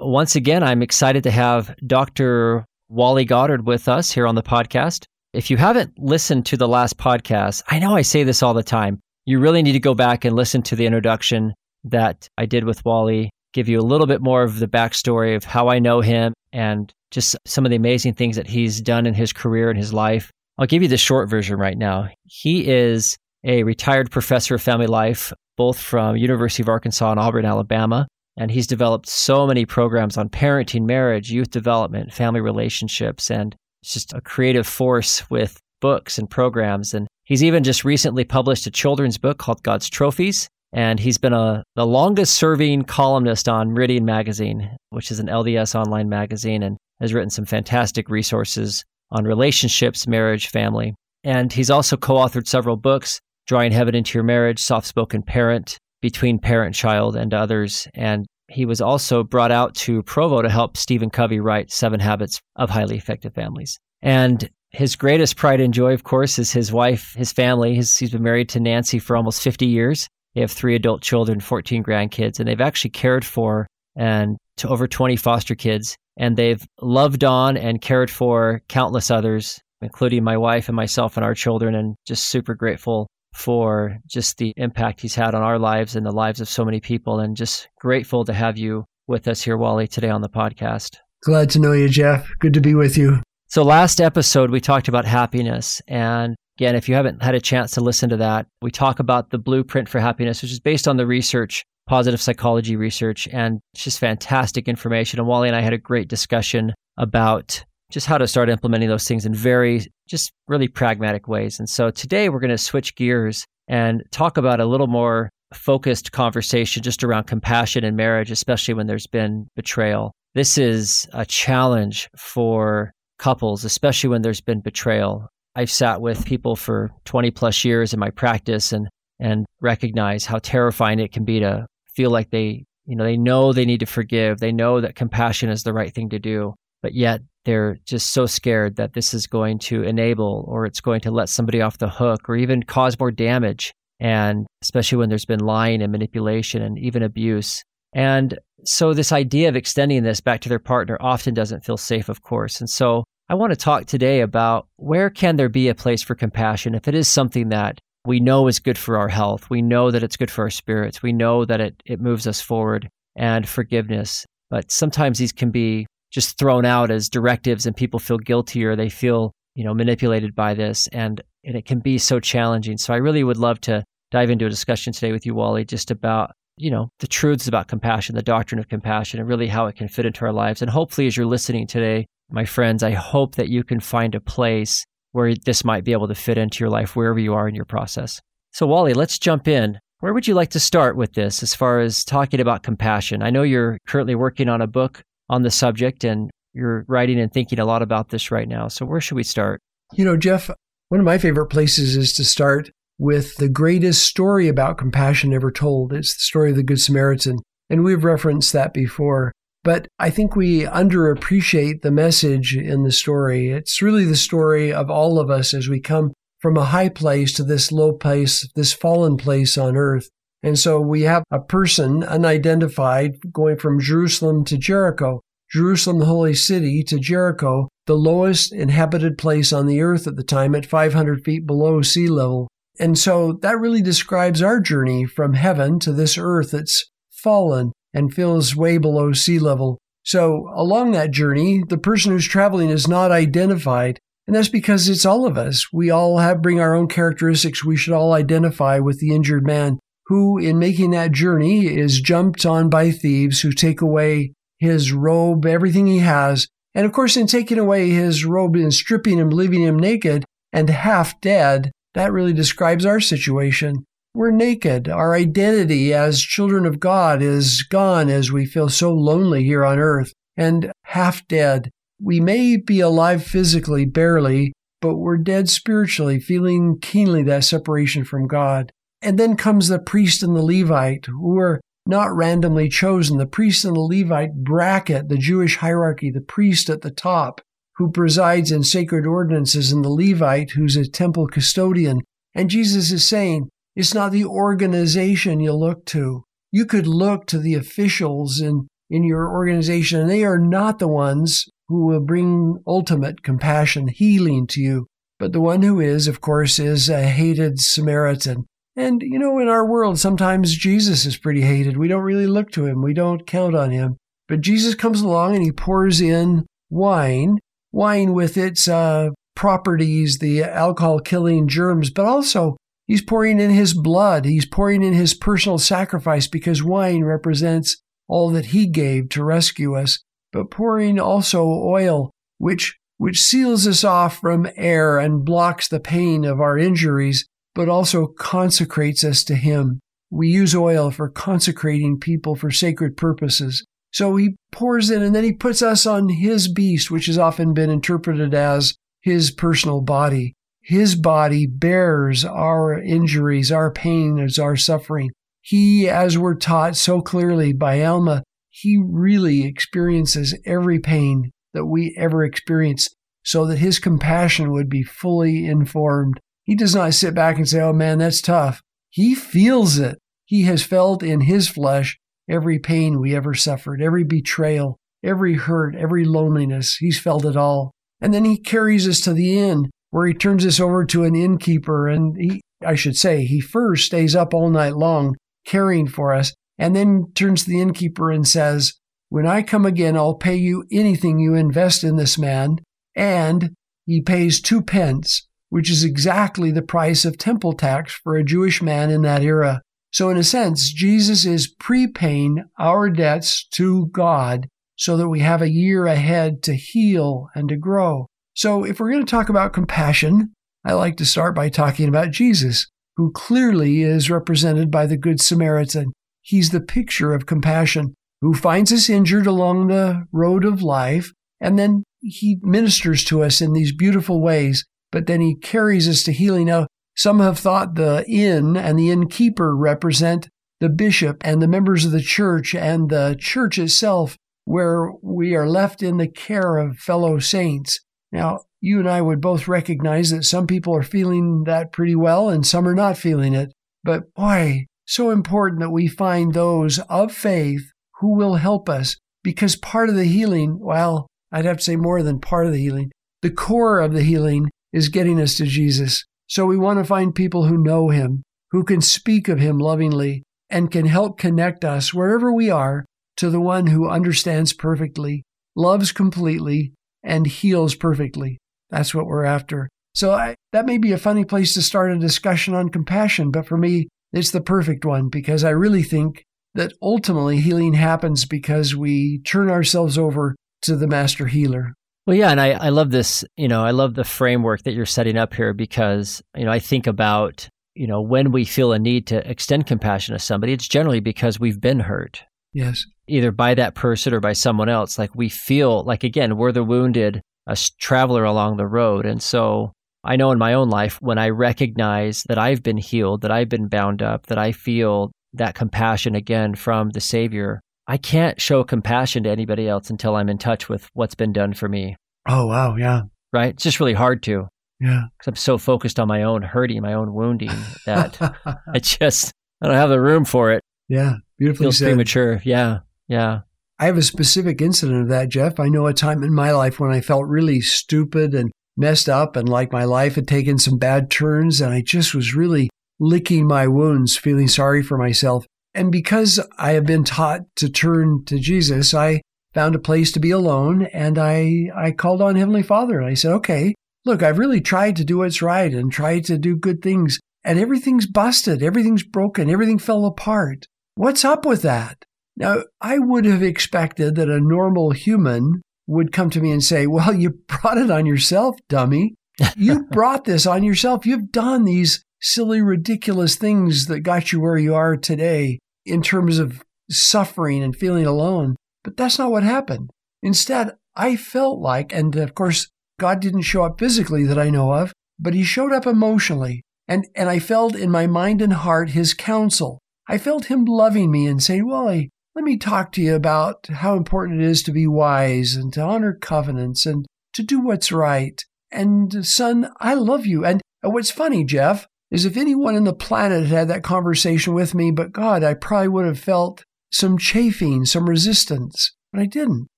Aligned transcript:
Once 0.00 0.36
again, 0.36 0.62
I'm 0.62 0.80
excited 0.80 1.24
to 1.24 1.30
have 1.32 1.74
Dr. 1.84 2.64
Wally 2.88 3.24
Goddard 3.24 3.66
with 3.66 3.88
us 3.88 4.12
here 4.12 4.28
on 4.28 4.36
the 4.36 4.44
podcast. 4.44 5.06
If 5.32 5.50
you 5.50 5.56
haven't 5.56 5.98
listened 5.98 6.46
to 6.46 6.56
the 6.56 6.68
last 6.68 6.96
podcast, 6.98 7.64
I 7.66 7.80
know 7.80 7.96
I 7.96 8.02
say 8.02 8.22
this 8.22 8.40
all 8.40 8.54
the 8.54 8.62
time. 8.62 9.00
You 9.26 9.40
really 9.40 9.60
need 9.60 9.72
to 9.72 9.80
go 9.80 9.94
back 9.94 10.24
and 10.24 10.36
listen 10.36 10.62
to 10.62 10.76
the 10.76 10.86
introduction 10.86 11.52
that 11.82 12.28
I 12.38 12.46
did 12.46 12.62
with 12.62 12.84
Wally, 12.84 13.30
give 13.52 13.68
you 13.68 13.80
a 13.80 13.82
little 13.82 14.06
bit 14.06 14.22
more 14.22 14.44
of 14.44 14.60
the 14.60 14.68
backstory 14.68 15.34
of 15.34 15.42
how 15.42 15.68
I 15.68 15.80
know 15.80 16.00
him 16.00 16.32
and 16.52 16.92
just 17.10 17.36
some 17.44 17.66
of 17.66 17.70
the 17.70 17.76
amazing 17.76 18.14
things 18.14 18.36
that 18.36 18.46
he's 18.46 18.80
done 18.80 19.04
in 19.04 19.14
his 19.14 19.32
career 19.32 19.68
and 19.68 19.78
his 19.78 19.92
life. 19.92 20.30
I'll 20.58 20.66
give 20.66 20.82
you 20.82 20.88
the 20.88 20.96
short 20.96 21.28
version 21.28 21.58
right 21.58 21.76
now. 21.76 22.08
He 22.22 22.68
is 22.68 23.16
a 23.42 23.64
retired 23.64 24.12
professor 24.12 24.54
of 24.54 24.62
family 24.62 24.86
life, 24.86 25.32
both 25.56 25.80
from 25.80 26.16
University 26.16 26.62
of 26.62 26.68
Arkansas 26.68 27.10
and 27.10 27.18
Auburn, 27.18 27.44
Alabama. 27.44 28.06
And 28.38 28.50
he's 28.50 28.66
developed 28.66 29.08
so 29.08 29.46
many 29.46 29.66
programs 29.66 30.16
on 30.16 30.28
parenting, 30.28 30.84
marriage, 30.84 31.30
youth 31.30 31.50
development, 31.50 32.12
family 32.12 32.40
relationships, 32.40 33.30
and 33.30 33.54
it's 33.82 33.92
just 33.94 34.14
a 34.14 34.20
creative 34.20 34.66
force 34.66 35.28
with 35.28 35.60
books 35.80 36.18
and 36.18 36.30
programs. 36.30 36.94
And 36.94 37.08
he's 37.24 37.44
even 37.44 37.64
just 37.64 37.84
recently 37.84 38.24
published 38.24 38.66
a 38.66 38.70
children's 38.70 39.18
book 39.18 39.38
called 39.38 39.62
God's 39.62 39.88
Trophies. 39.88 40.48
And 40.72 41.00
he's 41.00 41.18
been 41.18 41.32
a, 41.32 41.62
the 41.76 41.86
longest 41.86 42.34
serving 42.36 42.84
columnist 42.84 43.48
on 43.48 43.72
Meridian 43.72 44.04
Magazine, 44.04 44.76
which 44.90 45.10
is 45.10 45.18
an 45.18 45.26
LDS 45.26 45.74
online 45.74 46.08
magazine, 46.08 46.62
and 46.62 46.76
has 47.00 47.14
written 47.14 47.30
some 47.30 47.46
fantastic 47.46 48.08
resources 48.10 48.84
on 49.10 49.24
relationships, 49.24 50.06
marriage, 50.06 50.48
family. 50.48 50.94
And 51.24 51.52
he's 51.52 51.70
also 51.70 51.96
co 51.96 52.14
authored 52.14 52.46
several 52.46 52.76
books 52.76 53.20
Drawing 53.46 53.72
Heaven 53.72 53.94
into 53.94 54.18
Your 54.18 54.24
Marriage, 54.24 54.58
Soft 54.58 54.86
Spoken 54.86 55.22
Parent, 55.22 55.78
between 56.00 56.38
parent 56.38 56.74
child 56.74 57.16
and 57.16 57.34
others. 57.34 57.88
And 57.94 58.26
he 58.48 58.64
was 58.64 58.80
also 58.80 59.22
brought 59.22 59.52
out 59.52 59.74
to 59.74 60.02
Provo 60.02 60.42
to 60.42 60.48
help 60.48 60.76
Stephen 60.76 61.10
Covey 61.10 61.40
write 61.40 61.70
Seven 61.70 62.00
Habits 62.00 62.40
of 62.56 62.70
Highly 62.70 62.96
Effective 62.96 63.34
Families. 63.34 63.78
And 64.00 64.48
his 64.70 64.96
greatest 64.96 65.36
pride 65.36 65.60
and 65.60 65.72
joy, 65.72 65.92
of 65.94 66.04
course, 66.04 66.38
is 66.38 66.52
his 66.52 66.72
wife, 66.72 67.14
his 67.14 67.32
family. 67.32 67.74
He's, 67.74 67.96
he's 67.96 68.10
been 68.10 68.22
married 68.22 68.48
to 68.50 68.60
Nancy 68.60 68.98
for 68.98 69.16
almost 69.16 69.42
50 69.42 69.66
years. 69.66 70.08
They 70.34 70.40
have 70.40 70.52
three 70.52 70.74
adult 70.74 71.02
children, 71.02 71.40
14 71.40 71.82
grandkids, 71.82 72.38
and 72.38 72.48
they've 72.48 72.60
actually 72.60 72.90
cared 72.90 73.24
for 73.24 73.66
and 73.96 74.36
to 74.58 74.68
over 74.68 74.86
20 74.86 75.16
foster 75.16 75.54
kids. 75.54 75.96
And 76.16 76.36
they've 76.36 76.64
loved 76.80 77.24
on 77.24 77.56
and 77.56 77.80
cared 77.80 78.10
for 78.10 78.62
countless 78.68 79.10
others, 79.10 79.60
including 79.80 80.24
my 80.24 80.36
wife 80.36 80.68
and 80.68 80.76
myself 80.76 81.16
and 81.16 81.24
our 81.24 81.34
children, 81.34 81.74
and 81.74 81.94
just 82.06 82.28
super 82.28 82.54
grateful 82.54 83.08
for 83.38 83.98
just 84.06 84.38
the 84.38 84.52
impact 84.56 85.00
he's 85.00 85.14
had 85.14 85.34
on 85.34 85.42
our 85.42 85.58
lives 85.58 85.96
and 85.96 86.04
the 86.04 86.12
lives 86.12 86.40
of 86.40 86.48
so 86.48 86.64
many 86.64 86.80
people. 86.80 87.20
And 87.20 87.36
just 87.36 87.68
grateful 87.80 88.24
to 88.24 88.32
have 88.32 88.58
you 88.58 88.84
with 89.06 89.28
us 89.28 89.42
here, 89.42 89.56
Wally, 89.56 89.86
today 89.86 90.10
on 90.10 90.20
the 90.20 90.28
podcast. 90.28 90.96
Glad 91.22 91.50
to 91.50 91.58
know 91.58 91.72
you, 91.72 91.88
Jeff. 91.88 92.28
Good 92.38 92.54
to 92.54 92.60
be 92.60 92.74
with 92.74 92.96
you. 92.96 93.22
So, 93.46 93.62
last 93.62 94.00
episode, 94.00 94.50
we 94.50 94.60
talked 94.60 94.88
about 94.88 95.04
happiness. 95.04 95.80
And 95.88 96.36
again, 96.58 96.76
if 96.76 96.88
you 96.88 96.94
haven't 96.94 97.22
had 97.22 97.34
a 97.34 97.40
chance 97.40 97.70
to 97.72 97.80
listen 97.80 98.10
to 98.10 98.16
that, 98.18 98.46
we 98.60 98.70
talk 98.70 99.00
about 99.00 99.30
the 99.30 99.38
blueprint 99.38 99.88
for 99.88 100.00
happiness, 100.00 100.42
which 100.42 100.52
is 100.52 100.60
based 100.60 100.86
on 100.86 100.96
the 100.96 101.06
research, 101.06 101.64
positive 101.88 102.20
psychology 102.20 102.76
research. 102.76 103.26
And 103.32 103.60
it's 103.72 103.84
just 103.84 103.98
fantastic 103.98 104.68
information. 104.68 105.18
And 105.18 105.28
Wally 105.28 105.48
and 105.48 105.56
I 105.56 105.62
had 105.62 105.72
a 105.72 105.78
great 105.78 106.08
discussion 106.08 106.74
about 106.98 107.64
just 107.90 108.06
how 108.06 108.18
to 108.18 108.28
start 108.28 108.50
implementing 108.50 108.88
those 108.88 109.06
things 109.06 109.24
in 109.24 109.34
very, 109.34 109.86
just 110.06 110.32
really 110.46 110.68
pragmatic 110.68 111.26
ways. 111.26 111.58
And 111.58 111.68
so 111.68 111.90
today 111.90 112.28
we're 112.28 112.40
going 112.40 112.50
to 112.50 112.58
switch 112.58 112.94
gears 112.94 113.44
and 113.66 114.02
talk 114.10 114.36
about 114.36 114.60
a 114.60 114.66
little 114.66 114.86
more 114.86 115.30
focused 115.54 116.12
conversation 116.12 116.82
just 116.82 117.02
around 117.02 117.24
compassion 117.24 117.84
in 117.84 117.96
marriage, 117.96 118.30
especially 118.30 118.74
when 118.74 118.86
there's 118.86 119.06
been 119.06 119.48
betrayal. 119.56 120.12
This 120.34 120.58
is 120.58 121.06
a 121.12 121.24
challenge 121.24 122.08
for 122.16 122.92
couples, 123.18 123.64
especially 123.64 124.10
when 124.10 124.22
there's 124.22 124.40
been 124.40 124.60
betrayal. 124.60 125.28
I've 125.56 125.70
sat 125.70 126.00
with 126.00 126.26
people 126.26 126.54
for 126.54 126.90
20 127.06 127.30
plus 127.30 127.64
years 127.64 127.92
in 127.92 127.98
my 127.98 128.10
practice 128.10 128.72
and, 128.72 128.88
and 129.18 129.46
recognize 129.60 130.24
how 130.26 130.38
terrifying 130.38 131.00
it 131.00 131.12
can 131.12 131.24
be 131.24 131.40
to 131.40 131.66
feel 131.94 132.10
like 132.10 132.30
they, 132.30 132.64
you 132.86 132.94
know, 132.94 133.04
they 133.04 133.16
know 133.16 133.52
they 133.52 133.64
need 133.64 133.80
to 133.80 133.86
forgive. 133.86 134.38
They 134.38 134.52
know 134.52 134.80
that 134.80 134.94
compassion 134.94 135.48
is 135.48 135.64
the 135.64 135.72
right 135.72 135.92
thing 135.92 136.10
to 136.10 136.18
do, 136.18 136.54
but 136.82 136.94
yet 136.94 137.20
they're 137.44 137.78
just 137.86 138.10
so 138.10 138.26
scared 138.26 138.76
that 138.76 138.92
this 138.92 139.14
is 139.14 139.26
going 139.26 139.58
to 139.58 139.82
enable 139.82 140.44
or 140.48 140.66
it's 140.66 140.80
going 140.80 141.00
to 141.00 141.10
let 141.10 141.28
somebody 141.28 141.60
off 141.60 141.78
the 141.78 141.88
hook 141.88 142.28
or 142.28 142.36
even 142.36 142.62
cause 142.62 142.98
more 142.98 143.10
damage. 143.10 143.72
And 144.00 144.46
especially 144.62 144.98
when 144.98 145.08
there's 145.08 145.24
been 145.24 145.40
lying 145.40 145.82
and 145.82 145.90
manipulation 145.90 146.62
and 146.62 146.78
even 146.78 147.02
abuse. 147.02 147.64
And 147.92 148.38
so 148.64 148.92
this 148.92 149.12
idea 149.12 149.48
of 149.48 149.56
extending 149.56 150.02
this 150.02 150.20
back 150.20 150.40
to 150.42 150.48
their 150.48 150.58
partner 150.58 150.98
often 151.00 151.34
doesn't 151.34 151.64
feel 151.64 151.76
safe, 151.76 152.08
of 152.08 152.22
course. 152.22 152.60
And 152.60 152.68
so 152.68 153.04
I 153.28 153.34
want 153.34 153.52
to 153.52 153.56
talk 153.56 153.86
today 153.86 154.20
about 154.20 154.68
where 154.76 155.10
can 155.10 155.36
there 155.36 155.48
be 155.48 155.68
a 155.68 155.74
place 155.74 156.02
for 156.02 156.14
compassion 156.14 156.74
if 156.74 156.86
it 156.86 156.94
is 156.94 157.08
something 157.08 157.48
that 157.48 157.80
we 158.06 158.20
know 158.20 158.46
is 158.46 158.58
good 158.58 158.78
for 158.78 158.96
our 158.96 159.08
health. 159.08 159.50
We 159.50 159.62
know 159.62 159.90
that 159.90 160.02
it's 160.02 160.16
good 160.16 160.30
for 160.30 160.44
our 160.44 160.50
spirits. 160.50 161.02
We 161.02 161.12
know 161.12 161.44
that 161.44 161.60
it, 161.60 161.82
it 161.84 162.00
moves 162.00 162.26
us 162.26 162.40
forward 162.40 162.88
and 163.16 163.48
forgiveness. 163.48 164.24
But 164.50 164.70
sometimes 164.70 165.18
these 165.18 165.32
can 165.32 165.50
be 165.50 165.86
just 166.10 166.38
thrown 166.38 166.64
out 166.64 166.90
as 166.90 167.08
directives 167.08 167.66
and 167.66 167.76
people 167.76 168.00
feel 168.00 168.18
guilty 168.18 168.64
or 168.64 168.76
they 168.76 168.88
feel, 168.88 169.32
you 169.54 169.64
know, 169.64 169.74
manipulated 169.74 170.34
by 170.34 170.54
this. 170.54 170.88
And, 170.88 171.20
and 171.44 171.56
it 171.56 171.66
can 171.66 171.80
be 171.80 171.98
so 171.98 172.20
challenging. 172.20 172.78
So 172.78 172.94
I 172.94 172.98
really 172.98 173.24
would 173.24 173.36
love 173.36 173.60
to 173.62 173.84
dive 174.10 174.30
into 174.30 174.46
a 174.46 174.50
discussion 174.50 174.92
today 174.92 175.12
with 175.12 175.26
you, 175.26 175.34
Wally, 175.34 175.64
just 175.64 175.90
about, 175.90 176.32
you 176.56 176.70
know, 176.70 176.88
the 177.00 177.06
truths 177.06 177.46
about 177.46 177.68
compassion, 177.68 178.14
the 178.14 178.22
doctrine 178.22 178.58
of 178.58 178.68
compassion, 178.68 179.20
and 179.20 179.28
really 179.28 179.48
how 179.48 179.66
it 179.66 179.76
can 179.76 179.88
fit 179.88 180.06
into 180.06 180.24
our 180.24 180.32
lives. 180.32 180.62
And 180.62 180.70
hopefully, 180.70 181.06
as 181.06 181.16
you're 181.16 181.26
listening 181.26 181.66
today, 181.66 182.06
my 182.30 182.44
friends, 182.44 182.82
I 182.82 182.92
hope 182.92 183.36
that 183.36 183.48
you 183.48 183.64
can 183.64 183.80
find 183.80 184.14
a 184.14 184.20
place 184.20 184.84
where 185.12 185.34
this 185.34 185.64
might 185.64 185.84
be 185.84 185.92
able 185.92 186.08
to 186.08 186.14
fit 186.14 186.38
into 186.38 186.60
your 186.60 186.70
life 186.70 186.94
wherever 186.94 187.18
you 187.18 187.34
are 187.34 187.48
in 187.48 187.54
your 187.54 187.64
process. 187.64 188.20
So, 188.52 188.66
Wally, 188.66 188.94
let's 188.94 189.18
jump 189.18 189.48
in. 189.48 189.78
Where 190.00 190.12
would 190.12 190.28
you 190.28 190.34
like 190.34 190.50
to 190.50 190.60
start 190.60 190.96
with 190.96 191.14
this 191.14 191.42
as 191.42 191.54
far 191.54 191.80
as 191.80 192.04
talking 192.04 192.40
about 192.40 192.62
compassion? 192.62 193.22
I 193.22 193.30
know 193.30 193.42
you're 193.42 193.78
currently 193.86 194.14
working 194.14 194.48
on 194.48 194.60
a 194.60 194.66
book 194.66 195.02
on 195.28 195.42
the 195.42 195.50
subject 195.50 196.04
and 196.04 196.30
you're 196.54 196.84
writing 196.88 197.20
and 197.20 197.32
thinking 197.32 197.58
a 197.58 197.64
lot 197.64 197.82
about 197.82 198.08
this 198.08 198.30
right 198.30 198.48
now. 198.48 198.68
So, 198.68 198.84
where 198.84 199.00
should 199.00 199.16
we 199.16 199.22
start? 199.22 199.60
You 199.92 200.04
know, 200.04 200.16
Jeff, 200.16 200.50
one 200.88 201.00
of 201.00 201.06
my 201.06 201.18
favorite 201.18 201.46
places 201.46 201.96
is 201.96 202.12
to 202.14 202.24
start 202.24 202.70
with 202.98 203.36
the 203.36 203.48
greatest 203.48 204.04
story 204.04 204.48
about 204.48 204.78
compassion 204.78 205.32
ever 205.32 205.52
told. 205.52 205.92
It's 205.92 206.14
the 206.14 206.20
story 206.20 206.50
of 206.50 206.56
the 206.56 206.62
Good 206.62 206.80
Samaritan. 206.80 207.38
And 207.70 207.84
we've 207.84 208.04
referenced 208.04 208.52
that 208.54 208.72
before. 208.72 209.32
But 209.62 209.88
I 209.98 210.10
think 210.10 210.34
we 210.34 210.62
underappreciate 210.62 211.82
the 211.82 211.90
message 211.90 212.56
in 212.56 212.82
the 212.82 212.92
story. 212.92 213.50
It's 213.50 213.82
really 213.82 214.04
the 214.04 214.16
story 214.16 214.72
of 214.72 214.90
all 214.90 215.18
of 215.18 215.30
us 215.30 215.52
as 215.52 215.68
we 215.68 215.80
come 215.80 216.12
from 216.40 216.56
a 216.56 216.66
high 216.66 216.88
place 216.88 217.32
to 217.34 217.42
this 217.42 217.70
low 217.70 217.92
place, 217.92 218.48
this 218.54 218.72
fallen 218.72 219.16
place 219.16 219.58
on 219.58 219.76
earth. 219.76 220.08
And 220.42 220.58
so 220.58 220.80
we 220.80 221.02
have 221.02 221.24
a 221.30 221.40
person 221.40 222.04
unidentified 222.04 223.16
going 223.32 223.58
from 223.58 223.80
Jerusalem 223.80 224.44
to 224.44 224.56
Jericho. 224.56 225.20
Jerusalem, 225.50 225.98
the 225.98 226.04
holy 226.04 226.34
city, 226.34 226.82
to 226.84 226.98
Jericho, 226.98 227.68
the 227.86 227.96
lowest 227.96 228.52
inhabited 228.52 229.16
place 229.16 229.52
on 229.52 229.66
the 229.66 229.80
earth 229.80 230.06
at 230.06 230.16
the 230.16 230.22
time 230.22 230.54
at 230.54 230.66
500 230.66 231.24
feet 231.24 231.46
below 231.46 231.80
sea 231.82 232.06
level. 232.06 232.48
And 232.78 232.98
so 232.98 233.32
that 233.42 233.58
really 233.58 233.82
describes 233.82 234.42
our 234.42 234.60
journey 234.60 235.06
from 235.06 235.34
heaven 235.34 235.78
to 235.80 235.92
this 235.92 236.16
earth 236.18 236.52
that's 236.52 236.84
fallen 237.10 237.72
and 237.92 238.12
feels 238.12 238.54
way 238.54 238.78
below 238.78 239.12
sea 239.12 239.38
level. 239.38 239.78
So 240.04 240.48
along 240.54 240.92
that 240.92 241.10
journey, 241.10 241.64
the 241.66 241.78
person 241.78 242.12
who's 242.12 242.28
traveling 242.28 242.70
is 242.70 242.86
not 242.86 243.10
identified. 243.10 243.98
And 244.26 244.36
that's 244.36 244.48
because 244.48 244.88
it's 244.88 245.06
all 245.06 245.26
of 245.26 245.38
us. 245.38 245.72
We 245.72 245.90
all 245.90 246.18
have 246.18 246.42
bring 246.42 246.60
our 246.60 246.74
own 246.74 246.86
characteristics. 246.88 247.64
We 247.64 247.76
should 247.76 247.94
all 247.94 248.12
identify 248.12 248.78
with 248.78 249.00
the 249.00 249.14
injured 249.14 249.46
man 249.46 249.78
who, 250.08 250.38
in 250.38 250.58
making 250.58 250.90
that 250.90 251.12
journey, 251.12 251.66
is 251.66 252.00
jumped 252.00 252.44
on 252.44 252.68
by 252.68 252.90
thieves 252.90 253.40
who 253.40 253.52
take 253.52 253.80
away 253.80 254.32
his 254.58 254.92
robe, 254.92 255.46
everything 255.46 255.86
he 255.86 255.98
has. 255.98 256.48
And 256.74 256.84
of 256.84 256.92
course, 256.92 257.16
in 257.16 257.26
taking 257.26 257.58
away 257.58 257.90
his 257.90 258.24
robe 258.24 258.56
and 258.56 258.72
stripping 258.72 259.18
him, 259.18 259.30
leaving 259.30 259.62
him 259.62 259.78
naked 259.78 260.24
and 260.52 260.70
half 260.70 261.20
dead, 261.20 261.70
that 261.94 262.12
really 262.12 262.32
describes 262.32 262.86
our 262.86 263.00
situation. 263.00 263.84
we're 264.14 264.30
naked. 264.32 264.88
Our 264.88 265.14
identity 265.14 265.94
as 265.94 266.20
children 266.20 266.66
of 266.66 266.80
God 266.80 267.22
is 267.22 267.62
gone 267.62 268.08
as 268.08 268.32
we 268.32 268.46
feel 268.46 268.68
so 268.68 268.92
lonely 268.92 269.44
here 269.44 269.64
on 269.64 269.78
earth 269.78 270.12
and 270.36 270.72
half 270.84 271.26
dead. 271.28 271.70
We 272.02 272.20
may 272.20 272.56
be 272.56 272.80
alive 272.80 273.22
physically, 273.22 273.84
barely, 273.84 274.52
but 274.80 274.96
we're 274.96 275.18
dead 275.18 275.48
spiritually, 275.48 276.18
feeling 276.18 276.78
keenly 276.80 277.22
that 277.24 277.44
separation 277.44 278.04
from 278.04 278.26
God. 278.26 278.72
And 279.00 279.18
then 279.18 279.36
comes 279.36 279.68
the 279.68 279.78
priest 279.78 280.22
and 280.22 280.34
the 280.34 280.42
Levite, 280.42 281.06
who 281.06 281.38
are 281.38 281.60
not 281.86 282.14
randomly 282.14 282.68
chosen. 282.68 283.18
The 283.18 283.26
priest 283.26 283.64
and 283.64 283.76
the 283.76 283.80
Levite 283.80 284.34
bracket 284.34 285.08
the 285.08 285.16
Jewish 285.16 285.56
hierarchy, 285.56 286.10
the 286.10 286.20
priest 286.20 286.68
at 286.68 286.82
the 286.82 286.90
top, 286.90 287.40
who 287.76 287.90
presides 287.90 288.50
in 288.50 288.64
sacred 288.64 289.06
ordinances, 289.06 289.72
and 289.72 289.84
the 289.84 289.88
Levite, 289.88 290.50
who's 290.50 290.76
a 290.76 290.88
temple 290.88 291.28
custodian. 291.28 292.00
And 292.34 292.50
Jesus 292.50 292.90
is 292.90 293.06
saying, 293.06 293.48
it's 293.76 293.94
not 293.94 294.10
the 294.10 294.24
organization 294.24 295.40
you 295.40 295.52
look 295.52 295.84
to. 295.86 296.24
You 296.50 296.66
could 296.66 296.86
look 296.86 297.26
to 297.26 297.38
the 297.38 297.54
officials 297.54 298.40
in, 298.40 298.66
in 298.90 299.04
your 299.04 299.30
organization, 299.30 300.00
and 300.00 300.10
they 300.10 300.24
are 300.24 300.38
not 300.38 300.80
the 300.80 300.88
ones 300.88 301.46
who 301.68 301.86
will 301.86 302.00
bring 302.00 302.58
ultimate 302.66 303.22
compassion, 303.22 303.88
healing 303.88 304.46
to 304.48 304.60
you. 304.60 304.86
But 305.18 305.32
the 305.32 305.40
one 305.40 305.62
who 305.62 305.80
is, 305.80 306.08
of 306.08 306.20
course, 306.20 306.58
is 306.58 306.88
a 306.88 307.06
hated 307.06 307.60
Samaritan. 307.60 308.46
And, 308.78 309.02
you 309.02 309.18
know, 309.18 309.38
in 309.38 309.48
our 309.48 309.66
world, 309.66 309.98
sometimes 309.98 310.56
Jesus 310.56 311.04
is 311.04 311.16
pretty 311.16 311.40
hated. 311.40 311.76
We 311.76 311.88
don't 311.88 312.04
really 312.04 312.26
look 312.28 312.52
to 312.52 312.66
him, 312.66 312.80
we 312.80 312.94
don't 312.94 313.26
count 313.26 313.54
on 313.54 313.70
him. 313.70 313.96
But 314.28 314.40
Jesus 314.40 314.74
comes 314.74 315.00
along 315.00 315.34
and 315.34 315.44
he 315.44 315.52
pours 315.52 316.00
in 316.00 316.46
wine, 316.70 317.38
wine 317.72 318.12
with 318.12 318.36
its 318.36 318.68
uh, 318.68 319.10
properties, 319.34 320.18
the 320.18 320.44
alcohol 320.44 321.00
killing 321.00 321.48
germs, 321.48 321.90
but 321.90 322.06
also 322.06 322.56
He's 322.88 323.02
pouring 323.02 323.38
in 323.38 323.50
his 323.50 323.74
blood. 323.74 324.24
He's 324.24 324.46
pouring 324.46 324.82
in 324.82 324.94
his 324.94 325.12
personal 325.12 325.58
sacrifice 325.58 326.26
because 326.26 326.62
wine 326.62 327.04
represents 327.04 327.76
all 328.08 328.30
that 328.30 328.46
he 328.46 328.66
gave 328.66 329.10
to 329.10 329.22
rescue 329.22 329.76
us, 329.76 330.02
but 330.32 330.50
pouring 330.50 330.98
also 330.98 331.44
oil, 331.44 332.10
which, 332.38 332.78
which 332.96 333.20
seals 333.20 333.66
us 333.66 333.84
off 333.84 334.18
from 334.20 334.48
air 334.56 334.98
and 334.98 335.22
blocks 335.22 335.68
the 335.68 335.78
pain 335.78 336.24
of 336.24 336.40
our 336.40 336.56
injuries, 336.56 337.26
but 337.58 337.68
also 337.68 338.06
consecrates 338.06 339.02
us 339.02 339.24
to 339.24 339.34
him. 339.34 339.80
We 340.10 340.28
use 340.28 340.54
oil 340.54 340.92
for 340.92 341.08
consecrating 341.08 341.98
people 341.98 342.36
for 342.36 342.52
sacred 342.52 342.96
purposes. 342.96 343.66
So 343.92 344.14
he 344.14 344.36
pours 344.52 344.90
in 344.90 345.02
and 345.02 345.12
then 345.12 345.24
he 345.24 345.32
puts 345.32 345.60
us 345.60 345.84
on 345.84 346.08
his 346.08 346.46
beast, 346.46 346.88
which 346.88 347.06
has 347.06 347.18
often 347.18 347.54
been 347.54 347.68
interpreted 347.68 348.32
as 348.32 348.76
his 349.00 349.32
personal 349.32 349.80
body. 349.80 350.34
His 350.62 350.94
body 350.94 351.48
bears 351.48 352.24
our 352.24 352.80
injuries, 352.80 353.50
our 353.50 353.72
pain, 353.72 354.24
our 354.38 354.54
suffering. 354.54 355.10
He, 355.40 355.88
as 355.88 356.16
we're 356.16 356.36
taught 356.36 356.76
so 356.76 357.00
clearly 357.00 357.52
by 357.52 357.82
Alma, 357.82 358.22
he 358.50 358.80
really 358.80 359.44
experiences 359.44 360.38
every 360.46 360.78
pain 360.78 361.32
that 361.54 361.66
we 361.66 361.92
ever 361.98 362.22
experience 362.22 362.88
so 363.24 363.46
that 363.46 363.58
his 363.58 363.80
compassion 363.80 364.52
would 364.52 364.68
be 364.68 364.84
fully 364.84 365.44
informed. 365.44 366.20
He 366.48 366.54
does 366.54 366.74
not 366.74 366.94
sit 366.94 367.14
back 367.14 367.36
and 367.36 367.46
say, 367.46 367.60
Oh 367.60 367.74
man, 367.74 367.98
that's 367.98 368.22
tough. 368.22 368.62
He 368.88 369.14
feels 369.14 369.78
it. 369.78 369.98
He 370.24 370.44
has 370.44 370.62
felt 370.62 371.02
in 371.02 371.20
his 371.20 371.46
flesh 371.46 371.98
every 372.26 372.58
pain 372.58 373.00
we 373.00 373.14
ever 373.14 373.34
suffered, 373.34 373.82
every 373.82 374.02
betrayal, 374.02 374.78
every 375.04 375.34
hurt, 375.34 375.76
every 375.76 376.06
loneliness. 376.06 376.78
He's 376.78 376.98
felt 376.98 377.26
it 377.26 377.36
all. 377.36 377.72
And 378.00 378.14
then 378.14 378.24
he 378.24 378.38
carries 378.38 378.88
us 378.88 378.98
to 379.02 379.12
the 379.12 379.38
end 379.38 379.68
where 379.90 380.06
he 380.06 380.14
turns 380.14 380.46
us 380.46 380.58
over 380.58 380.86
to 380.86 381.04
an 381.04 381.14
innkeeper. 381.14 381.86
And 381.86 382.16
he, 382.18 382.40
I 382.64 382.76
should 382.76 382.96
say, 382.96 383.26
he 383.26 383.42
first 383.42 383.84
stays 383.84 384.16
up 384.16 384.32
all 384.32 384.48
night 384.48 384.74
long 384.74 385.16
caring 385.44 385.86
for 385.86 386.14
us 386.14 386.32
and 386.56 386.74
then 386.74 387.12
turns 387.14 387.44
to 387.44 387.50
the 387.50 387.60
innkeeper 387.60 388.10
and 388.10 388.26
says, 388.26 388.72
When 389.10 389.26
I 389.26 389.42
come 389.42 389.66
again, 389.66 389.98
I'll 389.98 390.14
pay 390.14 390.36
you 390.36 390.64
anything 390.72 391.18
you 391.18 391.34
invest 391.34 391.84
in 391.84 391.96
this 391.96 392.16
man. 392.16 392.56
And 392.96 393.50
he 393.84 394.00
pays 394.00 394.40
two 394.40 394.62
pence, 394.62 395.27
which 395.50 395.70
is 395.70 395.84
exactly 395.84 396.50
the 396.50 396.62
price 396.62 397.04
of 397.04 397.18
temple 397.18 397.52
tax 397.52 397.92
for 397.92 398.16
a 398.16 398.24
Jewish 398.24 398.60
man 398.60 398.90
in 398.90 399.02
that 399.02 399.22
era. 399.22 399.62
So, 399.90 400.10
in 400.10 400.16
a 400.16 400.24
sense, 400.24 400.70
Jesus 400.72 401.24
is 401.24 401.54
prepaying 401.58 402.44
our 402.58 402.90
debts 402.90 403.46
to 403.52 403.86
God 403.86 404.48
so 404.76 404.96
that 404.96 405.08
we 405.08 405.20
have 405.20 405.42
a 405.42 405.50
year 405.50 405.86
ahead 405.86 406.42
to 406.44 406.54
heal 406.54 407.28
and 407.34 407.48
to 407.48 407.56
grow. 407.56 408.06
So, 408.34 408.64
if 408.64 408.78
we're 408.78 408.92
going 408.92 409.04
to 409.04 409.10
talk 409.10 409.28
about 409.28 409.52
compassion, 409.52 410.34
I 410.64 410.74
like 410.74 410.96
to 410.98 411.06
start 411.06 411.34
by 411.34 411.48
talking 411.48 411.88
about 411.88 412.10
Jesus, 412.10 412.68
who 412.96 413.10
clearly 413.12 413.82
is 413.82 414.10
represented 414.10 414.70
by 414.70 414.86
the 414.86 414.98
Good 414.98 415.20
Samaritan. 415.20 415.92
He's 416.20 416.50
the 416.50 416.60
picture 416.60 417.14
of 417.14 417.26
compassion, 417.26 417.94
who 418.20 418.34
finds 418.34 418.72
us 418.72 418.90
injured 418.90 419.26
along 419.26 419.68
the 419.68 420.04
road 420.12 420.44
of 420.44 420.62
life, 420.62 421.12
and 421.40 421.58
then 421.58 421.84
he 422.00 422.38
ministers 422.42 423.04
to 423.04 423.22
us 423.22 423.40
in 423.40 423.54
these 423.54 423.74
beautiful 423.74 424.20
ways, 424.20 424.66
but 424.90 425.06
then 425.06 425.20
he 425.20 425.34
carries 425.34 425.88
us 425.88 426.02
to 426.04 426.12
healing. 426.12 426.46
Now, 426.46 426.66
some 426.96 427.20
have 427.20 427.38
thought 427.38 427.74
the 427.74 428.04
inn 428.08 428.56
and 428.56 428.78
the 428.78 428.90
innkeeper 428.90 429.56
represent 429.56 430.28
the 430.60 430.68
bishop 430.68 431.18
and 431.20 431.40
the 431.40 431.48
members 431.48 431.84
of 431.84 431.92
the 431.92 432.02
church 432.02 432.54
and 432.54 432.90
the 432.90 433.16
church 433.18 433.58
itself, 433.58 434.16
where 434.44 434.90
we 435.02 435.34
are 435.34 435.48
left 435.48 435.82
in 435.82 435.98
the 435.98 436.08
care 436.08 436.56
of 436.56 436.78
fellow 436.78 437.18
saints. 437.18 437.78
Now, 438.10 438.40
you 438.60 438.80
and 438.80 438.88
I 438.88 439.00
would 439.00 439.20
both 439.20 439.46
recognize 439.46 440.10
that 440.10 440.24
some 440.24 440.46
people 440.46 440.74
are 440.74 440.82
feeling 440.82 441.44
that 441.44 441.72
pretty 441.72 441.94
well 441.94 442.28
and 442.28 442.44
some 442.44 442.66
are 442.66 442.74
not 442.74 442.98
feeling 442.98 443.34
it. 443.34 443.52
But 443.84 444.12
boy, 444.14 444.66
so 444.86 445.10
important 445.10 445.60
that 445.60 445.70
we 445.70 445.86
find 445.86 446.34
those 446.34 446.80
of 446.88 447.12
faith 447.12 447.70
who 448.00 448.16
will 448.16 448.36
help 448.36 448.68
us 448.68 448.96
because 449.22 449.54
part 449.54 449.88
of 449.88 449.94
the 449.94 450.04
healing, 450.04 450.58
well, 450.60 451.06
I'd 451.30 451.44
have 451.44 451.58
to 451.58 451.62
say 451.62 451.76
more 451.76 452.02
than 452.02 452.20
part 452.20 452.46
of 452.46 452.52
the 452.52 452.58
healing, 452.58 452.90
the 453.22 453.30
core 453.30 453.80
of 453.80 453.92
the 453.92 454.02
healing 454.02 454.50
is 454.78 454.88
getting 454.88 455.20
us 455.20 455.34
to 455.34 455.44
Jesus. 455.44 456.04
So 456.28 456.46
we 456.46 456.56
want 456.56 456.78
to 456.78 456.84
find 456.84 457.14
people 457.14 457.44
who 457.44 457.62
know 457.62 457.90
him, 457.90 458.22
who 458.52 458.64
can 458.64 458.80
speak 458.80 459.28
of 459.28 459.40
him 459.40 459.58
lovingly, 459.58 460.22
and 460.48 460.70
can 460.70 460.86
help 460.86 461.18
connect 461.18 461.64
us 461.64 461.92
wherever 461.92 462.32
we 462.32 462.48
are 462.48 462.86
to 463.18 463.28
the 463.28 463.40
one 463.40 463.66
who 463.66 463.90
understands 463.90 464.52
perfectly, 464.52 465.24
loves 465.54 465.92
completely, 465.92 466.72
and 467.02 467.26
heals 467.26 467.74
perfectly. 467.74 468.38
That's 468.70 468.94
what 468.94 469.06
we're 469.06 469.24
after. 469.24 469.68
So 469.94 470.12
I, 470.12 470.36
that 470.52 470.66
may 470.66 470.78
be 470.78 470.92
a 470.92 470.98
funny 470.98 471.24
place 471.24 471.54
to 471.54 471.62
start 471.62 471.90
a 471.90 471.98
discussion 471.98 472.54
on 472.54 472.68
compassion, 472.68 473.30
but 473.30 473.46
for 473.46 473.58
me, 473.58 473.88
it's 474.12 474.30
the 474.30 474.40
perfect 474.40 474.84
one 474.84 475.08
because 475.08 475.44
I 475.44 475.50
really 475.50 475.82
think 475.82 476.24
that 476.54 476.72
ultimately 476.80 477.40
healing 477.40 477.74
happens 477.74 478.24
because 478.24 478.76
we 478.76 479.20
turn 479.20 479.50
ourselves 479.50 479.98
over 479.98 480.36
to 480.62 480.76
the 480.76 480.86
master 480.86 481.26
healer. 481.26 481.74
Well, 482.08 482.16
yeah, 482.16 482.30
and 482.30 482.40
I, 482.40 482.52
I 482.52 482.68
love 482.70 482.90
this, 482.90 483.22
you 483.36 483.48
know, 483.48 483.62
I 483.62 483.72
love 483.72 483.92
the 483.92 484.02
framework 484.02 484.62
that 484.62 484.72
you're 484.72 484.86
setting 484.86 485.18
up 485.18 485.34
here 485.34 485.52
because, 485.52 486.22
you 486.34 486.46
know, 486.46 486.50
I 486.50 486.58
think 486.58 486.86
about, 486.86 487.50
you 487.74 487.86
know, 487.86 488.00
when 488.00 488.32
we 488.32 488.46
feel 488.46 488.72
a 488.72 488.78
need 488.78 489.06
to 489.08 489.30
extend 489.30 489.66
compassion 489.66 490.14
to 490.14 490.18
somebody, 490.18 490.54
it's 490.54 490.66
generally 490.66 491.00
because 491.00 491.38
we've 491.38 491.60
been 491.60 491.80
hurt. 491.80 492.24
Yes. 492.54 492.82
Either 493.08 493.30
by 493.30 493.52
that 493.56 493.74
person 493.74 494.14
or 494.14 494.20
by 494.20 494.32
someone 494.32 494.70
else. 494.70 494.98
Like 494.98 495.14
we 495.14 495.28
feel 495.28 495.84
like, 495.84 496.02
again, 496.02 496.38
we're 496.38 496.50
the 496.50 496.64
wounded, 496.64 497.20
a 497.46 497.58
traveler 497.78 498.24
along 498.24 498.56
the 498.56 498.66
road. 498.66 499.04
And 499.04 499.22
so 499.22 499.74
I 500.02 500.16
know 500.16 500.30
in 500.30 500.38
my 500.38 500.54
own 500.54 500.70
life, 500.70 500.96
when 501.02 501.18
I 501.18 501.28
recognize 501.28 502.22
that 502.26 502.38
I've 502.38 502.62
been 502.62 502.78
healed, 502.78 503.20
that 503.20 503.30
I've 503.30 503.50
been 503.50 503.68
bound 503.68 504.00
up, 504.00 504.28
that 504.28 504.38
I 504.38 504.52
feel 504.52 505.12
that 505.34 505.54
compassion 505.54 506.14
again 506.14 506.54
from 506.54 506.88
the 506.88 507.02
Savior, 507.02 507.60
I 507.88 507.96
can't 507.96 508.38
show 508.38 508.62
compassion 508.64 509.22
to 509.22 509.30
anybody 509.30 509.66
else 509.66 509.88
until 509.88 510.14
I'm 510.14 510.28
in 510.28 510.36
touch 510.36 510.68
with 510.68 510.88
what's 510.92 511.14
been 511.14 511.32
done 511.32 511.54
for 511.54 511.68
me. 511.68 511.96
Oh, 512.28 512.46
wow. 512.46 512.76
Yeah. 512.76 513.02
Right? 513.32 513.54
It's 513.54 513.62
just 513.62 513.80
really 513.80 513.94
hard 513.94 514.22
to. 514.24 514.46
Yeah. 514.78 515.04
Because 515.18 515.28
I'm 515.28 515.36
so 515.36 515.56
focused 515.56 515.98
on 515.98 516.06
my 516.06 516.22
own 516.22 516.42
hurting, 516.42 516.82
my 516.82 516.92
own 516.92 517.14
wounding 517.14 517.50
that 517.86 518.20
I 518.74 518.78
just, 518.78 519.32
I 519.62 519.66
don't 519.66 519.76
have 519.76 519.88
the 519.88 520.00
room 520.00 520.26
for 520.26 520.52
it. 520.52 520.62
Yeah. 520.88 521.14
Beautifully 521.38 521.64
Feels 521.64 521.78
said. 521.78 521.86
premature. 521.86 522.42
Yeah. 522.44 522.80
Yeah. 523.08 523.40
I 523.78 523.86
have 523.86 523.96
a 523.96 524.02
specific 524.02 524.60
incident 524.60 525.02
of 525.02 525.08
that, 525.08 525.30
Jeff. 525.30 525.58
I 525.58 525.68
know 525.68 525.86
a 525.86 525.94
time 525.94 526.22
in 526.22 526.34
my 526.34 526.52
life 526.52 526.78
when 526.78 526.90
I 526.90 527.00
felt 527.00 527.26
really 527.26 527.60
stupid 527.62 528.34
and 528.34 528.50
messed 528.76 529.08
up 529.08 529.34
and 529.34 529.48
like 529.48 529.72
my 529.72 529.84
life 529.84 530.16
had 530.16 530.28
taken 530.28 530.58
some 530.58 530.78
bad 530.78 531.10
turns 531.10 531.60
and 531.60 531.72
I 531.72 531.80
just 531.80 532.14
was 532.14 532.34
really 532.34 532.68
licking 533.00 533.46
my 533.46 533.66
wounds, 533.66 534.16
feeling 534.16 534.48
sorry 534.48 534.82
for 534.82 534.98
myself. 534.98 535.46
And 535.74 535.92
because 535.92 536.40
I 536.58 536.72
have 536.72 536.86
been 536.86 537.04
taught 537.04 537.42
to 537.56 537.68
turn 537.68 538.24
to 538.26 538.38
Jesus, 538.38 538.94
I 538.94 539.22
found 539.54 539.74
a 539.74 539.80
place 539.80 540.12
to 540.12 540.20
be 540.20 540.30
alone 540.30 540.86
and 540.92 541.18
I, 541.18 541.70
I 541.76 541.92
called 541.92 542.22
on 542.22 542.36
Heavenly 542.36 542.62
Father 542.62 542.98
and 542.98 543.08
I 543.08 543.14
said, 543.14 543.32
okay, 543.32 543.74
look, 544.04 544.22
I've 544.22 544.38
really 544.38 544.60
tried 544.60 544.96
to 544.96 545.04
do 545.04 545.18
what's 545.18 545.42
right 545.42 545.72
and 545.72 545.90
tried 545.90 546.24
to 546.26 546.38
do 546.38 546.56
good 546.56 546.82
things 546.82 547.18
and 547.44 547.58
everything's 547.58 548.06
busted, 548.06 548.62
everything's 548.62 549.04
broken, 549.04 549.50
everything 549.50 549.78
fell 549.78 550.04
apart. 550.04 550.66
What's 550.96 551.24
up 551.24 551.46
with 551.46 551.62
that? 551.62 552.04
Now, 552.36 552.62
I 552.80 552.98
would 552.98 553.24
have 553.24 553.42
expected 553.42 554.14
that 554.14 554.28
a 554.28 554.40
normal 554.40 554.92
human 554.92 555.62
would 555.86 556.12
come 556.12 556.30
to 556.30 556.40
me 556.40 556.52
and 556.52 556.62
say, 556.62 556.86
Well, 556.86 557.14
you 557.14 557.30
brought 557.48 557.78
it 557.78 557.90
on 557.90 558.06
yourself, 558.06 558.56
dummy. 558.68 559.14
You 559.56 559.84
brought 559.90 560.24
this 560.24 560.46
on 560.46 560.62
yourself. 560.62 561.06
You've 561.06 561.32
done 561.32 561.64
these 561.64 562.04
silly, 562.20 562.60
ridiculous 562.60 563.36
things 563.36 563.86
that 563.86 564.00
got 564.00 564.32
you 564.32 564.40
where 564.40 564.58
you 564.58 564.74
are 564.74 564.96
today 564.96 565.58
in 565.84 566.02
terms 566.02 566.38
of 566.38 566.62
suffering 566.90 567.62
and 567.62 567.76
feeling 567.76 568.06
alone. 568.06 568.56
But 568.84 568.96
that's 568.96 569.18
not 569.18 569.30
what 569.30 569.42
happened. 569.42 569.90
Instead, 570.22 570.76
I 570.96 571.16
felt 571.16 571.60
like, 571.60 571.92
and 571.92 572.14
of 572.16 572.34
course, 572.34 572.68
God 572.98 573.20
didn't 573.20 573.42
show 573.42 573.64
up 573.64 573.78
physically 573.78 574.24
that 574.24 574.38
I 574.38 574.50
know 574.50 574.72
of, 574.72 574.92
but 575.18 575.34
he 575.34 575.44
showed 575.44 575.72
up 575.72 575.86
emotionally. 575.86 576.62
And, 576.88 577.06
and 577.14 577.28
I 577.28 577.38
felt 577.38 577.76
in 577.76 577.90
my 577.90 578.06
mind 578.06 578.40
and 578.40 578.52
heart 578.52 578.90
his 578.90 579.14
counsel. 579.14 579.78
I 580.08 580.18
felt 580.18 580.46
him 580.46 580.64
loving 580.64 581.10
me 581.10 581.26
and 581.26 581.42
saying, 581.42 581.66
Wally, 581.66 582.10
let 582.34 582.44
me 582.44 582.56
talk 582.56 582.92
to 582.92 583.02
you 583.02 583.14
about 583.14 583.66
how 583.66 583.96
important 583.96 584.40
it 584.40 584.46
is 584.46 584.62
to 584.62 584.72
be 584.72 584.86
wise 584.86 585.54
and 585.54 585.72
to 585.74 585.82
honor 585.82 586.14
covenants 586.14 586.86
and 586.86 587.06
to 587.34 587.42
do 587.42 587.60
what's 587.60 587.92
right. 587.92 588.42
And 588.70 589.26
son, 589.26 589.70
I 589.80 589.94
love 589.94 590.24
you. 590.24 590.44
And 590.44 590.62
what's 590.82 591.10
funny, 591.10 591.44
Jeff, 591.44 591.86
is 592.10 592.24
if 592.24 592.36
anyone 592.36 592.76
on 592.76 592.84
the 592.84 592.92
planet 592.92 593.46
had 593.46 593.58
had 593.58 593.68
that 593.68 593.82
conversation 593.82 594.54
with 594.54 594.74
me, 594.74 594.90
but 594.90 595.12
God, 595.12 595.42
I 595.42 595.54
probably 595.54 595.88
would 595.88 596.06
have 596.06 596.18
felt 596.18 596.64
some 596.90 597.18
chafing, 597.18 597.84
some 597.84 598.08
resistance. 598.08 598.94
But 599.12 599.20
I 599.20 599.26
didn't. 599.26 599.68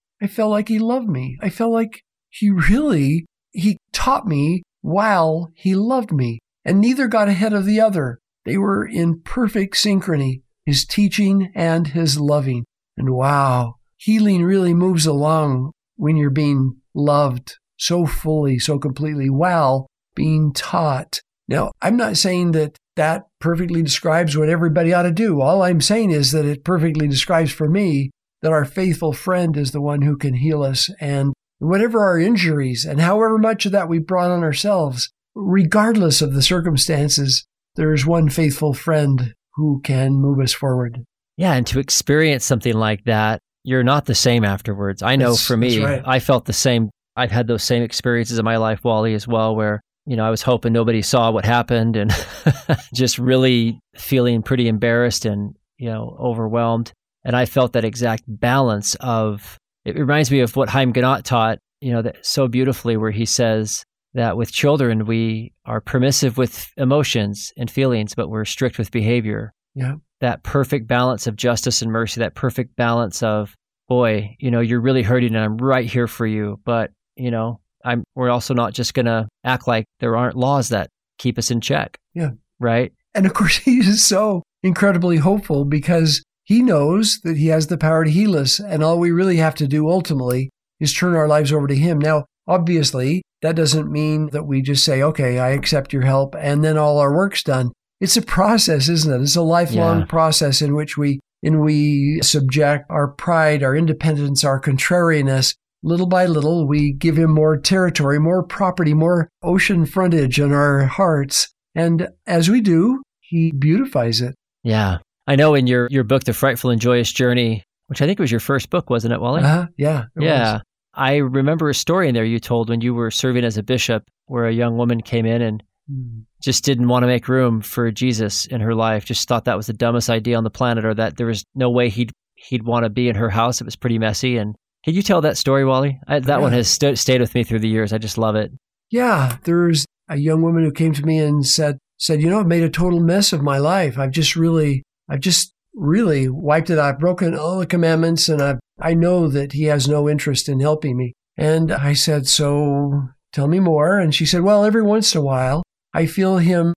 I 0.22 0.26
felt 0.26 0.50
like 0.50 0.68
he 0.68 0.78
loved 0.78 1.08
me. 1.08 1.38
I 1.40 1.50
felt 1.50 1.72
like 1.72 2.02
he 2.28 2.50
really, 2.50 3.26
he 3.52 3.76
taught 3.92 4.26
me 4.26 4.62
while 4.80 5.48
he 5.54 5.74
loved 5.74 6.12
me. 6.12 6.40
And 6.64 6.80
neither 6.80 7.08
got 7.08 7.28
ahead 7.28 7.52
of 7.52 7.64
the 7.64 7.80
other. 7.80 8.18
They 8.44 8.56
were 8.56 8.86
in 8.86 9.22
perfect 9.22 9.74
synchrony, 9.74 10.42
his 10.66 10.84
teaching 10.84 11.50
and 11.54 11.88
his 11.88 12.18
loving. 12.18 12.64
And 12.96 13.10
wow, 13.10 13.76
healing 13.96 14.44
really 14.44 14.74
moves 14.74 15.06
along 15.06 15.72
when 15.96 16.16
you're 16.16 16.30
being 16.30 16.76
loved 16.94 17.56
so 17.76 18.04
fully, 18.06 18.58
so 18.58 18.78
completely 18.78 19.30
while 19.30 19.86
being 20.14 20.52
taught. 20.52 21.20
Now, 21.50 21.72
I'm 21.82 21.96
not 21.96 22.16
saying 22.16 22.52
that 22.52 22.76
that 22.94 23.24
perfectly 23.40 23.82
describes 23.82 24.36
what 24.36 24.48
everybody 24.48 24.94
ought 24.94 25.02
to 25.02 25.10
do. 25.10 25.40
All 25.40 25.62
I'm 25.62 25.80
saying 25.80 26.12
is 26.12 26.30
that 26.30 26.44
it 26.44 26.64
perfectly 26.64 27.08
describes 27.08 27.50
for 27.50 27.68
me 27.68 28.10
that 28.40 28.52
our 28.52 28.64
faithful 28.64 29.12
friend 29.12 29.56
is 29.56 29.72
the 29.72 29.80
one 29.80 30.02
who 30.02 30.16
can 30.16 30.34
heal 30.34 30.62
us. 30.62 30.90
And 31.00 31.34
whatever 31.58 32.04
our 32.04 32.18
injuries 32.18 32.84
and 32.84 33.00
however 33.00 33.36
much 33.36 33.66
of 33.66 33.72
that 33.72 33.88
we 33.88 33.98
brought 33.98 34.30
on 34.30 34.44
ourselves, 34.44 35.10
regardless 35.34 36.22
of 36.22 36.34
the 36.34 36.42
circumstances, 36.42 37.44
there 37.74 37.92
is 37.92 38.06
one 38.06 38.28
faithful 38.28 38.72
friend 38.72 39.34
who 39.54 39.80
can 39.82 40.12
move 40.12 40.38
us 40.40 40.52
forward. 40.52 41.04
Yeah, 41.36 41.54
and 41.54 41.66
to 41.68 41.80
experience 41.80 42.44
something 42.44 42.74
like 42.74 43.04
that, 43.04 43.40
you're 43.64 43.82
not 43.82 44.06
the 44.06 44.14
same 44.14 44.44
afterwards. 44.44 45.02
I 45.02 45.16
know 45.16 45.30
That's- 45.30 45.46
for 45.46 45.56
me, 45.56 45.82
right. 45.82 46.02
I 46.04 46.20
felt 46.20 46.44
the 46.44 46.52
same. 46.52 46.90
I've 47.16 47.30
had 47.30 47.46
those 47.46 47.64
same 47.64 47.82
experiences 47.82 48.38
in 48.38 48.44
my 48.44 48.56
life, 48.56 48.84
Wally, 48.84 49.14
as 49.14 49.26
well, 49.26 49.56
where, 49.56 49.80
you 50.10 50.16
know, 50.16 50.24
I 50.26 50.30
was 50.30 50.42
hoping 50.42 50.72
nobody 50.72 51.02
saw 51.02 51.30
what 51.30 51.44
happened 51.44 51.94
and 51.94 52.10
just 52.94 53.16
really 53.16 53.78
feeling 53.94 54.42
pretty 54.42 54.66
embarrassed 54.66 55.24
and, 55.24 55.54
you 55.78 55.88
know, 55.88 56.16
overwhelmed. 56.18 56.92
And 57.24 57.36
I 57.36 57.46
felt 57.46 57.74
that 57.74 57.84
exact 57.84 58.24
balance 58.26 58.96
of, 58.98 59.56
it 59.84 59.96
reminds 59.96 60.28
me 60.32 60.40
of 60.40 60.56
what 60.56 60.68
Haim 60.68 60.92
Ginott 60.92 61.22
taught, 61.22 61.58
you 61.80 61.92
know, 61.92 62.02
that 62.02 62.26
so 62.26 62.48
beautifully, 62.48 62.96
where 62.96 63.12
he 63.12 63.24
says 63.24 63.84
that 64.14 64.36
with 64.36 64.50
children, 64.50 65.06
we 65.06 65.52
are 65.64 65.80
permissive 65.80 66.36
with 66.36 66.68
emotions 66.76 67.52
and 67.56 67.70
feelings, 67.70 68.12
but 68.16 68.28
we're 68.28 68.44
strict 68.44 68.78
with 68.78 68.90
behavior 68.90 69.52
Yeah. 69.76 69.94
that 70.20 70.42
perfect 70.42 70.88
balance 70.88 71.28
of 71.28 71.36
justice 71.36 71.82
and 71.82 71.92
mercy, 71.92 72.18
that 72.18 72.34
perfect 72.34 72.74
balance 72.74 73.22
of, 73.22 73.54
boy, 73.88 74.34
you 74.40 74.50
know, 74.50 74.60
you're 74.60 74.80
really 74.80 75.02
hurting 75.04 75.36
and 75.36 75.44
I'm 75.44 75.56
right 75.58 75.86
here 75.86 76.08
for 76.08 76.26
you. 76.26 76.58
But, 76.64 76.90
you 77.14 77.30
know, 77.30 77.60
I'm, 77.84 78.04
we're 78.14 78.30
also 78.30 78.54
not 78.54 78.72
just 78.74 78.94
going 78.94 79.06
to 79.06 79.28
act 79.44 79.66
like 79.66 79.84
there 80.00 80.16
aren't 80.16 80.36
laws 80.36 80.68
that 80.70 80.88
keep 81.18 81.38
us 81.38 81.50
in 81.50 81.60
check. 81.60 81.96
Yeah. 82.14 82.30
Right. 82.58 82.92
And 83.14 83.26
of 83.26 83.34
course, 83.34 83.56
he 83.64 83.78
is 83.78 84.04
so 84.04 84.42
incredibly 84.62 85.16
hopeful 85.18 85.64
because 85.64 86.22
he 86.44 86.62
knows 86.62 87.20
that 87.24 87.36
he 87.36 87.46
has 87.48 87.68
the 87.68 87.78
power 87.78 88.04
to 88.04 88.10
heal 88.10 88.36
us. 88.36 88.58
And 88.60 88.82
all 88.82 88.98
we 88.98 89.10
really 89.10 89.36
have 89.36 89.54
to 89.56 89.68
do 89.68 89.88
ultimately 89.88 90.50
is 90.80 90.92
turn 90.92 91.14
our 91.14 91.28
lives 91.28 91.52
over 91.52 91.66
to 91.66 91.76
him. 91.76 91.98
Now, 91.98 92.24
obviously, 92.46 93.22
that 93.42 93.56
doesn't 93.56 93.90
mean 93.90 94.30
that 94.32 94.44
we 94.44 94.60
just 94.62 94.84
say, 94.84 95.02
okay, 95.02 95.38
I 95.38 95.50
accept 95.50 95.92
your 95.92 96.02
help, 96.02 96.34
and 96.38 96.62
then 96.62 96.76
all 96.76 96.98
our 96.98 97.14
work's 97.14 97.42
done. 97.42 97.72
It's 98.00 98.16
a 98.16 98.22
process, 98.22 98.88
isn't 98.88 99.12
it? 99.12 99.22
It's 99.22 99.36
a 99.36 99.42
lifelong 99.42 100.00
Yeah. 100.00 100.04
process 100.06 100.60
in 100.62 100.74
which 100.74 100.96
we 100.96 101.20
in 101.42 101.60
we 101.60 102.20
subject 102.22 102.84
our 102.90 103.08
pride, 103.08 103.62
our 103.62 103.74
independence, 103.74 104.44
our 104.44 104.58
contrariness. 104.60 105.54
Little 105.82 106.06
by 106.06 106.26
little, 106.26 106.66
we 106.66 106.92
give 106.92 107.16
him 107.16 107.30
more 107.32 107.56
territory, 107.56 108.18
more 108.18 108.42
property, 108.42 108.92
more 108.94 109.28
ocean 109.42 109.86
frontage 109.86 110.38
in 110.38 110.52
our 110.52 110.84
hearts. 110.84 111.48
And 111.74 112.08
as 112.26 112.50
we 112.50 112.60
do, 112.60 113.02
he 113.20 113.52
beautifies 113.52 114.20
it. 114.20 114.34
Yeah. 114.62 114.98
I 115.26 115.36
know 115.36 115.54
in 115.54 115.66
your, 115.66 115.88
your 115.90 116.04
book, 116.04 116.24
The 116.24 116.32
Frightful 116.32 116.70
and 116.70 116.80
Joyous 116.80 117.12
Journey, 117.12 117.64
which 117.86 118.02
I 118.02 118.06
think 118.06 118.18
was 118.18 118.30
your 118.30 118.40
first 118.40 118.68
book, 118.68 118.90
wasn't 118.90 119.14
it, 119.14 119.20
Wally? 119.20 119.42
Uh-huh. 119.42 119.66
Yeah. 119.78 120.04
it 120.16 120.22
yeah. 120.22 120.52
was. 120.54 120.62
I 120.92 121.16
remember 121.16 121.70
a 121.70 121.74
story 121.74 122.08
in 122.08 122.14
there 122.14 122.24
you 122.24 122.40
told 122.40 122.68
when 122.68 122.80
you 122.80 122.92
were 122.92 123.10
serving 123.10 123.44
as 123.44 123.56
a 123.56 123.62
bishop 123.62 124.04
where 124.26 124.46
a 124.46 124.52
young 124.52 124.76
woman 124.76 125.00
came 125.00 125.26
in 125.26 125.40
and 125.42 125.62
Mm. 125.90 126.24
just 126.40 126.62
didn't 126.64 126.86
want 126.86 127.02
to 127.02 127.08
make 127.08 127.26
room 127.26 127.60
for 127.62 127.90
Jesus 127.90 128.46
in 128.46 128.60
her 128.60 128.76
life. 128.76 129.04
Just 129.04 129.26
thought 129.26 129.46
that 129.46 129.56
was 129.56 129.66
the 129.66 129.72
dumbest 129.72 130.08
idea 130.08 130.36
on 130.36 130.44
the 130.44 130.50
planet, 130.50 130.84
or 130.84 130.94
that 130.94 131.16
there 131.16 131.26
was 131.26 131.42
no 131.56 131.68
way 131.68 131.88
he'd 131.88 132.12
he'd 132.36 132.62
want 132.62 132.84
to 132.84 132.90
be 132.90 133.08
in 133.08 133.16
her 133.16 133.30
house. 133.30 133.60
It 133.60 133.64
was 133.64 133.74
pretty 133.74 133.98
messy. 133.98 134.36
And 134.36 134.54
can 134.84 134.94
you 134.94 135.02
tell 135.02 135.20
that 135.20 135.36
story, 135.36 135.64
Wally? 135.64 136.00
I, 136.08 136.20
that 136.20 136.40
one 136.40 136.52
has 136.52 136.68
st- 136.68 136.98
stayed 136.98 137.20
with 137.20 137.34
me 137.34 137.44
through 137.44 137.60
the 137.60 137.68
years. 137.68 137.92
I 137.92 137.98
just 137.98 138.18
love 138.18 138.36
it. 138.36 138.50
Yeah. 138.90 139.36
There's 139.44 139.84
a 140.08 140.16
young 140.16 140.42
woman 140.42 140.64
who 140.64 140.72
came 140.72 140.92
to 140.94 141.04
me 141.04 141.18
and 141.18 141.46
said, 141.46 141.78
said, 141.98 142.22
you 142.22 142.30
know, 142.30 142.40
I've 142.40 142.46
made 142.46 142.62
a 142.62 142.70
total 142.70 143.00
mess 143.00 143.32
of 143.32 143.42
my 143.42 143.58
life. 143.58 143.98
I've 143.98 144.10
just 144.10 144.36
really, 144.36 144.82
I've 145.08 145.20
just 145.20 145.52
really 145.74 146.28
wiped 146.28 146.70
it 146.70 146.78
out. 146.78 146.94
I've 146.94 147.00
broken 147.00 147.36
all 147.36 147.58
the 147.58 147.66
commandments 147.66 148.28
and 148.28 148.42
I've, 148.42 148.58
I 148.80 148.94
know 148.94 149.28
that 149.28 149.52
he 149.52 149.64
has 149.64 149.86
no 149.86 150.08
interest 150.08 150.48
in 150.48 150.60
helping 150.60 150.96
me. 150.96 151.12
And 151.36 151.70
I 151.70 151.92
said, 151.92 152.26
so 152.26 153.08
tell 153.32 153.48
me 153.48 153.60
more. 153.60 153.98
And 153.98 154.14
she 154.14 154.26
said, 154.26 154.42
well, 154.42 154.64
every 154.64 154.82
once 154.82 155.14
in 155.14 155.20
a 155.20 155.24
while, 155.24 155.62
I 155.92 156.06
feel 156.06 156.38
him 156.38 156.74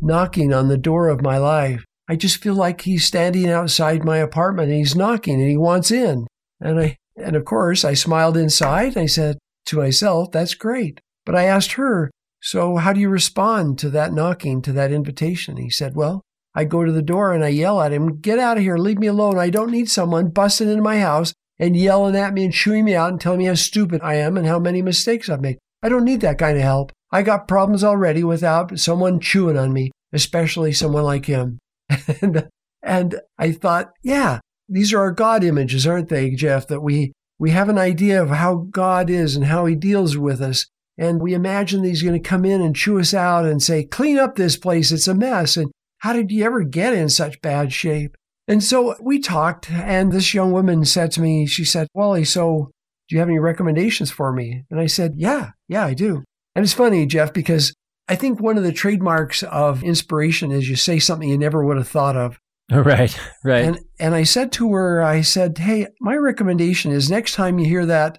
knocking 0.00 0.52
on 0.52 0.68
the 0.68 0.78
door 0.78 1.08
of 1.08 1.22
my 1.22 1.38
life. 1.38 1.84
I 2.08 2.16
just 2.16 2.42
feel 2.42 2.54
like 2.54 2.82
he's 2.82 3.04
standing 3.04 3.48
outside 3.48 4.04
my 4.04 4.18
apartment 4.18 4.68
and 4.68 4.78
he's 4.78 4.94
knocking 4.94 5.40
and 5.40 5.50
he 5.50 5.56
wants 5.56 5.90
in. 5.90 6.26
And 6.60 6.80
I, 6.80 6.96
and 7.16 7.36
of 7.36 7.44
course, 7.44 7.84
I 7.84 7.94
smiled 7.94 8.36
inside 8.36 8.96
I 8.96 9.06
said 9.06 9.38
to 9.66 9.78
myself, 9.78 10.30
that's 10.30 10.54
great. 10.54 11.00
But 11.24 11.34
I 11.34 11.44
asked 11.44 11.72
her, 11.72 12.10
so 12.40 12.76
how 12.76 12.92
do 12.92 13.00
you 13.00 13.08
respond 13.08 13.78
to 13.80 13.90
that 13.90 14.12
knocking, 14.12 14.62
to 14.62 14.72
that 14.72 14.92
invitation? 14.92 15.56
He 15.56 15.70
said, 15.70 15.96
well, 15.96 16.22
I 16.54 16.64
go 16.64 16.84
to 16.84 16.92
the 16.92 17.02
door 17.02 17.32
and 17.32 17.44
I 17.44 17.48
yell 17.48 17.80
at 17.82 17.92
him, 17.92 18.20
get 18.20 18.38
out 18.38 18.56
of 18.56 18.62
here, 18.62 18.78
leave 18.78 18.98
me 18.98 19.08
alone. 19.08 19.38
I 19.38 19.50
don't 19.50 19.70
need 19.70 19.90
someone 19.90 20.30
busting 20.30 20.68
into 20.68 20.82
my 20.82 21.00
house 21.00 21.34
and 21.58 21.76
yelling 21.76 22.16
at 22.16 22.32
me 22.32 22.44
and 22.44 22.52
chewing 22.52 22.84
me 22.84 22.94
out 22.94 23.10
and 23.10 23.20
telling 23.20 23.38
me 23.38 23.46
how 23.46 23.54
stupid 23.54 24.00
I 24.02 24.14
am 24.14 24.36
and 24.36 24.46
how 24.46 24.58
many 24.58 24.82
mistakes 24.82 25.28
I've 25.28 25.40
made. 25.40 25.58
I 25.82 25.88
don't 25.88 26.04
need 26.04 26.20
that 26.22 26.38
kind 26.38 26.56
of 26.56 26.62
help. 26.62 26.92
I 27.10 27.22
got 27.22 27.48
problems 27.48 27.84
already 27.84 28.24
without 28.24 28.78
someone 28.78 29.20
chewing 29.20 29.56
on 29.56 29.72
me, 29.72 29.90
especially 30.12 30.72
someone 30.72 31.04
like 31.04 31.26
him. 31.26 31.58
and, 32.20 32.48
and 32.82 33.20
I 33.38 33.52
thought, 33.52 33.90
yeah, 34.02 34.40
these 34.68 34.92
are 34.92 35.00
our 35.00 35.12
God 35.12 35.44
images, 35.44 35.86
aren't 35.86 36.08
they, 36.08 36.30
Jeff? 36.30 36.66
That 36.68 36.80
we, 36.80 37.12
we 37.38 37.50
have 37.50 37.68
an 37.68 37.78
idea 37.78 38.22
of 38.22 38.30
how 38.30 38.66
God 38.70 39.10
is 39.10 39.36
and 39.36 39.46
how 39.46 39.66
he 39.66 39.74
deals 39.74 40.16
with 40.16 40.40
us. 40.40 40.66
And 40.98 41.20
we 41.20 41.34
imagine 41.34 41.82
that 41.82 41.88
he's 41.88 42.02
going 42.02 42.20
to 42.20 42.28
come 42.28 42.44
in 42.44 42.62
and 42.62 42.74
chew 42.74 42.98
us 42.98 43.12
out 43.12 43.44
and 43.44 43.62
say, 43.62 43.84
clean 43.84 44.18
up 44.18 44.36
this 44.36 44.56
place. 44.56 44.92
It's 44.92 45.08
a 45.08 45.14
mess. 45.14 45.56
And 45.56 45.70
how 45.98 46.12
did 46.12 46.30
you 46.30 46.44
ever 46.44 46.62
get 46.62 46.94
in 46.94 47.08
such 47.08 47.40
bad 47.42 47.72
shape? 47.72 48.16
And 48.48 48.62
so 48.62 48.94
we 49.00 49.18
talked, 49.18 49.70
and 49.70 50.12
this 50.12 50.32
young 50.32 50.52
woman 50.52 50.84
said 50.84 51.10
to 51.12 51.20
me, 51.20 51.46
she 51.46 51.64
said, 51.64 51.88
Wally, 51.94 52.24
so 52.24 52.70
do 53.08 53.14
you 53.14 53.18
have 53.18 53.28
any 53.28 53.38
recommendations 53.38 54.10
for 54.10 54.32
me? 54.32 54.64
And 54.70 54.80
I 54.80 54.86
said, 54.86 55.14
yeah, 55.16 55.50
yeah, 55.68 55.84
I 55.84 55.94
do. 55.94 56.24
And 56.54 56.64
it's 56.64 56.72
funny, 56.72 57.06
Jeff, 57.06 57.32
because 57.32 57.74
I 58.08 58.14
think 58.14 58.40
one 58.40 58.56
of 58.56 58.62
the 58.62 58.72
trademarks 58.72 59.42
of 59.42 59.82
inspiration 59.82 60.52
is 60.52 60.68
you 60.68 60.76
say 60.76 60.98
something 60.98 61.28
you 61.28 61.38
never 61.38 61.64
would 61.64 61.76
have 61.76 61.88
thought 61.88 62.16
of. 62.16 62.38
Right, 62.72 63.16
right. 63.44 63.64
And 63.64 63.78
and 64.00 64.14
I 64.14 64.24
said 64.24 64.50
to 64.52 64.72
her, 64.72 65.00
I 65.00 65.20
said, 65.20 65.56
"Hey, 65.56 65.86
my 66.00 66.16
recommendation 66.16 66.90
is 66.90 67.08
next 67.08 67.34
time 67.34 67.60
you 67.60 67.66
hear 67.66 67.86
that 67.86 68.18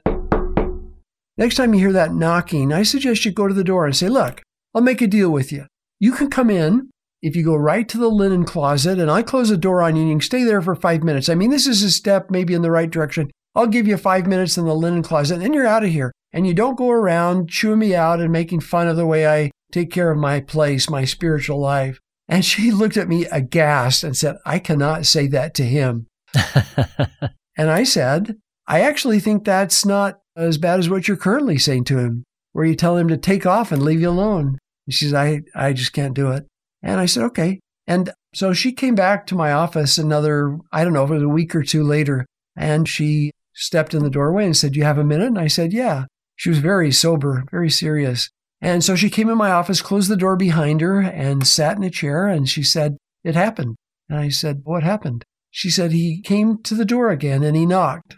next 1.37 1.55
time 1.55 1.73
you 1.73 1.81
hear 1.81 1.91
that 1.91 2.13
knocking, 2.13 2.71
I 2.71 2.83
suggest 2.83 3.25
you 3.25 3.31
go 3.33 3.49
to 3.49 3.53
the 3.53 3.63
door 3.65 3.85
and 3.85 3.93
say, 3.93 4.07
"Look, 4.07 4.41
I'll 4.73 4.81
make 4.81 5.01
a 5.01 5.07
deal 5.07 5.31
with 5.31 5.51
you. 5.51 5.65
You 5.99 6.13
can 6.13 6.29
come 6.29 6.49
in 6.49 6.89
if 7.21 7.35
you 7.35 7.43
go 7.43 7.55
right 7.55 7.89
to 7.89 7.97
the 7.97 8.09
linen 8.09 8.45
closet 8.45 8.99
and 8.99 9.11
I 9.11 9.21
close 9.21 9.49
the 9.49 9.57
door 9.57 9.81
on 9.81 9.95
you 9.95 10.03
and 10.03 10.09
you 10.11 10.15
can 10.15 10.21
stay 10.21 10.43
there 10.43 10.61
for 10.61 10.75
5 10.75 11.03
minutes. 11.03 11.29
I 11.29 11.35
mean, 11.35 11.49
this 11.49 11.67
is 11.67 11.83
a 11.83 11.91
step 11.91 12.29
maybe 12.29 12.53
in 12.53 12.61
the 12.61 12.71
right 12.71 12.89
direction. 12.89 13.31
I'll 13.55 13.67
give 13.67 13.87
you 13.87 13.97
5 13.97 14.27
minutes 14.27 14.57
in 14.57 14.65
the 14.65 14.75
linen 14.75 15.01
closet 15.01 15.35
and 15.35 15.43
then 15.43 15.53
you're 15.53 15.67
out 15.67 15.83
of 15.83 15.89
here. 15.89 16.11
And 16.31 16.45
you 16.45 16.53
don't 16.53 16.77
go 16.77 16.91
around 16.91 17.49
chewing 17.49 17.79
me 17.79 17.95
out 17.95 18.19
and 18.19 18.31
making 18.31 18.59
fun 18.59 18.87
of 18.87 18.97
the 18.97 19.07
way 19.07 19.27
I 19.27 19.51
take 19.71 19.91
care 19.91 20.11
of 20.11 20.17
my 20.17 20.39
place, 20.39 20.89
my 20.89 21.03
spiritual 21.03 21.59
life." 21.59 21.99
And 22.29 22.43
she 22.43 22.71
looked 22.71 22.97
at 22.97 23.07
me 23.07 23.25
aghast 23.25 24.03
and 24.03 24.15
said, 24.15 24.37
I 24.45 24.59
cannot 24.59 25.05
say 25.05 25.27
that 25.27 25.53
to 25.55 25.63
him. 25.63 26.07
And 27.57 27.71
I 27.71 27.83
said, 27.83 28.37
I 28.67 28.81
actually 28.81 29.19
think 29.19 29.43
that's 29.43 29.85
not 29.85 30.19
as 30.35 30.57
bad 30.59 30.79
as 30.79 30.89
what 30.89 31.07
you're 31.07 31.17
currently 31.17 31.57
saying 31.57 31.85
to 31.85 31.97
him, 31.97 32.23
where 32.53 32.65
you 32.65 32.75
tell 32.75 32.95
him 32.95 33.07
to 33.07 33.17
take 33.17 33.45
off 33.45 33.71
and 33.71 33.81
leave 33.81 33.99
you 33.99 34.09
alone. 34.09 34.59
she 34.89 35.05
said, 35.05 35.15
I, 35.15 35.41
I 35.55 35.73
just 35.73 35.91
can't 35.91 36.13
do 36.13 36.31
it. 36.31 36.45
And 36.83 36.99
I 36.99 37.07
said, 37.07 37.23
okay. 37.23 37.59
And 37.87 38.11
so 38.33 38.53
she 38.53 38.71
came 38.71 38.93
back 38.93 39.25
to 39.27 39.35
my 39.35 39.51
office 39.51 39.97
another, 39.97 40.59
I 40.71 40.83
don't 40.83 40.93
know, 40.93 41.03
if 41.03 41.09
it 41.09 41.15
was 41.15 41.23
a 41.23 41.29
week 41.29 41.55
or 41.55 41.63
two 41.63 41.83
later. 41.83 42.25
And 42.55 42.87
she 42.87 43.31
stepped 43.53 43.93
in 43.93 44.03
the 44.03 44.09
doorway 44.09 44.45
and 44.45 44.55
said, 44.55 44.73
Do 44.73 44.79
you 44.79 44.85
have 44.85 44.97
a 44.97 45.03
minute? 45.03 45.27
And 45.27 45.39
I 45.39 45.47
said, 45.47 45.73
Yeah. 45.73 46.05
She 46.35 46.49
was 46.49 46.59
very 46.59 46.91
sober, 46.91 47.45
very 47.49 47.69
serious. 47.69 48.29
And 48.61 48.83
so 48.83 48.95
she 48.95 49.09
came 49.09 49.29
in 49.29 49.37
my 49.37 49.51
office, 49.51 49.81
closed 49.81 50.09
the 50.09 50.17
door 50.17 50.35
behind 50.35 50.81
her, 50.81 51.01
and 51.01 51.45
sat 51.45 51.77
in 51.77 51.83
a 51.83 51.89
chair. 51.89 52.27
And 52.27 52.49
she 52.49 52.63
said, 52.63 52.97
It 53.23 53.35
happened. 53.35 53.75
And 54.09 54.19
I 54.19 54.29
said, 54.29 54.61
What 54.63 54.83
happened? 54.83 55.23
She 55.51 55.69
said, 55.69 55.91
He 55.91 56.21
came 56.21 56.61
to 56.63 56.75
the 56.75 56.85
door 56.85 57.09
again 57.09 57.43
and 57.43 57.55
he 57.55 57.65
knocked. 57.65 58.15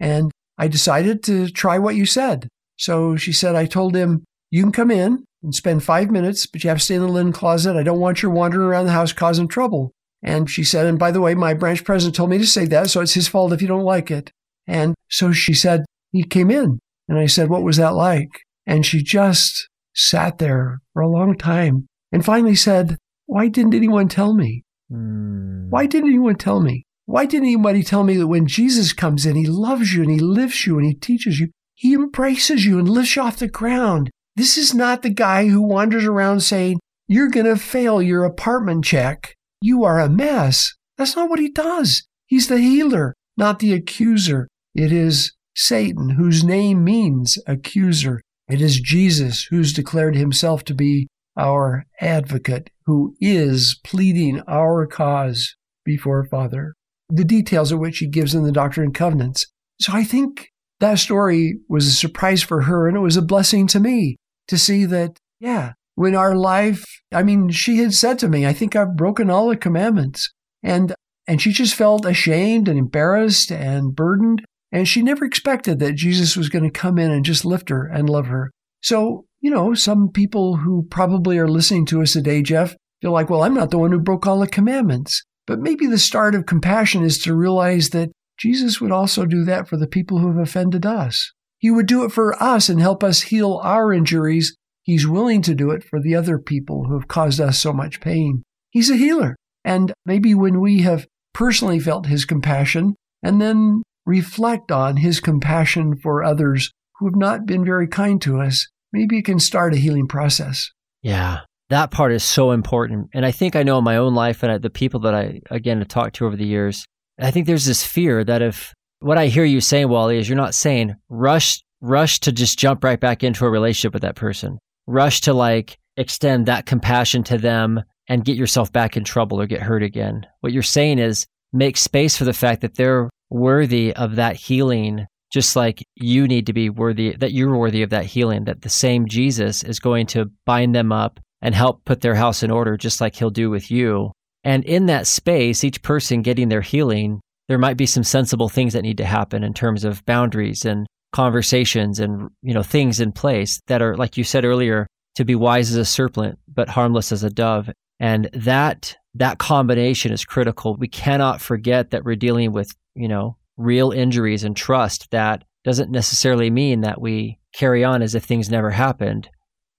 And 0.00 0.30
I 0.56 0.68
decided 0.68 1.22
to 1.24 1.48
try 1.48 1.78
what 1.78 1.96
you 1.96 2.06
said. 2.06 2.48
So 2.76 3.16
she 3.16 3.32
said, 3.32 3.54
I 3.54 3.66
told 3.66 3.94
him, 3.94 4.24
You 4.50 4.62
can 4.62 4.72
come 4.72 4.90
in 4.90 5.24
and 5.42 5.54
spend 5.54 5.82
five 5.84 6.10
minutes, 6.10 6.46
but 6.46 6.62
you 6.62 6.68
have 6.68 6.78
to 6.78 6.84
stay 6.84 6.94
in 6.94 7.02
the 7.02 7.08
linen 7.08 7.32
closet. 7.32 7.76
I 7.76 7.82
don't 7.82 8.00
want 8.00 8.22
you 8.22 8.30
wandering 8.30 8.66
around 8.66 8.86
the 8.86 8.92
house 8.92 9.12
causing 9.12 9.48
trouble. 9.48 9.92
And 10.22 10.50
she 10.50 10.64
said, 10.64 10.86
And 10.86 10.98
by 10.98 11.10
the 11.10 11.20
way, 11.20 11.34
my 11.34 11.54
branch 11.54 11.84
president 11.84 12.16
told 12.16 12.30
me 12.30 12.38
to 12.38 12.46
say 12.46 12.66
that, 12.66 12.90
so 12.90 13.00
it's 13.00 13.14
his 13.14 13.28
fault 13.28 13.52
if 13.52 13.62
you 13.62 13.68
don't 13.68 13.84
like 13.84 14.10
it. 14.10 14.30
And 14.66 14.94
so 15.08 15.32
she 15.32 15.54
said, 15.54 15.84
He 16.12 16.22
came 16.22 16.50
in. 16.50 16.78
And 17.08 17.18
I 17.18 17.26
said, 17.26 17.48
What 17.48 17.62
was 17.62 17.76
that 17.78 17.94
like? 17.94 18.30
And 18.68 18.84
she 18.84 19.02
just 19.02 19.68
sat 19.94 20.38
there 20.38 20.80
for 20.92 21.00
a 21.00 21.08
long 21.08 21.36
time 21.36 21.88
and 22.12 22.24
finally 22.24 22.54
said, 22.54 22.98
Why 23.24 23.48
didn't 23.48 23.74
anyone 23.74 24.08
tell 24.08 24.34
me? 24.34 24.62
Mm. 24.92 25.70
Why 25.70 25.86
didn't 25.86 26.10
anyone 26.10 26.36
tell 26.36 26.60
me? 26.60 26.84
Why 27.06 27.24
didn't 27.24 27.46
anybody 27.46 27.82
tell 27.82 28.04
me 28.04 28.18
that 28.18 28.26
when 28.26 28.46
Jesus 28.46 28.92
comes 28.92 29.24
in, 29.24 29.34
he 29.34 29.46
loves 29.46 29.94
you 29.94 30.02
and 30.02 30.10
he 30.10 30.18
lifts 30.18 30.66
you 30.66 30.76
and 30.76 30.86
he 30.86 30.92
teaches 30.92 31.40
you? 31.40 31.48
He 31.74 31.94
embraces 31.94 32.66
you 32.66 32.78
and 32.78 32.86
lifts 32.86 33.16
you 33.16 33.22
off 33.22 33.38
the 33.38 33.48
ground. 33.48 34.10
This 34.36 34.58
is 34.58 34.74
not 34.74 35.00
the 35.00 35.10
guy 35.10 35.48
who 35.48 35.62
wanders 35.62 36.04
around 36.04 36.40
saying, 36.40 36.78
You're 37.06 37.30
going 37.30 37.46
to 37.46 37.56
fail 37.56 38.02
your 38.02 38.24
apartment 38.24 38.84
check. 38.84 39.34
You 39.62 39.84
are 39.84 39.98
a 39.98 40.10
mess. 40.10 40.74
That's 40.98 41.16
not 41.16 41.30
what 41.30 41.40
he 41.40 41.48
does. 41.48 42.06
He's 42.26 42.48
the 42.48 42.58
healer, 42.58 43.14
not 43.38 43.60
the 43.60 43.72
accuser. 43.72 44.48
It 44.74 44.92
is 44.92 45.32
Satan, 45.56 46.10
whose 46.10 46.44
name 46.44 46.84
means 46.84 47.38
accuser. 47.46 48.20
It 48.48 48.60
is 48.60 48.80
Jesus 48.80 49.44
who's 49.44 49.72
declared 49.72 50.16
himself 50.16 50.64
to 50.64 50.74
be 50.74 51.08
our 51.36 51.84
advocate, 52.00 52.70
who 52.86 53.14
is 53.20 53.78
pleading 53.84 54.40
our 54.48 54.86
cause 54.86 55.54
before 55.84 56.24
Father. 56.24 56.74
The 57.08 57.24
details 57.24 57.72
of 57.72 57.78
which 57.78 57.98
he 57.98 58.06
gives 58.06 58.34
in 58.34 58.42
the 58.42 58.52
Doctrine 58.52 58.86
and 58.86 58.94
Covenants. 58.94 59.46
So 59.80 59.92
I 59.92 60.04
think 60.04 60.48
that 60.80 60.98
story 60.98 61.58
was 61.68 61.86
a 61.86 61.92
surprise 61.92 62.42
for 62.42 62.62
her, 62.62 62.88
and 62.88 62.96
it 62.96 63.00
was 63.00 63.16
a 63.16 63.22
blessing 63.22 63.66
to 63.68 63.80
me 63.80 64.16
to 64.48 64.58
see 64.58 64.84
that, 64.86 65.18
yeah, 65.40 65.72
when 65.94 66.14
our 66.14 66.34
life, 66.34 66.84
I 67.12 67.22
mean, 67.22 67.50
she 67.50 67.78
had 67.78 67.94
said 67.94 68.18
to 68.20 68.28
me, 68.28 68.46
I 68.46 68.52
think 68.52 68.76
I've 68.76 68.96
broken 68.96 69.30
all 69.30 69.48
the 69.48 69.56
commandments. 69.56 70.32
And 70.62 70.94
and 71.26 71.42
she 71.42 71.52
just 71.52 71.74
felt 71.74 72.06
ashamed 72.06 72.68
and 72.68 72.78
embarrassed 72.78 73.52
and 73.52 73.94
burdened. 73.94 74.44
And 74.70 74.86
she 74.86 75.02
never 75.02 75.24
expected 75.24 75.78
that 75.78 75.94
Jesus 75.94 76.36
was 76.36 76.48
going 76.48 76.64
to 76.64 76.70
come 76.70 76.98
in 76.98 77.10
and 77.10 77.24
just 77.24 77.44
lift 77.44 77.70
her 77.70 77.86
and 77.86 78.08
love 78.08 78.26
her. 78.26 78.50
So, 78.82 79.24
you 79.40 79.50
know, 79.50 79.74
some 79.74 80.10
people 80.10 80.56
who 80.56 80.86
probably 80.90 81.38
are 81.38 81.48
listening 81.48 81.86
to 81.86 82.02
us 82.02 82.12
today, 82.12 82.42
Jeff, 82.42 82.76
feel 83.00 83.12
like, 83.12 83.30
well, 83.30 83.42
I'm 83.42 83.54
not 83.54 83.70
the 83.70 83.78
one 83.78 83.92
who 83.92 83.98
broke 83.98 84.26
all 84.26 84.40
the 84.40 84.46
commandments. 84.46 85.22
But 85.46 85.60
maybe 85.60 85.86
the 85.86 85.98
start 85.98 86.34
of 86.34 86.44
compassion 86.44 87.02
is 87.02 87.16
to 87.22 87.34
realize 87.34 87.90
that 87.90 88.10
Jesus 88.38 88.80
would 88.80 88.92
also 88.92 89.24
do 89.24 89.44
that 89.44 89.66
for 89.66 89.78
the 89.78 89.86
people 89.86 90.18
who 90.18 90.28
have 90.28 90.36
offended 90.36 90.84
us. 90.84 91.32
He 91.58 91.70
would 91.70 91.86
do 91.86 92.04
it 92.04 92.12
for 92.12 92.40
us 92.40 92.68
and 92.68 92.80
help 92.80 93.02
us 93.02 93.22
heal 93.22 93.60
our 93.64 93.92
injuries. 93.92 94.56
He's 94.82 95.08
willing 95.08 95.42
to 95.42 95.54
do 95.54 95.70
it 95.70 95.82
for 95.82 96.00
the 96.00 96.14
other 96.14 96.38
people 96.38 96.84
who 96.84 96.94
have 96.98 97.08
caused 97.08 97.40
us 97.40 97.58
so 97.58 97.72
much 97.72 98.00
pain. 98.00 98.42
He's 98.70 98.90
a 98.90 98.96
healer. 98.96 99.36
And 99.64 99.92
maybe 100.06 100.34
when 100.34 100.60
we 100.60 100.82
have 100.82 101.06
personally 101.34 101.80
felt 101.80 102.06
his 102.06 102.24
compassion 102.24 102.94
and 103.22 103.40
then 103.40 103.82
reflect 104.08 104.72
on 104.72 104.96
his 104.96 105.20
compassion 105.20 105.94
for 105.94 106.24
others 106.24 106.72
who 106.98 107.06
have 107.06 107.14
not 107.14 107.44
been 107.44 107.62
very 107.62 107.86
kind 107.86 108.20
to 108.22 108.40
us, 108.40 108.66
maybe 108.90 109.18
it 109.18 109.26
can 109.26 109.38
start 109.38 109.74
a 109.74 109.76
healing 109.76 110.08
process. 110.08 110.72
Yeah, 111.02 111.40
that 111.68 111.90
part 111.90 112.12
is 112.12 112.24
so 112.24 112.50
important. 112.52 113.10
And 113.12 113.26
I 113.26 113.30
think 113.30 113.54
I 113.54 113.62
know 113.62 113.76
in 113.78 113.84
my 113.84 113.98
own 113.98 114.14
life 114.14 114.42
and 114.42 114.62
the 114.62 114.70
people 114.70 115.00
that 115.00 115.14
I, 115.14 115.42
again, 115.50 115.78
have 115.78 115.88
talked 115.88 116.16
to 116.16 116.26
over 116.26 116.36
the 116.36 116.46
years, 116.46 116.86
I 117.20 117.30
think 117.30 117.46
there's 117.46 117.66
this 117.66 117.84
fear 117.84 118.24
that 118.24 118.40
if 118.40 118.72
what 119.00 119.18
I 119.18 119.26
hear 119.26 119.44
you 119.44 119.60
saying, 119.60 119.90
Wally, 119.90 120.18
is 120.18 120.26
you're 120.26 120.36
not 120.36 120.54
saying 120.54 120.96
rush, 121.10 121.62
rush 121.82 122.18
to 122.20 122.32
just 122.32 122.58
jump 122.58 122.82
right 122.82 122.98
back 122.98 123.22
into 123.22 123.44
a 123.44 123.50
relationship 123.50 123.92
with 123.92 124.02
that 124.02 124.16
person, 124.16 124.58
rush 124.86 125.20
to 125.22 125.34
like 125.34 125.76
extend 125.98 126.46
that 126.46 126.64
compassion 126.64 127.22
to 127.24 127.36
them 127.36 127.82
and 128.08 128.24
get 128.24 128.38
yourself 128.38 128.72
back 128.72 128.96
in 128.96 129.04
trouble 129.04 129.38
or 129.38 129.46
get 129.46 129.60
hurt 129.60 129.82
again. 129.82 130.26
What 130.40 130.54
you're 130.54 130.62
saying 130.62 130.98
is 130.98 131.26
make 131.52 131.76
space 131.76 132.16
for 132.16 132.24
the 132.24 132.32
fact 132.32 132.62
that 132.62 132.76
they're 132.76 133.10
worthy 133.30 133.94
of 133.94 134.16
that 134.16 134.36
healing 134.36 135.06
just 135.30 135.56
like 135.56 135.84
you 135.94 136.26
need 136.26 136.46
to 136.46 136.52
be 136.52 136.70
worthy 136.70 137.14
that 137.16 137.32
you're 137.32 137.56
worthy 137.56 137.82
of 137.82 137.90
that 137.90 138.06
healing 138.06 138.44
that 138.44 138.62
the 138.62 138.68
same 138.68 139.06
Jesus 139.06 139.62
is 139.62 139.78
going 139.78 140.06
to 140.06 140.30
bind 140.46 140.74
them 140.74 140.92
up 140.92 141.20
and 141.42 141.54
help 141.54 141.84
put 141.84 142.00
their 142.00 142.14
house 142.14 142.42
in 142.42 142.50
order 142.50 142.76
just 142.76 143.00
like 143.00 143.14
he'll 143.14 143.30
do 143.30 143.50
with 143.50 143.70
you. 143.70 144.10
And 144.44 144.64
in 144.64 144.86
that 144.86 145.06
space 145.06 145.64
each 145.64 145.82
person 145.82 146.22
getting 146.22 146.48
their 146.48 146.62
healing 146.62 147.20
there 147.48 147.58
might 147.58 147.76
be 147.76 147.86
some 147.86 148.04
sensible 148.04 148.48
things 148.48 148.74
that 148.74 148.82
need 148.82 148.98
to 148.98 149.04
happen 149.04 149.42
in 149.42 149.54
terms 149.54 149.84
of 149.84 150.04
boundaries 150.04 150.64
and 150.64 150.86
conversations 151.12 151.98
and 151.98 152.28
you 152.42 152.52
know 152.52 152.62
things 152.62 153.00
in 153.00 153.12
place 153.12 153.60
that 153.66 153.80
are 153.80 153.96
like 153.96 154.16
you 154.16 154.24
said 154.24 154.44
earlier 154.44 154.86
to 155.14 155.24
be 155.24 155.34
wise 155.34 155.70
as 155.70 155.76
a 155.76 155.84
serpent 155.84 156.38
but 156.46 156.68
harmless 156.68 157.12
as 157.12 157.22
a 157.22 157.30
dove. 157.30 157.70
And 158.00 158.30
that 158.32 158.96
that 159.14 159.38
combination 159.38 160.12
is 160.12 160.24
critical. 160.24 160.76
We 160.76 160.88
cannot 160.88 161.40
forget 161.40 161.90
that 161.90 162.04
we're 162.04 162.16
dealing 162.16 162.52
with, 162.52 162.70
you 162.94 163.08
know, 163.08 163.36
real 163.56 163.90
injuries 163.90 164.44
and 164.44 164.56
trust 164.56 165.10
that 165.10 165.44
doesn't 165.64 165.90
necessarily 165.90 166.50
mean 166.50 166.82
that 166.82 167.00
we 167.00 167.38
carry 167.52 167.84
on 167.84 168.02
as 168.02 168.14
if 168.14 168.24
things 168.24 168.50
never 168.50 168.70
happened, 168.70 169.28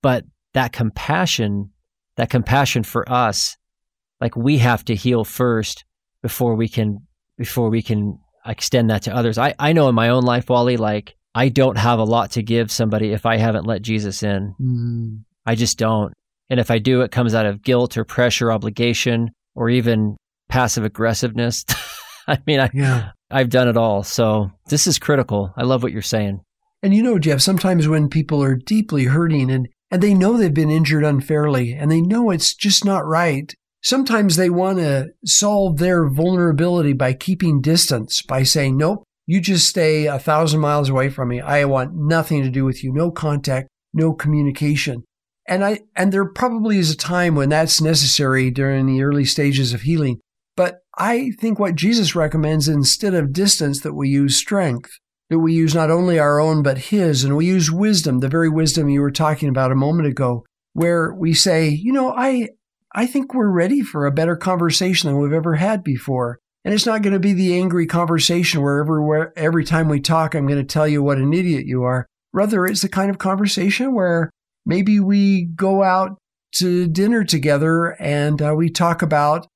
but 0.02 0.26
that 0.54 0.74
compassion, 0.74 1.72
that 2.18 2.30
compassion 2.30 2.84
for 2.84 3.10
us, 3.10 3.58
like 4.20 4.36
we 4.36 4.58
have 4.58 4.84
to 4.86 4.96
heal 4.96 5.24
first 5.24 5.86
before 6.22 6.56
we 6.56 6.68
can 6.68 7.00
before 7.38 7.70
we 7.70 7.82
can 7.82 8.20
extend 8.46 8.90
that 8.90 9.04
to 9.04 9.16
others. 9.16 9.38
I, 9.38 9.56
I 9.58 9.72
know 9.72 9.88
in 9.88 9.96
my 9.96 10.10
own 10.10 10.24
life, 10.24 10.50
Wally, 10.50 10.76
like 10.76 11.16
I 11.34 11.50
don't 11.50 11.78
have 11.78 12.00
a 12.00 12.04
lot 12.04 12.32
to 12.32 12.44
give 12.44 12.72
somebody 12.72 13.14
if 13.14 13.26
I 13.26 13.38
haven't 13.38 13.66
let 13.66 13.82
Jesus 13.82 14.24
in. 14.24 14.56
Mm. 14.60 15.24
I 15.46 15.56
just 15.56 15.78
don't. 15.78 16.14
And 16.50 16.60
if 16.60 16.72
I 16.72 16.80
do, 16.80 17.02
it 17.02 17.12
comes 17.12 17.36
out 17.36 17.46
of 17.46 17.62
guilt 17.62 17.98
or 17.98 18.04
pressure, 18.04 18.52
obligation, 18.52 19.32
or 19.56 19.70
even 19.70 20.18
passive 20.50 20.84
aggressiveness. 20.84 21.66
I 22.28 22.40
mean, 22.46 22.60
I, 22.60 22.70
yeah. 22.74 23.12
I've 23.32 23.50
done 23.50 23.68
it 23.68 23.78
all. 23.78 24.04
So 24.04 24.52
this 24.68 24.88
is 24.88 25.00
critical. 25.00 25.54
I 25.58 25.64
love 25.64 25.84
what 25.84 25.92
you're 25.92 26.02
saying. 26.02 26.42
And 26.82 26.94
you 26.94 27.04
know, 27.04 27.20
Jeff, 27.20 27.42
sometimes 27.42 27.88
when 27.88 28.10
people 28.10 28.42
are 28.42 28.56
deeply 28.56 29.06
hurting 29.06 29.52
and, 29.52 29.68
and 29.92 30.02
they 30.02 30.14
know 30.14 30.38
they've 30.38 30.54
been 30.54 30.72
injured 30.72 31.04
unfairly 31.04 31.74
and 31.74 31.92
they 31.92 32.02
know 32.02 32.30
it's 32.30 32.54
just 32.54 32.86
not 32.86 33.06
right, 33.06 33.54
sometimes 33.84 34.36
they 34.36 34.50
want 34.50 34.78
to 34.78 35.10
solve 35.26 35.78
their 35.78 36.10
vulnerability 36.10 36.94
by 36.94 37.14
keeping 37.14 37.62
distance, 37.62 38.22
by 38.22 38.44
saying, 38.44 38.78
nope, 38.78 39.04
you 39.26 39.42
just 39.42 39.68
stay 39.68 40.06
a 40.06 40.18
thousand 40.18 40.60
miles 40.60 40.90
away 40.90 41.10
from 41.10 41.30
me. 41.30 41.42
I 41.42 41.66
want 41.66 41.94
nothing 41.94 42.44
to 42.44 42.50
do 42.50 42.66
with 42.66 42.84
you. 42.84 42.94
No 42.94 43.12
contact, 43.12 43.68
no 43.94 44.14
communication. 44.14 45.04
And 45.50 45.66
I 45.66 45.80
and 45.96 46.12
there 46.12 46.32
probably 46.32 46.78
is 46.78 46.92
a 46.92 46.96
time 46.96 47.34
when 47.34 47.50
that's 47.50 47.82
necessary 47.82 48.52
during 48.52 48.86
the 48.86 49.02
early 49.02 49.26
stages 49.26 49.74
of 49.74 49.82
healing. 49.82 50.20
But 50.56 50.82
I 50.96 51.32
think 51.40 51.58
what 51.58 51.74
Jesus 51.74 52.16
recommends 52.16 52.68
instead 52.68 53.16
of 53.16 53.34
distance 53.34 53.80
that 53.80 53.96
we 53.96 54.10
use 54.10 54.38
strength, 54.38 54.92
that 55.32 55.40
we 55.40 55.54
use 55.54 55.74
not 55.74 55.90
only 55.90 56.20
our 56.20 56.40
own 56.40 56.62
but 56.62 56.78
his 56.78 57.24
and 57.24 57.36
we 57.36 57.48
use 57.48 57.72
wisdom, 57.72 58.20
the 58.20 58.30
very 58.30 58.48
wisdom 58.48 58.90
you 58.90 59.02
were 59.02 59.10
talking 59.10 59.50
about 59.50 59.72
a 59.72 59.76
moment 59.76 60.08
ago, 60.08 60.46
where 60.74 61.16
we 61.16 61.34
say, 61.34 61.68
you 61.70 61.92
know, 61.92 62.14
I 62.16 62.50
I 62.94 63.08
think 63.08 63.34
we're 63.34 63.50
ready 63.50 63.82
for 63.82 64.06
a 64.06 64.12
better 64.12 64.36
conversation 64.36 65.10
than 65.10 65.20
we've 65.20 65.34
ever 65.34 65.56
had 65.56 65.84
before. 65.84 66.38
And 66.64 66.76
it's 66.76 66.86
not 66.86 67.02
going 67.02 67.14
to 67.14 67.20
be 67.20 67.34
the 67.34 67.60
angry 67.60 67.88
conversation 67.88 68.62
where 68.62 68.80
everywhere 68.80 69.34
every 69.36 69.64
time 69.64 69.90
we 69.90 70.00
talk 70.00 70.36
I'm 70.36 70.46
going 70.46 70.60
to 70.60 70.74
tell 70.74 70.88
you 70.88 71.02
what 71.02 71.18
an 71.18 71.34
idiot 71.34 71.66
you 71.66 71.82
are. 71.82 72.06
Rather, 72.34 72.68
it's 72.68 72.84
the 72.84 72.90
kind 72.90 73.10
of 73.10 73.18
conversation 73.18 73.96
where 73.96 74.30
maybe 74.70 75.00
we 75.00 75.46
go 75.56 75.82
out 75.82 76.16
to 76.54 76.88
dinner 76.88 77.24
together 77.24 77.98
and 78.00 78.40
uh, 78.40 78.54
we 78.56 78.70
talk 78.70 79.02
about 79.02 79.48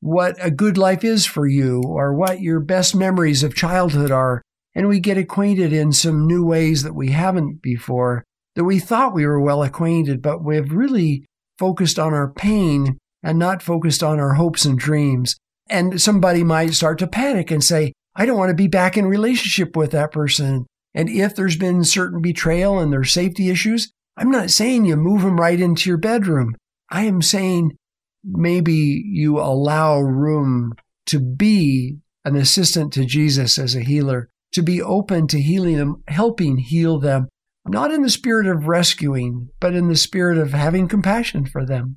what 0.00 0.34
a 0.40 0.50
good 0.50 0.78
life 0.78 1.04
is 1.04 1.26
for 1.26 1.46
you 1.46 1.82
or 1.86 2.14
what 2.14 2.40
your 2.40 2.58
best 2.58 2.96
memories 2.96 3.42
of 3.42 3.54
childhood 3.54 4.10
are. 4.10 4.40
And 4.74 4.88
we 4.88 4.98
get 4.98 5.18
acquainted 5.18 5.74
in 5.74 5.92
some 5.92 6.26
new 6.26 6.44
ways 6.44 6.82
that 6.84 6.94
we 6.94 7.10
haven't 7.10 7.60
before, 7.60 8.24
that 8.56 8.64
we 8.64 8.78
thought 8.78 9.14
we 9.14 9.26
were 9.26 9.40
well 9.40 9.62
acquainted, 9.62 10.22
but 10.22 10.42
we've 10.42 10.72
really 10.72 11.26
focused 11.58 11.98
on 11.98 12.14
our 12.14 12.32
pain 12.32 12.96
and 13.22 13.38
not 13.38 13.62
focused 13.62 14.02
on 14.02 14.18
our 14.18 14.34
hopes 14.34 14.64
and 14.64 14.78
dreams. 14.78 15.36
And 15.68 16.00
somebody 16.00 16.42
might 16.42 16.72
start 16.72 16.98
to 17.00 17.06
panic 17.06 17.50
and 17.50 17.62
say, 17.62 17.92
I 18.16 18.24
don't 18.24 18.38
want 18.38 18.48
to 18.48 18.54
be 18.54 18.68
back 18.68 18.96
in 18.96 19.04
relationship 19.04 19.76
with 19.76 19.90
that 19.90 20.12
person. 20.12 20.64
And 20.94 21.10
if 21.10 21.36
there's 21.36 21.56
been 21.56 21.84
certain 21.84 22.22
betrayal 22.22 22.78
and 22.78 22.90
there's 22.90 23.12
safety 23.12 23.50
issues, 23.50 23.92
I'm 24.16 24.30
not 24.30 24.50
saying 24.50 24.84
you 24.84 24.96
move 24.96 25.22
them 25.22 25.40
right 25.40 25.58
into 25.58 25.88
your 25.88 25.98
bedroom. 25.98 26.54
I 26.90 27.04
am 27.04 27.22
saying 27.22 27.76
maybe 28.24 29.02
you 29.06 29.38
allow 29.38 29.98
room 30.00 30.74
to 31.06 31.18
be 31.18 31.98
an 32.24 32.36
assistant 32.36 32.92
to 32.92 33.04
Jesus 33.04 33.58
as 33.58 33.74
a 33.74 33.80
healer, 33.80 34.28
to 34.52 34.62
be 34.62 34.80
open 34.80 35.26
to 35.28 35.40
healing 35.40 35.76
them, 35.76 36.02
helping 36.08 36.58
heal 36.58 37.00
them, 37.00 37.28
not 37.66 37.90
in 37.90 38.02
the 38.02 38.10
spirit 38.10 38.46
of 38.46 38.68
rescuing, 38.68 39.48
but 39.60 39.74
in 39.74 39.88
the 39.88 39.96
spirit 39.96 40.38
of 40.38 40.52
having 40.52 40.88
compassion 40.88 41.46
for 41.46 41.64
them. 41.64 41.96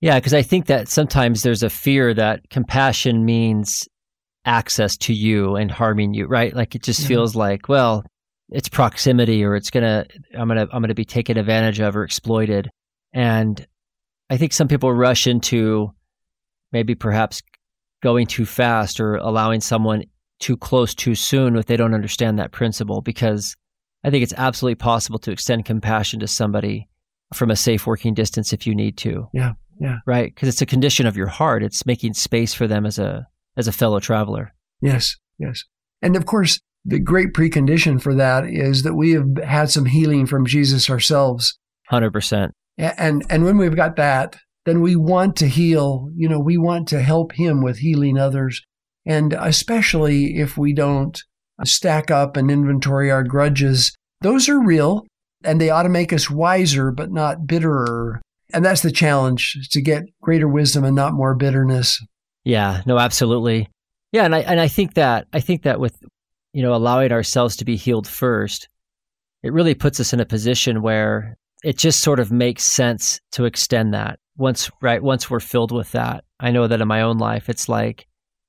Yeah, 0.00 0.18
because 0.18 0.34
I 0.34 0.42
think 0.42 0.66
that 0.66 0.88
sometimes 0.88 1.42
there's 1.42 1.62
a 1.62 1.70
fear 1.70 2.14
that 2.14 2.48
compassion 2.48 3.24
means 3.24 3.86
access 4.46 4.96
to 4.96 5.12
you 5.12 5.56
and 5.56 5.70
harming 5.70 6.14
you, 6.14 6.26
right? 6.26 6.54
Like 6.54 6.74
it 6.74 6.82
just 6.82 7.02
yeah. 7.02 7.08
feels 7.08 7.36
like, 7.36 7.68
well, 7.68 8.04
it's 8.50 8.68
proximity 8.68 9.44
or 9.44 9.54
it's 9.54 9.70
gonna 9.70 10.06
I'm 10.36 10.48
gonna 10.48 10.66
I'm 10.72 10.82
gonna 10.82 10.94
be 10.94 11.04
taken 11.04 11.38
advantage 11.38 11.80
of 11.80 11.96
or 11.96 12.04
exploited. 12.04 12.70
And 13.12 13.66
I 14.28 14.36
think 14.36 14.52
some 14.52 14.68
people 14.68 14.92
rush 14.92 15.26
into 15.26 15.92
maybe 16.72 16.94
perhaps 16.94 17.42
going 18.02 18.26
too 18.26 18.46
fast 18.46 19.00
or 19.00 19.16
allowing 19.16 19.60
someone 19.60 20.04
too 20.38 20.56
close 20.56 20.94
too 20.94 21.14
soon 21.14 21.56
if 21.56 21.66
they 21.66 21.76
don't 21.76 21.94
understand 21.94 22.38
that 22.38 22.52
principle 22.52 23.02
because 23.02 23.56
I 24.02 24.10
think 24.10 24.22
it's 24.22 24.34
absolutely 24.36 24.76
possible 24.76 25.18
to 25.20 25.30
extend 25.30 25.66
compassion 25.66 26.20
to 26.20 26.26
somebody 26.26 26.88
from 27.34 27.50
a 27.50 27.56
safe 27.56 27.86
working 27.86 28.14
distance 28.14 28.52
if 28.52 28.66
you 28.66 28.74
need 28.74 28.96
to. 28.98 29.28
Yeah. 29.32 29.52
Yeah. 29.78 29.98
Right? 30.06 30.34
Because 30.34 30.48
it's 30.48 30.62
a 30.62 30.66
condition 30.66 31.06
of 31.06 31.16
your 31.16 31.26
heart. 31.26 31.62
It's 31.62 31.86
making 31.86 32.14
space 32.14 32.54
for 32.54 32.66
them 32.66 32.86
as 32.86 32.98
a 32.98 33.26
as 33.56 33.68
a 33.68 33.72
fellow 33.72 34.00
traveler. 34.00 34.54
Yes. 34.80 35.16
Yes. 35.38 35.64
And 36.02 36.16
of 36.16 36.26
course, 36.26 36.60
the 36.84 36.98
great 36.98 37.32
precondition 37.32 38.00
for 38.00 38.14
that 38.14 38.44
is 38.46 38.82
that 38.82 38.94
we 38.94 39.12
have 39.12 39.28
had 39.44 39.70
some 39.70 39.84
healing 39.84 40.26
from 40.26 40.46
Jesus 40.46 40.88
ourselves. 40.88 41.58
100%. 41.90 42.50
And 42.78 43.24
and 43.28 43.44
when 43.44 43.58
we've 43.58 43.76
got 43.76 43.96
that, 43.96 44.36
then 44.64 44.80
we 44.80 44.96
want 44.96 45.36
to 45.36 45.48
heal, 45.48 46.08
you 46.14 46.28
know, 46.28 46.40
we 46.40 46.56
want 46.56 46.88
to 46.88 47.02
help 47.02 47.32
him 47.32 47.62
with 47.62 47.78
healing 47.78 48.16
others. 48.16 48.62
And 49.06 49.34
especially 49.38 50.38
if 50.38 50.56
we 50.56 50.72
don't 50.72 51.20
stack 51.64 52.10
up 52.10 52.36
and 52.36 52.50
inventory 52.50 53.10
our 53.10 53.24
grudges, 53.24 53.94
those 54.22 54.48
are 54.48 54.62
real 54.62 55.06
and 55.44 55.60
they 55.60 55.70
ought 55.70 55.82
to 55.84 55.88
make 55.88 56.12
us 56.12 56.30
wiser, 56.30 56.90
but 56.90 57.10
not 57.10 57.46
bitterer. 57.46 58.20
And 58.52 58.64
that's 58.64 58.82
the 58.82 58.90
challenge 58.90 59.68
to 59.70 59.80
get 59.80 60.04
greater 60.20 60.48
wisdom 60.48 60.84
and 60.84 60.96
not 60.96 61.14
more 61.14 61.34
bitterness. 61.34 62.00
Yeah, 62.44 62.82
no, 62.86 62.98
absolutely. 62.98 63.68
Yeah, 64.12 64.24
and 64.24 64.34
I 64.34 64.40
and 64.40 64.60
I 64.60 64.68
think 64.68 64.94
that 64.94 65.26
I 65.32 65.40
think 65.40 65.62
that 65.62 65.78
with 65.78 65.96
you 66.52 66.62
know 66.62 66.74
allowing 66.74 67.12
ourselves 67.12 67.56
to 67.56 67.64
be 67.64 67.76
healed 67.76 68.06
first, 68.06 68.68
it 69.42 69.52
really 69.52 69.74
puts 69.74 70.00
us 70.00 70.12
in 70.12 70.20
a 70.20 70.26
position 70.26 70.82
where 70.82 71.36
it 71.62 71.76
just 71.76 72.00
sort 72.00 72.20
of 72.20 72.32
makes 72.32 72.62
sense 72.64 73.20
to 73.32 73.44
extend 73.44 73.94
that 73.94 74.18
once 74.36 74.70
right 74.80 75.02
once 75.02 75.30
we're 75.30 75.40
filled 75.40 75.72
with 75.72 75.92
that. 75.92 76.24
I 76.40 76.50
know 76.50 76.66
that 76.66 76.80
in 76.80 76.88
my 76.88 77.02
own 77.02 77.18
life, 77.18 77.48
it's 77.48 77.68
like 77.68 78.06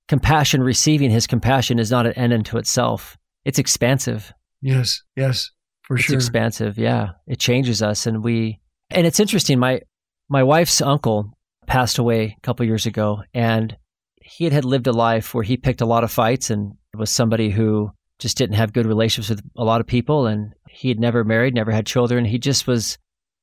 compassion. 0.07 0.63
Receiving 0.63 1.11
His 1.11 1.27
compassion 1.27 1.79
is 1.79 1.91
not 1.91 2.05
an 2.05 2.13
end 2.13 2.33
unto 2.33 2.57
itself. 2.57 3.17
It's 3.45 3.59
expansive. 3.59 4.33
Yes, 4.61 5.01
yes, 5.15 5.51
for 5.81 5.97
sure. 5.97 6.15
it's 6.15 6.25
expansive. 6.25 6.77
Yeah, 6.77 7.09
it 7.27 7.39
changes 7.39 7.81
us, 7.81 8.07
and 8.07 8.23
we. 8.23 8.59
And 8.89 9.05
it's 9.05 9.19
interesting. 9.19 9.59
My 9.59 9.81
my 10.29 10.43
wife's 10.43 10.81
uncle 10.81 11.37
passed 11.67 11.97
away 11.97 12.35
a 12.37 12.41
couple 12.41 12.65
years 12.65 12.85
ago, 12.85 13.23
and 13.33 13.75
he 14.21 14.45
had, 14.45 14.53
had 14.53 14.65
lived 14.65 14.87
a 14.87 14.93
life 14.93 15.33
where 15.33 15.43
he 15.43 15.57
picked 15.57 15.81
a 15.81 15.85
lot 15.85 16.03
of 16.03 16.11
fights 16.11 16.49
and 16.49 16.73
was 16.97 17.09
somebody 17.09 17.49
who 17.49 17.91
just 18.19 18.37
didn't 18.37 18.55
have 18.55 18.73
good 18.73 18.85
relationships 18.85 19.29
with 19.29 19.51
a 19.57 19.63
lot 19.63 19.81
of 19.81 19.87
people. 19.87 20.27
And 20.27 20.53
he 20.69 20.89
had 20.89 20.99
never 20.99 21.23
married, 21.23 21.55
never 21.55 21.71
had 21.71 21.85
children. 21.85 22.25
He 22.25 22.37
just 22.37 22.67
was, 22.67 22.97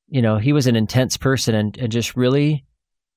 you 0.08 0.22
know, 0.22 0.38
he 0.38 0.52
was 0.52 0.66
an 0.66 0.76
intense 0.76 1.16
person 1.16 1.54
and, 1.54 1.76
and 1.78 1.90
just 1.90 2.16
really 2.16 2.64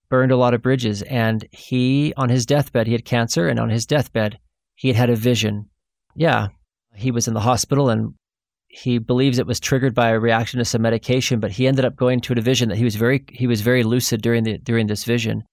burned 0.09 0.31
a 0.31 0.37
lot 0.37 0.53
of 0.53 0.61
bridges. 0.61 1.01
And 1.03 1.47
he, 1.51 2.13
on 2.17 2.29
his 2.29 2.45
deathbed, 2.45 2.87
he 2.87 2.93
had 2.93 3.05
cancer. 3.05 3.47
And 3.47 3.59
on 3.59 3.69
his 3.69 3.85
deathbed, 3.85 4.39
he 4.75 4.87
had 4.87 4.97
had 4.97 5.09
a 5.09 5.15
vision. 5.15 5.69
Yeah. 6.15 6.47
He 6.95 7.11
was 7.11 7.27
in 7.27 7.33
the 7.33 7.39
hospital 7.39 7.89
and 7.89 8.13
he 8.67 8.97
believes 8.97 9.37
it 9.37 9.47
was 9.47 9.59
triggered 9.59 9.93
by 9.93 10.09
a 10.09 10.19
reaction 10.19 10.57
to 10.57 10.65
some 10.65 10.81
medication, 10.81 11.39
but 11.39 11.51
he 11.51 11.67
ended 11.67 11.85
up 11.85 11.95
going 11.95 12.21
to 12.21 12.33
a 12.33 12.41
vision 12.41 12.69
that 12.69 12.77
he 12.77 12.85
was 12.85 12.95
very 12.95 13.23
he 13.29 13.45
was 13.45 13.61
very 13.61 13.83
lucid 13.83 14.21
during 14.21 14.43
the 14.43 14.57
during 14.57 14.87
this 14.87 15.03
vision. 15.03 15.43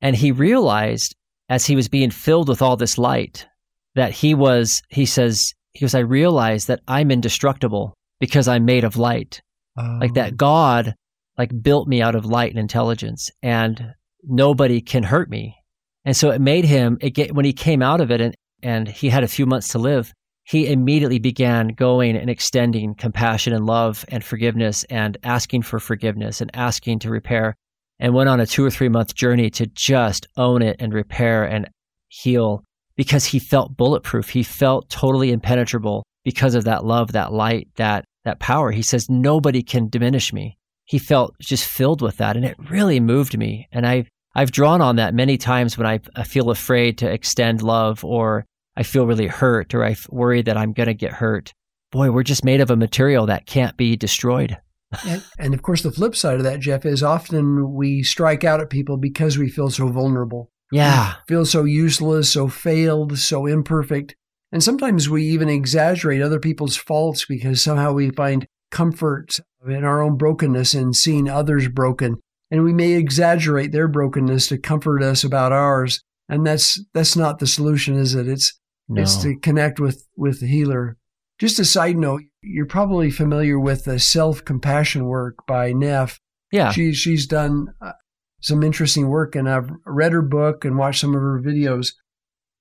And 0.00 0.16
he 0.16 0.32
realized 0.32 1.14
as 1.50 1.66
he 1.66 1.76
was 1.76 1.88
being 1.88 2.10
filled 2.10 2.48
with 2.48 2.62
all 2.62 2.76
this 2.76 2.96
light 2.96 3.46
that 3.94 4.12
he 4.12 4.34
was, 4.34 4.82
he 4.88 5.06
says, 5.06 5.54
he 5.72 5.80
goes, 5.80 5.94
I 5.94 6.00
realize 6.00 6.66
that 6.66 6.80
I'm 6.88 7.10
indestructible 7.10 7.94
because 8.20 8.48
I'm 8.48 8.64
made 8.64 8.84
of 8.84 8.96
light. 8.96 9.40
Like 9.76 10.14
that 10.14 10.32
oh. 10.32 10.36
God 10.36 10.94
like 11.36 11.62
built 11.62 11.86
me 11.86 12.02
out 12.02 12.16
of 12.16 12.24
light 12.24 12.50
and 12.50 12.58
intelligence 12.58 13.30
and 13.42 13.94
nobody 14.24 14.80
can 14.80 15.04
hurt 15.04 15.30
me. 15.30 15.56
And 16.04 16.16
so 16.16 16.30
it 16.30 16.40
made 16.40 16.64
him, 16.64 16.98
it 17.00 17.10
get, 17.10 17.34
when 17.34 17.44
he 17.44 17.52
came 17.52 17.80
out 17.80 18.00
of 18.00 18.10
it 18.10 18.20
and, 18.20 18.34
and 18.62 18.88
he 18.88 19.08
had 19.08 19.22
a 19.22 19.28
few 19.28 19.46
months 19.46 19.68
to 19.68 19.78
live, 19.78 20.12
he 20.42 20.66
immediately 20.72 21.18
began 21.18 21.68
going 21.68 22.16
and 22.16 22.30
extending 22.30 22.94
compassion 22.94 23.52
and 23.52 23.66
love 23.66 24.04
and 24.08 24.24
forgiveness 24.24 24.84
and 24.84 25.18
asking 25.22 25.62
for 25.62 25.78
forgiveness 25.78 26.40
and 26.40 26.50
asking 26.54 26.98
to 27.00 27.10
repair 27.10 27.54
and 28.00 28.14
went 28.14 28.28
on 28.28 28.40
a 28.40 28.46
two 28.46 28.64
or 28.64 28.70
three 28.70 28.88
month 28.88 29.14
journey 29.14 29.50
to 29.50 29.66
just 29.66 30.26
own 30.36 30.62
it 30.62 30.76
and 30.80 30.92
repair 30.92 31.44
and 31.44 31.68
heal 32.08 32.64
because 32.98 33.24
he 33.24 33.38
felt 33.38 33.76
bulletproof. 33.76 34.30
He 34.30 34.42
felt 34.42 34.90
totally 34.90 35.30
impenetrable 35.30 36.02
because 36.24 36.56
of 36.56 36.64
that 36.64 36.84
love, 36.84 37.12
that 37.12 37.32
light, 37.32 37.68
that, 37.76 38.04
that 38.24 38.40
power. 38.40 38.72
He 38.72 38.82
says, 38.82 39.08
nobody 39.08 39.62
can 39.62 39.88
diminish 39.88 40.32
me. 40.32 40.58
He 40.84 40.98
felt 40.98 41.34
just 41.40 41.64
filled 41.64 42.02
with 42.02 42.16
that. 42.16 42.36
And 42.36 42.44
it 42.44 42.56
really 42.68 42.98
moved 42.98 43.38
me. 43.38 43.68
And 43.70 43.86
I've, 43.86 44.08
I've 44.34 44.50
drawn 44.50 44.80
on 44.80 44.96
that 44.96 45.14
many 45.14 45.38
times 45.38 45.78
when 45.78 45.86
I, 45.86 46.00
I 46.16 46.24
feel 46.24 46.50
afraid 46.50 46.98
to 46.98 47.10
extend 47.10 47.62
love 47.62 48.04
or 48.04 48.44
I 48.76 48.82
feel 48.82 49.06
really 49.06 49.28
hurt 49.28 49.74
or 49.74 49.84
I 49.84 49.94
worry 50.10 50.42
that 50.42 50.56
I'm 50.56 50.72
going 50.72 50.88
to 50.88 50.94
get 50.94 51.12
hurt. 51.12 51.52
Boy, 51.92 52.10
we're 52.10 52.24
just 52.24 52.44
made 52.44 52.60
of 52.60 52.70
a 52.70 52.76
material 52.76 53.26
that 53.26 53.46
can't 53.46 53.76
be 53.76 53.96
destroyed 53.96 54.58
and, 55.06 55.22
and, 55.38 55.52
of 55.52 55.60
course, 55.60 55.82
the 55.82 55.92
flip 55.92 56.16
side 56.16 56.38
of 56.38 56.44
that, 56.44 56.60
Jeff, 56.60 56.86
is 56.86 57.02
often 57.02 57.74
we 57.74 58.02
strike 58.02 58.42
out 58.42 58.60
at 58.60 58.70
people 58.70 58.96
because 58.96 59.36
we 59.36 59.50
feel 59.50 59.68
so 59.68 59.88
vulnerable. 59.88 60.50
Yeah. 60.70 61.14
We 61.28 61.34
feel 61.34 61.46
so 61.46 61.64
useless, 61.64 62.30
so 62.30 62.48
failed, 62.48 63.18
so 63.18 63.46
imperfect. 63.46 64.14
And 64.52 64.62
sometimes 64.62 65.08
we 65.08 65.24
even 65.24 65.48
exaggerate 65.48 66.22
other 66.22 66.40
people's 66.40 66.76
faults 66.76 67.24
because 67.26 67.62
somehow 67.62 67.92
we 67.92 68.10
find 68.10 68.46
comfort 68.70 69.40
in 69.66 69.84
our 69.84 70.02
own 70.02 70.16
brokenness 70.16 70.74
and 70.74 70.94
seeing 70.94 71.28
others 71.28 71.68
broken. 71.68 72.18
And 72.50 72.64
we 72.64 72.72
may 72.72 72.92
exaggerate 72.92 73.72
their 73.72 73.88
brokenness 73.88 74.46
to 74.48 74.58
comfort 74.58 75.02
us 75.02 75.22
about 75.24 75.52
ours. 75.52 76.02
And 76.28 76.46
that's 76.46 76.82
that's 76.94 77.16
not 77.16 77.38
the 77.38 77.46
solution, 77.46 77.96
is 77.96 78.14
it? 78.14 78.28
It's 78.28 78.58
no. 78.88 79.02
it's 79.02 79.16
to 79.22 79.36
connect 79.36 79.80
with 79.80 80.06
with 80.16 80.40
the 80.40 80.46
healer. 80.46 80.96
Just 81.38 81.58
a 81.58 81.64
side 81.64 81.96
note, 81.96 82.22
you're 82.42 82.66
probably 82.66 83.10
familiar 83.10 83.58
with 83.58 83.84
the 83.84 83.98
self 83.98 84.44
compassion 84.44 85.04
work 85.04 85.46
by 85.46 85.72
Neff. 85.72 86.18
Yeah. 86.50 86.72
She, 86.72 86.92
she's 86.94 87.26
done 87.26 87.68
uh, 87.80 87.92
some 88.40 88.62
interesting 88.62 89.08
work, 89.08 89.34
and 89.34 89.48
I've 89.48 89.70
read 89.84 90.12
her 90.12 90.22
book 90.22 90.64
and 90.64 90.78
watched 90.78 91.00
some 91.00 91.14
of 91.14 91.20
her 91.20 91.40
videos. 91.40 91.88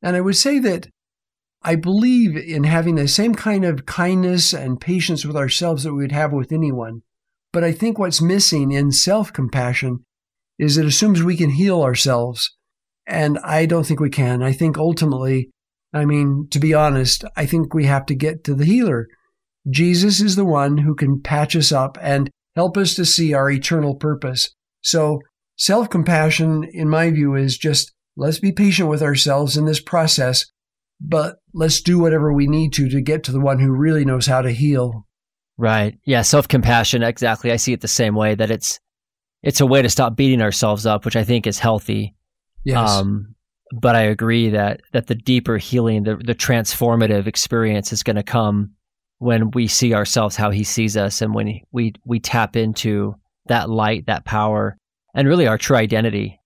And 0.02 0.16
I 0.16 0.22
would 0.22 0.36
say 0.36 0.60
that 0.60 0.88
I 1.62 1.76
believe 1.76 2.38
in 2.38 2.64
having 2.64 2.96
the 2.96 3.08
same 3.08 3.36
kind 3.36 3.66
of 3.66 3.86
kindness 3.86 4.54
and 4.54 4.80
patience 4.80 5.26
with 5.26 5.36
ourselves 5.36 5.84
that 5.84 5.94
we 5.94 6.04
would 6.04 6.12
have 6.12 6.32
with 6.32 6.52
anyone. 6.52 7.02
But 7.52 7.64
I 7.64 7.72
think 7.72 7.98
what's 7.98 8.22
missing 8.22 8.72
in 8.72 8.92
self 8.92 9.34
compassion 9.34 10.06
is 10.60 10.78
it 10.78 10.86
assumes 10.86 11.24
we 11.24 11.38
can 11.38 11.52
heal 11.52 11.82
ourselves. 11.82 12.56
And 13.06 13.40
I 13.40 13.66
don't 13.66 13.86
think 13.86 14.00
we 14.00 14.10
can. 14.10 14.44
I 14.44 14.52
think 14.52 14.78
ultimately, 14.78 15.50
I 15.94 16.06
mean, 16.06 16.48
to 16.52 16.60
be 16.60 16.74
honest, 16.74 17.24
I 17.36 17.46
think 17.46 17.74
we 17.74 17.86
have 17.86 18.06
to 18.08 18.16
get 18.16 18.44
to 18.46 18.54
the 18.54 18.66
healer. 18.66 19.08
Jesus 19.70 20.22
is 20.22 20.36
the 20.36 20.46
one 20.46 20.80
who 20.80 20.96
can 20.96 21.22
patch 21.22 21.56
us 21.56 21.72
up 21.72 21.98
and 22.02 22.30
help 22.56 22.78
us 22.78 22.96
to 22.96 23.06
see 23.06 23.34
our 23.34 23.50
eternal 23.50 23.96
purpose. 23.96 24.54
So, 24.82 25.20
self 25.58 25.90
compassion, 25.90 26.64
in 26.64 26.90
my 26.90 27.12
view, 27.12 27.36
is 27.36 27.58
just 27.58 27.94
let's 28.16 28.40
be 28.40 28.52
patient 28.52 28.90
with 28.90 29.02
ourselves 29.02 29.58
in 29.58 29.66
this 29.66 29.82
process, 29.82 30.46
but 31.02 31.38
let's 31.54 31.82
do 31.82 32.00
whatever 32.00 32.34
we 32.34 32.48
need 32.48 32.74
to 32.74 32.90
to 32.90 33.02
get 33.02 33.24
to 33.26 33.32
the 33.32 33.42
one 33.42 33.60
who 33.60 33.72
really 33.72 34.06
knows 34.06 34.26
how 34.26 34.42
to 34.42 34.52
heal. 34.52 35.06
Right. 35.58 35.98
Yeah. 36.06 36.22
Self 36.22 36.48
compassion. 36.48 37.04
Exactly. 37.04 37.52
I 37.52 37.58
see 37.58 37.74
it 37.74 37.82
the 37.82 37.88
same 37.88 38.16
way 38.16 38.36
that 38.36 38.52
it's, 38.52 38.80
it's 39.44 39.62
a 39.62 39.66
way 39.66 39.82
to 39.82 39.90
stop 39.90 40.16
beating 40.16 40.42
ourselves 40.42 40.86
up, 40.86 41.04
which 41.04 41.16
I 41.16 41.24
think 41.24 41.48
is 41.48 41.60
healthy. 41.60 42.16
Yes. 42.64 42.90
Um, 42.90 43.36
but 43.72 43.96
I 43.96 44.02
agree 44.02 44.50
that, 44.52 44.82
that 44.94 45.08
the 45.08 45.16
deeper 45.16 45.58
healing, 45.58 46.04
the, 46.04 46.16
the 46.16 46.36
transformative 46.36 47.28
experience 47.28 47.92
is 47.92 48.04
going 48.04 48.16
to 48.16 48.24
come 48.24 48.72
when 49.20 49.52
we 49.52 49.68
see 49.68 49.94
ourselves 49.94 50.36
how 50.36 50.52
he 50.52 50.64
sees 50.64 50.96
us 50.96 51.22
and 51.22 51.34
when 51.34 51.60
we 51.72 51.94
we 52.06 52.20
tap 52.20 52.56
into 52.56 53.16
that 53.48 53.70
light 53.70 54.06
that 54.06 54.26
power 54.26 54.78
and 55.14 55.28
really 55.28 55.48
our 55.48 55.58
true 55.58 55.78
identity 55.78 56.40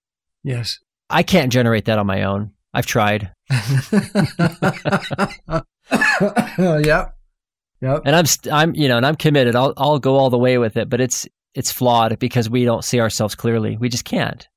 yes 0.44 0.80
i 1.10 1.24
can't 1.24 1.52
generate 1.52 1.86
that 1.86 2.00
on 2.00 2.08
my 2.08 2.24
own 2.24 2.52
i've 2.74 2.86
tried 2.86 3.32
yeah 6.80 7.06
Yep. 7.82 8.04
And 8.06 8.16
I'm 8.16 8.28
st- 8.28 8.54
I'm 8.54 8.76
you 8.76 8.88
know, 8.88 8.98
and 8.98 9.06
I'm 9.06 9.16
committed. 9.16 9.56
I'll 9.56 9.74
I'll 9.76 9.98
go 9.98 10.16
all 10.16 10.30
the 10.30 10.38
way 10.38 10.60
with 10.60 10.78
it, 10.78 10.88
but 10.88 11.02
it's 11.02 11.28
it's 11.54 11.72
flawed 11.72 12.20
because 12.20 12.50
we 12.50 12.64
don't 12.64 12.86
see 12.86 13.00
ourselves 13.00 13.36
clearly. 13.36 13.78
We 13.78 13.90
just 13.90 14.06
can't. 14.06 14.48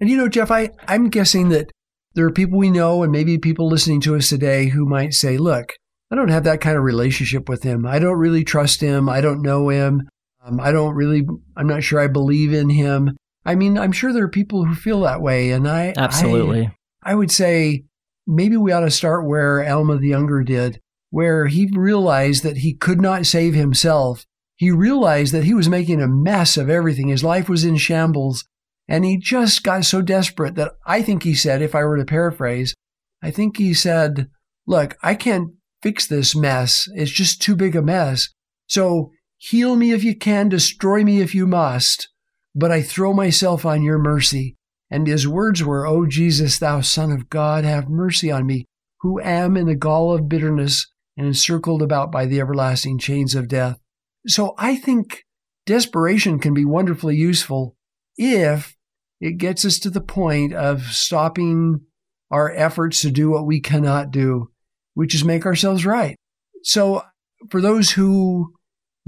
And 0.00 0.08
you 0.08 0.16
know, 0.16 0.28
Jeff, 0.28 0.50
I, 0.50 0.70
I'm 0.86 1.10
guessing 1.10 1.48
that 1.50 1.70
there 2.14 2.24
are 2.24 2.32
people 2.32 2.58
we 2.58 2.70
know 2.70 3.02
and 3.02 3.12
maybe 3.12 3.36
people 3.36 3.68
listening 3.68 4.00
to 4.02 4.16
us 4.16 4.28
today 4.28 4.68
who 4.68 4.86
might 4.86 5.12
say, 5.12 5.36
look, 5.36 5.74
I 6.10 6.16
don't 6.16 6.30
have 6.30 6.44
that 6.44 6.60
kind 6.60 6.76
of 6.76 6.84
relationship 6.84 7.48
with 7.48 7.64
him. 7.64 7.84
I 7.84 7.98
don't 7.98 8.18
really 8.18 8.44
trust 8.44 8.80
him. 8.80 9.08
I 9.08 9.20
don't 9.20 9.42
know 9.42 9.68
him. 9.68 10.08
Um, 10.44 10.60
I 10.60 10.72
don't 10.72 10.94
really, 10.94 11.26
I'm 11.56 11.66
not 11.66 11.82
sure 11.82 12.00
I 12.00 12.06
believe 12.06 12.52
in 12.52 12.70
him. 12.70 13.16
I 13.48 13.54
mean, 13.54 13.78
I'm 13.78 13.92
sure 13.92 14.12
there 14.12 14.24
are 14.24 14.28
people 14.28 14.66
who 14.66 14.74
feel 14.74 15.00
that 15.00 15.22
way. 15.22 15.52
And 15.52 15.66
I 15.66 15.94
absolutely, 15.96 16.66
I, 17.02 17.12
I 17.12 17.14
would 17.14 17.30
say 17.30 17.84
maybe 18.26 18.58
we 18.58 18.72
ought 18.72 18.80
to 18.80 18.90
start 18.90 19.26
where 19.26 19.66
Alma 19.66 19.96
the 19.96 20.08
Younger 20.08 20.42
did, 20.42 20.82
where 21.08 21.46
he 21.46 21.70
realized 21.72 22.42
that 22.42 22.58
he 22.58 22.74
could 22.74 23.00
not 23.00 23.24
save 23.24 23.54
himself. 23.54 24.26
He 24.56 24.70
realized 24.70 25.32
that 25.32 25.44
he 25.44 25.54
was 25.54 25.66
making 25.66 26.02
a 26.02 26.06
mess 26.06 26.58
of 26.58 26.68
everything. 26.68 27.08
His 27.08 27.24
life 27.24 27.48
was 27.48 27.64
in 27.64 27.78
shambles. 27.78 28.44
And 28.86 29.06
he 29.06 29.16
just 29.16 29.62
got 29.62 29.86
so 29.86 30.02
desperate 30.02 30.54
that 30.56 30.72
I 30.86 31.00
think 31.00 31.22
he 31.22 31.34
said, 31.34 31.62
if 31.62 31.74
I 31.74 31.84
were 31.84 31.96
to 31.96 32.04
paraphrase, 32.04 32.74
I 33.22 33.30
think 33.30 33.56
he 33.56 33.72
said, 33.72 34.28
Look, 34.66 34.98
I 35.02 35.14
can't 35.14 35.52
fix 35.82 36.06
this 36.06 36.36
mess. 36.36 36.86
It's 36.94 37.10
just 37.10 37.40
too 37.40 37.56
big 37.56 37.74
a 37.74 37.80
mess. 37.80 38.28
So 38.66 39.10
heal 39.38 39.74
me 39.74 39.92
if 39.92 40.04
you 40.04 40.14
can, 40.14 40.50
destroy 40.50 41.02
me 41.02 41.22
if 41.22 41.34
you 41.34 41.46
must, 41.46 42.10
but 42.58 42.72
I 42.72 42.82
throw 42.82 43.12
myself 43.12 43.64
on 43.64 43.82
your 43.82 43.98
mercy. 43.98 44.56
And 44.90 45.06
his 45.06 45.28
words 45.28 45.62
were, 45.62 45.86
O 45.86 46.06
Jesus, 46.06 46.58
thou 46.58 46.80
Son 46.80 47.12
of 47.12 47.30
God, 47.30 47.64
have 47.64 47.88
mercy 47.88 48.32
on 48.32 48.46
me, 48.46 48.64
who 49.00 49.20
am 49.20 49.56
in 49.56 49.66
the 49.66 49.76
gall 49.76 50.12
of 50.12 50.28
bitterness 50.28 50.86
and 51.16 51.26
encircled 51.26 51.82
about 51.82 52.10
by 52.10 52.26
the 52.26 52.40
everlasting 52.40 52.98
chains 52.98 53.36
of 53.36 53.48
death. 53.48 53.78
So 54.26 54.54
I 54.58 54.74
think 54.74 55.24
desperation 55.66 56.40
can 56.40 56.52
be 56.52 56.64
wonderfully 56.64 57.14
useful 57.16 57.76
if 58.16 58.76
it 59.20 59.38
gets 59.38 59.64
us 59.64 59.78
to 59.80 59.90
the 59.90 60.00
point 60.00 60.52
of 60.52 60.82
stopping 60.82 61.82
our 62.30 62.50
efforts 62.52 63.02
to 63.02 63.10
do 63.10 63.30
what 63.30 63.46
we 63.46 63.60
cannot 63.60 64.10
do, 64.10 64.50
which 64.94 65.14
is 65.14 65.24
make 65.24 65.46
ourselves 65.46 65.86
right. 65.86 66.16
So, 66.64 67.02
for 67.50 67.60
those 67.60 67.92
who 67.92 68.54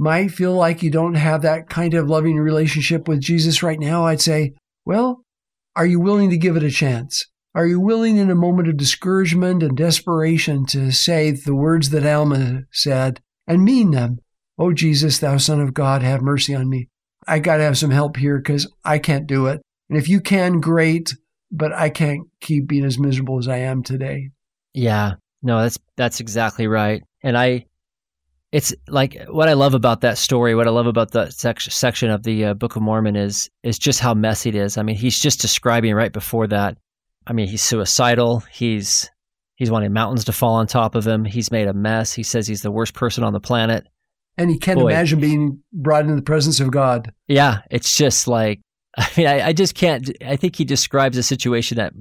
might 0.00 0.28
feel 0.28 0.54
like 0.54 0.82
you 0.82 0.90
don't 0.90 1.14
have 1.14 1.42
that 1.42 1.68
kind 1.68 1.92
of 1.92 2.08
loving 2.08 2.38
relationship 2.38 3.06
with 3.06 3.20
Jesus 3.20 3.62
right 3.62 3.78
now, 3.78 4.06
I'd 4.06 4.20
say, 4.20 4.54
well, 4.86 5.22
are 5.76 5.84
you 5.84 6.00
willing 6.00 6.30
to 6.30 6.38
give 6.38 6.56
it 6.56 6.62
a 6.62 6.70
chance? 6.70 7.26
Are 7.54 7.66
you 7.66 7.78
willing 7.78 8.16
in 8.16 8.30
a 8.30 8.34
moment 8.34 8.68
of 8.68 8.78
discouragement 8.78 9.62
and 9.62 9.76
desperation 9.76 10.64
to 10.66 10.90
say 10.90 11.32
the 11.32 11.54
words 11.54 11.90
that 11.90 12.06
Alma 12.06 12.62
said 12.72 13.20
and 13.46 13.62
mean 13.62 13.90
them? 13.90 14.20
Oh, 14.58 14.72
Jesus, 14.72 15.18
thou 15.18 15.36
Son 15.36 15.60
of 15.60 15.74
God, 15.74 16.02
have 16.02 16.22
mercy 16.22 16.54
on 16.54 16.70
me. 16.70 16.88
I 17.28 17.38
got 17.38 17.58
to 17.58 17.64
have 17.64 17.76
some 17.76 17.90
help 17.90 18.16
here 18.16 18.38
because 18.38 18.72
I 18.82 18.98
can't 18.98 19.26
do 19.26 19.48
it. 19.48 19.60
And 19.90 19.98
if 19.98 20.08
you 20.08 20.20
can, 20.20 20.60
great, 20.60 21.14
but 21.52 21.74
I 21.74 21.90
can't 21.90 22.22
keep 22.40 22.66
being 22.66 22.86
as 22.86 22.98
miserable 22.98 23.38
as 23.38 23.48
I 23.48 23.58
am 23.58 23.82
today. 23.82 24.30
Yeah. 24.72 25.14
No, 25.42 25.60
that's 25.60 25.78
that's 25.96 26.20
exactly 26.20 26.66
right. 26.66 27.02
And 27.22 27.36
I 27.36 27.66
it's 28.52 28.74
like 28.88 29.16
what 29.28 29.48
I 29.48 29.52
love 29.52 29.74
about 29.74 30.00
that 30.00 30.18
story, 30.18 30.54
what 30.54 30.66
I 30.66 30.70
love 30.70 30.86
about 30.86 31.12
the 31.12 31.30
sec- 31.30 31.60
section 31.60 32.10
of 32.10 32.24
the 32.24 32.46
uh, 32.46 32.54
Book 32.54 32.76
of 32.76 32.82
Mormon 32.82 33.16
is 33.16 33.48
is 33.62 33.78
just 33.78 34.00
how 34.00 34.14
messy 34.14 34.48
it 34.48 34.54
is. 34.56 34.76
I 34.76 34.82
mean, 34.82 34.96
he's 34.96 35.18
just 35.18 35.40
describing 35.40 35.94
right 35.94 36.12
before 36.12 36.46
that. 36.48 36.76
I 37.26 37.32
mean, 37.32 37.48
he's 37.48 37.62
suicidal. 37.62 38.40
He's 38.50 39.08
he's 39.56 39.70
wanting 39.70 39.92
mountains 39.92 40.24
to 40.24 40.32
fall 40.32 40.54
on 40.54 40.66
top 40.66 40.94
of 40.94 41.06
him. 41.06 41.24
He's 41.24 41.52
made 41.52 41.68
a 41.68 41.74
mess. 41.74 42.12
He 42.12 42.22
says 42.22 42.46
he's 42.46 42.62
the 42.62 42.72
worst 42.72 42.94
person 42.94 43.22
on 43.22 43.32
the 43.32 43.40
planet. 43.40 43.86
And 44.36 44.50
he 44.50 44.58
can't 44.58 44.78
Boy. 44.78 44.88
imagine 44.90 45.20
being 45.20 45.62
brought 45.72 46.04
into 46.04 46.16
the 46.16 46.22
presence 46.22 46.60
of 46.60 46.70
God. 46.70 47.12
Yeah, 47.28 47.60
it's 47.70 47.96
just 47.96 48.26
like 48.26 48.60
I 48.98 49.08
mean, 49.16 49.26
I, 49.26 49.48
I, 49.48 49.52
just 49.52 49.74
can't. 49.74 50.10
I 50.24 50.36
think 50.36 50.56
he 50.56 50.64
describes 50.64 51.16
a 51.16 51.22
situation 51.22 51.76
that 51.76 51.92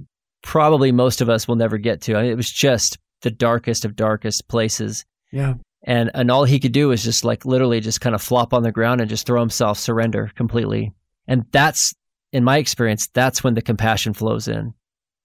probably 0.42 0.92
most 0.92 1.22
of 1.22 1.30
us 1.30 1.48
will 1.48 1.56
never 1.56 1.78
get 1.78 2.02
to. 2.02 2.16
I 2.16 2.24
mean, 2.24 2.32
it 2.32 2.38
was 2.38 2.52
just 2.52 2.98
the 3.22 3.32
darkest 3.32 3.86
of 3.86 3.96
darkest 3.96 4.48
places. 4.48 5.06
Yeah. 5.32 5.56
And 5.84 6.12
and 6.14 6.30
all 6.30 6.44
he 6.44 6.60
could 6.60 6.72
do 6.72 6.90
was 6.90 7.04
just 7.04 7.24
like 7.24 7.46
literally 7.46 7.80
just 7.80 8.02
kind 8.02 8.16
of 8.16 8.22
flop 8.22 8.54
on 8.54 8.64
the 8.64 8.72
ground 8.72 9.02
and 9.02 9.10
just 9.10 9.26
throw 9.26 9.40
himself, 9.40 9.78
surrender 9.78 10.32
completely. 10.36 10.94
And 11.28 11.46
that's 11.52 11.94
in 12.32 12.44
my 12.44 12.58
experience, 12.58 13.08
that's 13.08 13.44
when 13.44 13.54
the 13.54 13.62
compassion 13.62 14.14
flows 14.14 14.48
in. 14.48 14.74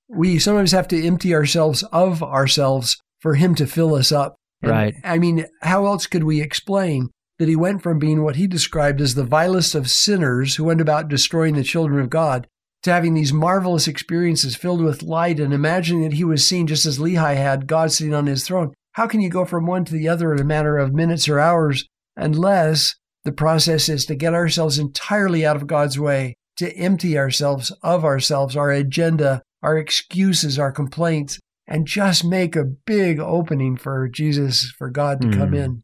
We 0.08 0.38
sometimes 0.38 0.72
have 0.72 0.88
to 0.88 1.06
empty 1.06 1.34
ourselves 1.34 1.82
of 1.84 2.22
ourselves 2.22 2.96
for 3.20 3.34
him 3.34 3.54
to 3.56 3.66
fill 3.66 3.94
us 3.94 4.12
up. 4.12 4.36
And, 4.62 4.70
right. 4.70 4.94
I 5.02 5.18
mean, 5.18 5.46
how 5.62 5.86
else 5.86 6.06
could 6.06 6.24
we 6.24 6.40
explain 6.40 7.10
that 7.38 7.48
he 7.48 7.56
went 7.56 7.82
from 7.82 7.98
being 7.98 8.22
what 8.22 8.36
he 8.36 8.46
described 8.46 9.00
as 9.00 9.14
the 9.14 9.24
vilest 9.24 9.74
of 9.74 9.90
sinners 9.90 10.56
who 10.56 10.64
went 10.64 10.80
about 10.80 11.08
destroying 11.08 11.54
the 11.54 11.64
children 11.64 12.00
of 12.00 12.10
God 12.10 12.46
to 12.84 12.92
having 12.92 13.14
these 13.14 13.32
marvelous 13.32 13.88
experiences 13.88 14.56
filled 14.56 14.82
with 14.82 15.02
light 15.02 15.40
and 15.40 15.52
imagining 15.52 16.02
that 16.02 16.12
he 16.12 16.24
was 16.24 16.46
seen 16.46 16.66
just 16.66 16.86
as 16.86 16.98
Lehi 16.98 17.36
had, 17.36 17.66
God 17.66 17.90
sitting 17.90 18.14
on 18.14 18.26
his 18.26 18.46
throne. 18.46 18.72
How 18.94 19.08
can 19.08 19.20
you 19.20 19.28
go 19.28 19.44
from 19.44 19.66
one 19.66 19.84
to 19.86 19.92
the 19.92 20.08
other 20.08 20.32
in 20.32 20.40
a 20.40 20.44
matter 20.44 20.78
of 20.78 20.94
minutes 20.94 21.28
or 21.28 21.40
hours 21.40 21.84
unless 22.16 22.94
the 23.24 23.32
process 23.32 23.88
is 23.88 24.06
to 24.06 24.14
get 24.14 24.34
ourselves 24.34 24.78
entirely 24.78 25.44
out 25.44 25.56
of 25.56 25.66
God's 25.66 25.98
way, 25.98 26.36
to 26.58 26.72
empty 26.76 27.18
ourselves 27.18 27.72
of 27.82 28.04
ourselves, 28.04 28.56
our 28.56 28.70
agenda, 28.70 29.42
our 29.62 29.76
excuses, 29.76 30.60
our 30.60 30.70
complaints, 30.70 31.40
and 31.66 31.86
just 31.86 32.24
make 32.24 32.54
a 32.54 32.64
big 32.64 33.18
opening 33.18 33.76
for 33.76 34.08
Jesus, 34.08 34.70
for 34.78 34.90
God 34.90 35.20
to 35.22 35.26
mm. 35.26 35.36
come 35.36 35.54
in. 35.54 35.82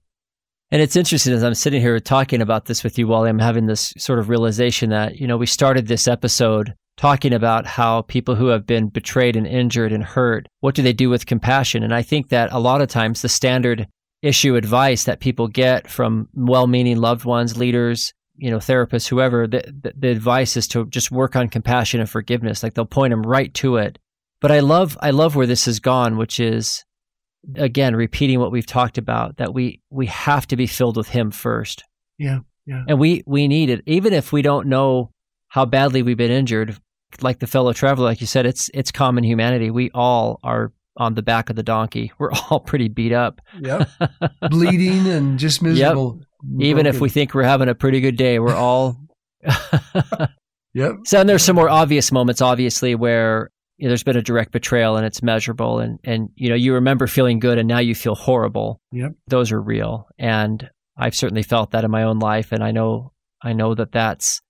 And 0.70 0.80
it's 0.80 0.94
interesting 0.94 1.32
as 1.32 1.42
I'm 1.42 1.54
sitting 1.54 1.80
here 1.80 1.98
talking 1.98 2.40
about 2.40 2.66
this 2.66 2.84
with 2.84 2.96
you, 2.96 3.08
Wally, 3.08 3.28
I'm 3.28 3.40
having 3.40 3.66
this 3.66 3.92
sort 3.98 4.20
of 4.20 4.28
realization 4.28 4.90
that, 4.90 5.16
you 5.16 5.26
know, 5.26 5.36
we 5.36 5.46
started 5.46 5.88
this 5.88 6.06
episode 6.06 6.74
talking 7.00 7.32
about 7.32 7.64
how 7.64 8.02
people 8.02 8.34
who 8.34 8.48
have 8.48 8.66
been 8.66 8.88
betrayed 8.88 9.34
and 9.34 9.46
injured 9.46 9.90
and 9.90 10.04
hurt, 10.04 10.46
what 10.60 10.74
do 10.74 10.82
they 10.82 10.92
do 10.92 11.08
with 11.08 11.24
compassion? 11.24 11.82
And 11.82 11.94
I 11.94 12.02
think 12.02 12.28
that 12.28 12.52
a 12.52 12.58
lot 12.58 12.82
of 12.82 12.88
times 12.88 13.22
the 13.22 13.28
standard 13.30 13.88
issue 14.20 14.54
advice 14.54 15.04
that 15.04 15.18
people 15.18 15.48
get 15.48 15.88
from 15.88 16.28
well 16.34 16.66
meaning 16.66 16.98
loved 16.98 17.24
ones, 17.24 17.56
leaders, 17.56 18.12
you 18.36 18.50
know, 18.50 18.58
therapists, 18.58 19.08
whoever, 19.08 19.46
the, 19.46 19.62
the, 19.82 19.94
the, 19.96 20.08
advice 20.08 20.58
is 20.58 20.68
to 20.68 20.84
just 20.88 21.10
work 21.10 21.36
on 21.36 21.48
compassion 21.48 22.00
and 22.00 22.10
forgiveness. 22.10 22.62
Like 22.62 22.74
they'll 22.74 22.84
point 22.84 23.12
them 23.12 23.22
right 23.22 23.52
to 23.54 23.78
it. 23.78 23.98
But 24.42 24.52
I 24.52 24.60
love, 24.60 24.98
I 25.00 25.08
love 25.08 25.34
where 25.36 25.46
this 25.46 25.64
has 25.64 25.80
gone, 25.80 26.18
which 26.18 26.38
is 26.38 26.84
again 27.54 27.96
repeating 27.96 28.40
what 28.40 28.52
we've 28.52 28.66
talked 28.66 28.98
about 28.98 29.38
that 29.38 29.54
we 29.54 29.80
we 29.88 30.04
have 30.04 30.46
to 30.46 30.54
be 30.54 30.66
filled 30.66 30.98
with 30.98 31.08
him 31.08 31.30
first 31.30 31.82
yeah 32.18 32.40
yeah 32.66 32.84
and 32.86 32.98
we 32.98 33.22
we 33.26 33.48
need 33.48 33.70
it 33.70 33.82
even 33.86 34.12
if 34.12 34.30
we 34.30 34.42
don't 34.42 34.66
know 34.66 35.10
how 35.48 35.64
badly 35.64 36.02
we've 36.02 36.18
been 36.18 36.30
injured 36.30 36.76
like 37.20 37.38
the 37.38 37.46
fellow 37.46 37.72
traveler 37.72 38.04
like 38.04 38.20
you 38.20 38.26
said 38.26 38.46
it's 38.46 38.70
it's 38.74 38.90
common 38.90 39.24
humanity. 39.24 39.70
We 39.70 39.90
all 39.92 40.40
are 40.42 40.72
on 40.96 41.14
the 41.14 41.22
back 41.22 41.50
of 41.50 41.56
the 41.56 41.62
donkey. 41.62 42.12
We're 42.18 42.32
all 42.32 42.60
pretty 42.60 42.88
beat 42.88 43.12
up. 43.12 43.40
Yep. 43.60 43.88
Bleeding 44.50 45.06
and 45.06 45.38
just 45.38 45.62
miserable. 45.62 46.20
Yep. 46.42 46.62
even 46.62 46.86
if 46.86 47.00
we 47.00 47.10
think 47.10 47.34
we're 47.34 47.42
having 47.42 47.68
a 47.68 47.74
pretty 47.74 48.00
good 48.00 48.16
day 48.16 48.38
we're 48.38 48.54
all 48.54 48.96
yep. 50.72 50.94
So 51.04 51.20
and 51.20 51.28
there's 51.28 51.44
some 51.44 51.56
more 51.56 51.68
obvious 51.68 52.10
moments 52.10 52.40
obviously 52.40 52.94
where 52.94 53.50
you 53.76 53.84
know, 53.84 53.90
there's 53.90 54.02
been 54.02 54.16
a 54.16 54.22
direct 54.22 54.52
betrayal 54.52 54.96
and 54.96 55.04
it's 55.04 55.22
measurable 55.22 55.80
and 55.80 55.98
and 56.02 56.30
you 56.36 56.48
know 56.48 56.54
you 56.54 56.72
remember 56.74 57.06
feeling 57.06 57.40
good 57.40 57.58
and 57.58 57.68
now 57.68 57.78
you 57.78 57.94
feel 57.94 58.14
horrible. 58.14 58.80
Yep. 58.92 59.12
Those 59.28 59.52
are 59.52 59.60
real. 59.60 60.08
And 60.18 60.70
i've 61.00 61.14
certainly 61.14 61.42
felt 61.42 61.72
that 61.72 61.84
in 61.84 61.90
my 61.90 62.02
own 62.02 62.18
life 62.18 62.52
and 62.52 62.62
i 62.62 62.70
know 62.70 63.12
i 63.42 63.52
know 63.52 63.74
that 63.74 63.90
that's 63.90 64.40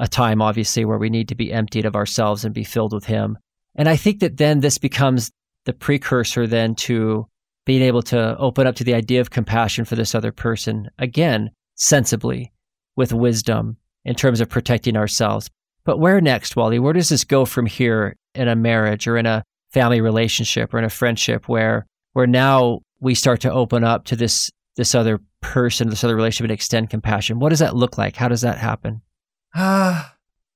a 0.00 0.08
time 0.08 0.42
obviously 0.42 0.84
where 0.84 0.98
we 0.98 1.08
need 1.08 1.28
to 1.28 1.36
be 1.36 1.52
emptied 1.52 1.86
of 1.86 1.94
ourselves 1.94 2.44
and 2.44 2.52
be 2.52 2.64
filled 2.64 2.92
with 2.92 3.04
him 3.04 3.38
and 3.76 3.88
i 3.88 3.96
think 3.96 4.18
that 4.18 4.36
then 4.36 4.60
this 4.60 4.78
becomes 4.78 5.30
the 5.66 5.72
precursor 5.72 6.46
then 6.46 6.74
to 6.74 7.26
being 7.64 7.82
able 7.82 8.02
to 8.02 8.36
open 8.38 8.66
up 8.66 8.74
to 8.74 8.82
the 8.82 8.94
idea 8.94 9.20
of 9.20 9.30
compassion 9.30 9.84
for 9.84 9.94
this 9.94 10.14
other 10.14 10.32
person 10.32 10.90
again 10.98 11.50
sensibly 11.76 12.52
with 12.96 13.12
wisdom 13.12 13.76
in 14.04 14.14
terms 14.14 14.40
of 14.40 14.48
protecting 14.48 14.96
ourselves 14.96 15.48
but 15.84 15.98
where 15.98 16.20
next, 16.20 16.56
Wally? 16.56 16.78
Where 16.78 16.92
does 16.92 17.08
this 17.08 17.24
go 17.24 17.44
from 17.44 17.66
here 17.66 18.16
in 18.34 18.48
a 18.48 18.56
marriage 18.56 19.06
or 19.06 19.16
in 19.16 19.26
a 19.26 19.42
family 19.72 20.00
relationship 20.00 20.74
or 20.74 20.78
in 20.78 20.84
a 20.84 20.90
friendship 20.90 21.48
where 21.48 21.86
where 22.12 22.26
now 22.26 22.80
we 23.00 23.14
start 23.14 23.40
to 23.40 23.52
open 23.52 23.84
up 23.84 24.04
to 24.06 24.16
this 24.16 24.50
this 24.76 24.94
other 24.94 25.20
person, 25.40 25.88
this 25.88 26.04
other 26.04 26.16
relationship 26.16 26.44
and 26.44 26.52
extend 26.52 26.90
compassion? 26.90 27.38
What 27.38 27.48
does 27.48 27.58
that 27.60 27.76
look 27.76 27.98
like? 27.98 28.16
How 28.16 28.28
does 28.28 28.42
that 28.42 28.58
happen? 28.58 29.02
Ah, 29.54 30.12
uh, 30.12 30.14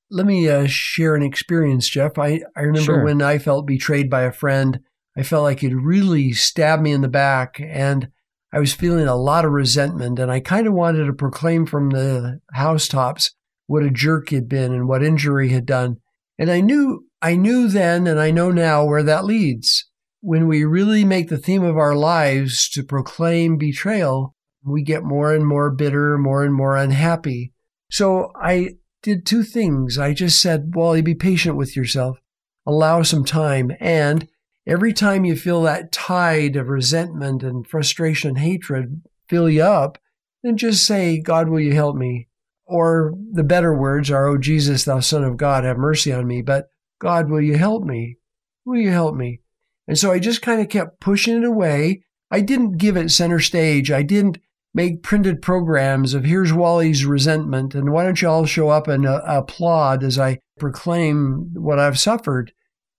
let 0.09 0.25
me 0.25 0.47
uh, 0.47 0.67
share 0.67 1.15
an 1.15 1.23
experience, 1.23 1.89
Jeff. 1.89 2.17
I, 2.17 2.41
I 2.55 2.61
remember 2.61 2.81
sure. 2.81 3.03
when 3.03 3.21
I 3.21 3.37
felt 3.37 3.65
betrayed 3.65 4.09
by 4.09 4.23
a 4.23 4.31
friend. 4.31 4.79
I 5.17 5.23
felt 5.23 5.43
like 5.43 5.61
he'd 5.61 5.73
really 5.73 6.33
stabbed 6.33 6.83
me 6.83 6.91
in 6.91 7.01
the 7.01 7.07
back 7.07 7.59
and 7.61 8.09
I 8.53 8.59
was 8.59 8.73
feeling 8.73 9.07
a 9.07 9.15
lot 9.15 9.45
of 9.45 9.51
resentment 9.51 10.19
and 10.19 10.31
I 10.31 10.39
kind 10.39 10.67
of 10.67 10.73
wanted 10.73 11.05
to 11.05 11.13
proclaim 11.13 11.65
from 11.65 11.89
the 11.89 12.39
housetops 12.53 13.31
what 13.67 13.83
a 13.83 13.89
jerk 13.89 14.29
he'd 14.29 14.47
been 14.47 14.73
and 14.73 14.87
what 14.87 15.03
injury 15.03 15.49
had 15.49 15.65
done. 15.65 15.97
And 16.37 16.51
I 16.51 16.61
knew, 16.61 17.07
I 17.21 17.35
knew 17.35 17.67
then 17.67 18.07
and 18.07 18.19
I 18.19 18.31
know 18.31 18.51
now 18.51 18.85
where 18.85 19.03
that 19.03 19.25
leads. 19.25 19.89
When 20.21 20.47
we 20.47 20.63
really 20.63 21.05
make 21.05 21.29
the 21.29 21.37
theme 21.37 21.63
of 21.63 21.77
our 21.77 21.95
lives 21.95 22.69
to 22.71 22.83
proclaim 22.83 23.57
betrayal, 23.57 24.35
we 24.63 24.83
get 24.83 25.03
more 25.03 25.33
and 25.33 25.45
more 25.45 25.71
bitter, 25.71 26.17
more 26.17 26.43
and 26.43 26.53
more 26.53 26.75
unhappy. 26.75 27.53
So 27.89 28.31
I 28.35 28.75
did 29.05 29.23
two 29.23 29.43
things. 29.43 29.99
I 29.99 30.13
just 30.13 30.41
said, 30.41 30.73
well, 30.75 30.99
be 30.99 31.13
patient 31.13 31.55
with 31.55 31.75
yourself, 31.75 32.19
allow 32.65 33.03
some 33.03 33.23
time. 33.23 33.71
And 33.79 34.27
every 34.65 34.93
time 34.93 35.25
you 35.25 35.35
feel 35.35 35.61
that 35.61 35.91
tide 35.91 36.55
of 36.55 36.69
resentment 36.69 37.43
and 37.43 37.67
frustration 37.67 38.29
and 38.29 38.39
hatred 38.39 39.03
fill 39.29 39.47
you 39.47 39.61
up, 39.61 39.99
then 40.41 40.57
just 40.57 40.87
say, 40.87 41.19
God, 41.19 41.49
will 41.49 41.59
you 41.59 41.73
help 41.73 41.95
me? 41.95 42.29
Or 42.65 43.13
the 43.31 43.43
better 43.43 43.77
words 43.77 44.09
are, 44.09 44.25
Oh, 44.25 44.39
Jesus, 44.39 44.85
thou 44.85 45.01
Son 45.01 45.23
of 45.23 45.37
God, 45.37 45.63
have 45.63 45.77
mercy 45.77 46.11
on 46.11 46.25
me. 46.25 46.41
But 46.41 46.69
God, 46.99 47.29
will 47.29 47.41
you 47.41 47.57
help 47.59 47.83
me? 47.83 48.17
Will 48.65 48.79
you 48.79 48.89
help 48.89 49.13
me? 49.13 49.41
And 49.87 49.99
so 49.99 50.11
I 50.11 50.17
just 50.17 50.41
kind 50.41 50.61
of 50.61 50.69
kept 50.69 50.99
pushing 50.99 51.37
it 51.37 51.43
away. 51.43 52.01
I 52.31 52.41
didn't 52.41 52.79
give 52.79 52.97
it 52.97 53.11
center 53.11 53.39
stage. 53.39 53.91
I 53.91 54.01
didn't 54.01 54.39
make 54.75 55.01
printed 55.01 55.41
programs 55.41 56.13
of 56.13 56.25
here's 56.25 56.51
Wally's 56.51 57.05
resentment 57.05 57.73
and 57.73 57.93
why 57.93 58.03
don't 58.03 58.21
you 58.21 58.27
all 58.27 58.45
show 58.45 58.69
up 58.69 58.89
and 58.89 59.07
uh, 59.07 59.21
applaud 59.25 60.03
as 60.03 60.19
I 60.19 60.39
proclaim 60.59 61.51
what 61.53 61.79
I've 61.79 61.97
suffered. 61.97 62.51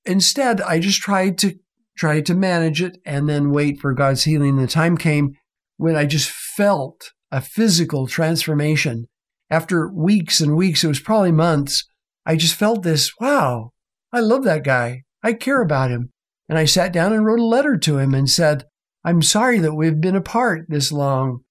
Instead, 0.06 0.62
I 0.62 0.80
just 0.80 1.02
tried 1.02 1.36
to 1.38 1.54
try 1.94 2.22
to 2.22 2.34
manage 2.34 2.80
it 2.80 2.96
and 3.04 3.28
then 3.28 3.50
wait 3.50 3.78
for 3.78 3.92
God's 3.92 4.24
healing. 4.24 4.56
The 4.56 4.66
time 4.66 4.96
came 4.96 5.34
when 5.76 5.96
I 5.96 6.06
just 6.06 6.30
felt 6.30 7.12
a 7.30 7.42
physical 7.42 8.06
transformation. 8.06 9.06
After 9.50 9.86
weeks 9.92 10.40
and 10.40 10.56
weeks, 10.56 10.82
it 10.82 10.88
was 10.88 11.00
probably 11.00 11.30
months, 11.30 11.86
I 12.24 12.36
just 12.36 12.54
felt 12.54 12.84
this, 12.84 13.12
wow, 13.20 13.72
I 14.12 14.20
love 14.20 14.44
that 14.44 14.64
guy. 14.64 15.02
I 15.22 15.34
care 15.34 15.60
about 15.60 15.90
him. 15.90 16.10
And 16.48 16.58
I 16.58 16.64
sat 16.64 16.92
down 16.92 17.12
and 17.12 17.26
wrote 17.26 17.38
a 17.38 17.44
letter 17.44 17.76
to 17.76 17.98
him 17.98 18.14
and 18.14 18.30
said, 18.30 18.64
I'm 19.04 19.20
sorry 19.20 19.58
that 19.58 19.74
we've 19.74 20.00
been 20.00 20.16
apart 20.16 20.66
this 20.68 20.90
long 20.90 21.42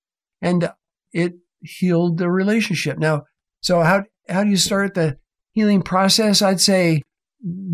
and 0.41 0.71
it 1.13 1.34
healed 1.62 2.17
the 2.17 2.30
relationship. 2.30 2.98
Now, 2.98 3.24
so 3.62 3.82
how 3.82 4.04
how 4.30 4.43
do 4.43 4.50
you 4.50 4.58
start 4.58 4.93
the 4.93 5.17
healing 5.52 5.82
process? 5.82 6.41
I'd 6.41 6.62
say 6.62 7.02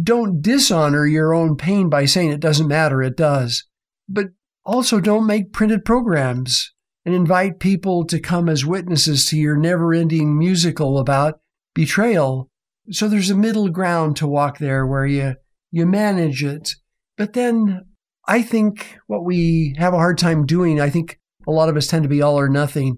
don't 0.03 0.41
dishonor 0.41 1.05
your 1.05 1.33
own 1.33 1.55
pain 1.55 1.89
by 1.89 2.05
saying 2.05 2.31
it 2.31 2.39
doesn't 2.39 2.67
matter. 2.67 3.01
It 3.01 3.15
does. 3.15 3.65
But 4.07 4.27
also 4.65 4.99
don't 4.99 5.27
make 5.27 5.53
printed 5.53 5.85
programs 5.85 6.73
and 7.05 7.15
invite 7.15 7.59
people 7.59 8.05
to 8.05 8.19
come 8.19 8.49
as 8.49 8.65
witnesses 8.65 9.25
to 9.27 9.37
your 9.37 9.55
never 9.55 9.93
ending 9.93 10.37
musical 10.37 10.99
about 10.99 11.39
betrayal. 11.73 12.49
So 12.91 13.07
there's 13.07 13.29
a 13.29 13.35
middle 13.35 13.69
ground 13.69 14.17
to 14.17 14.27
walk 14.27 14.57
there 14.57 14.85
where 14.85 15.05
you, 15.05 15.35
you 15.71 15.85
manage 15.85 16.43
it. 16.43 16.75
But 17.17 17.33
then 17.33 17.85
I 18.27 18.41
think 18.41 18.99
what 19.07 19.23
we 19.23 19.75
have 19.79 19.93
a 19.93 19.97
hard 19.97 20.17
time 20.17 20.45
doing, 20.45 20.79
I 20.79 20.89
think 20.89 21.19
a 21.47 21.51
lot 21.51 21.69
of 21.69 21.77
us 21.77 21.87
tend 21.87 22.03
to 22.03 22.09
be 22.09 22.21
all 22.21 22.39
or 22.39 22.49
nothing. 22.49 22.97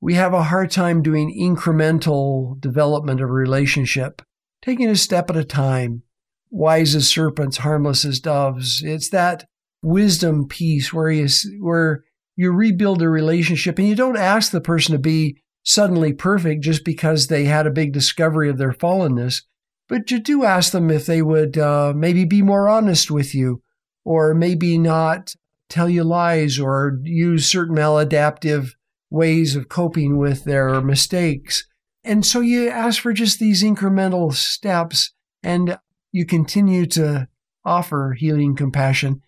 We 0.00 0.14
have 0.14 0.34
a 0.34 0.44
hard 0.44 0.70
time 0.70 1.02
doing 1.02 1.36
incremental 1.38 2.60
development 2.60 3.20
of 3.20 3.28
a 3.28 3.32
relationship, 3.32 4.22
taking 4.60 4.88
a 4.88 4.96
step 4.96 5.30
at 5.30 5.36
a 5.36 5.44
time, 5.44 6.02
wise 6.50 6.94
as 6.94 7.08
serpents, 7.08 7.58
harmless 7.58 8.04
as 8.04 8.20
doves. 8.20 8.82
It's 8.84 9.10
that 9.10 9.44
wisdom 9.82 10.46
piece 10.48 10.92
where 10.92 11.10
you, 11.10 11.28
where 11.60 12.04
you 12.36 12.50
rebuild 12.52 13.02
a 13.02 13.08
relationship 13.08 13.78
and 13.78 13.88
you 13.88 13.94
don't 13.94 14.16
ask 14.16 14.50
the 14.50 14.60
person 14.60 14.92
to 14.92 14.98
be 14.98 15.36
suddenly 15.64 16.12
perfect 16.12 16.62
just 16.62 16.84
because 16.84 17.26
they 17.26 17.44
had 17.44 17.66
a 17.66 17.70
big 17.70 17.92
discovery 17.92 18.48
of 18.48 18.58
their 18.58 18.72
fallenness, 18.72 19.42
but 19.88 20.10
you 20.10 20.18
do 20.18 20.44
ask 20.44 20.72
them 20.72 20.90
if 20.90 21.06
they 21.06 21.22
would 21.22 21.56
uh, 21.58 21.92
maybe 21.94 22.24
be 22.24 22.42
more 22.42 22.68
honest 22.68 23.10
with 23.10 23.34
you 23.34 23.62
or 24.04 24.34
maybe 24.34 24.78
not 24.78 25.34
tell 25.72 25.88
you 25.88 26.04
lies 26.04 26.58
or 26.58 26.98
use 27.02 27.46
certain 27.46 27.74
maladaptive 27.74 28.70
ways 29.10 29.56
of 29.56 29.68
coping 29.68 30.18
with 30.18 30.44
their 30.44 30.80
mistakes. 30.80 31.66
And 32.04 32.24
so 32.26 32.40
you 32.40 32.68
ask 32.68 33.00
for 33.00 33.12
just 33.12 33.38
these 33.38 33.62
incremental 33.62 34.32
steps 34.32 35.12
and 35.42 35.78
you 36.10 36.26
continue 36.26 36.86
to 36.86 37.28
offer 37.64 38.14
healing 38.18 38.56
compassion. 38.56 39.22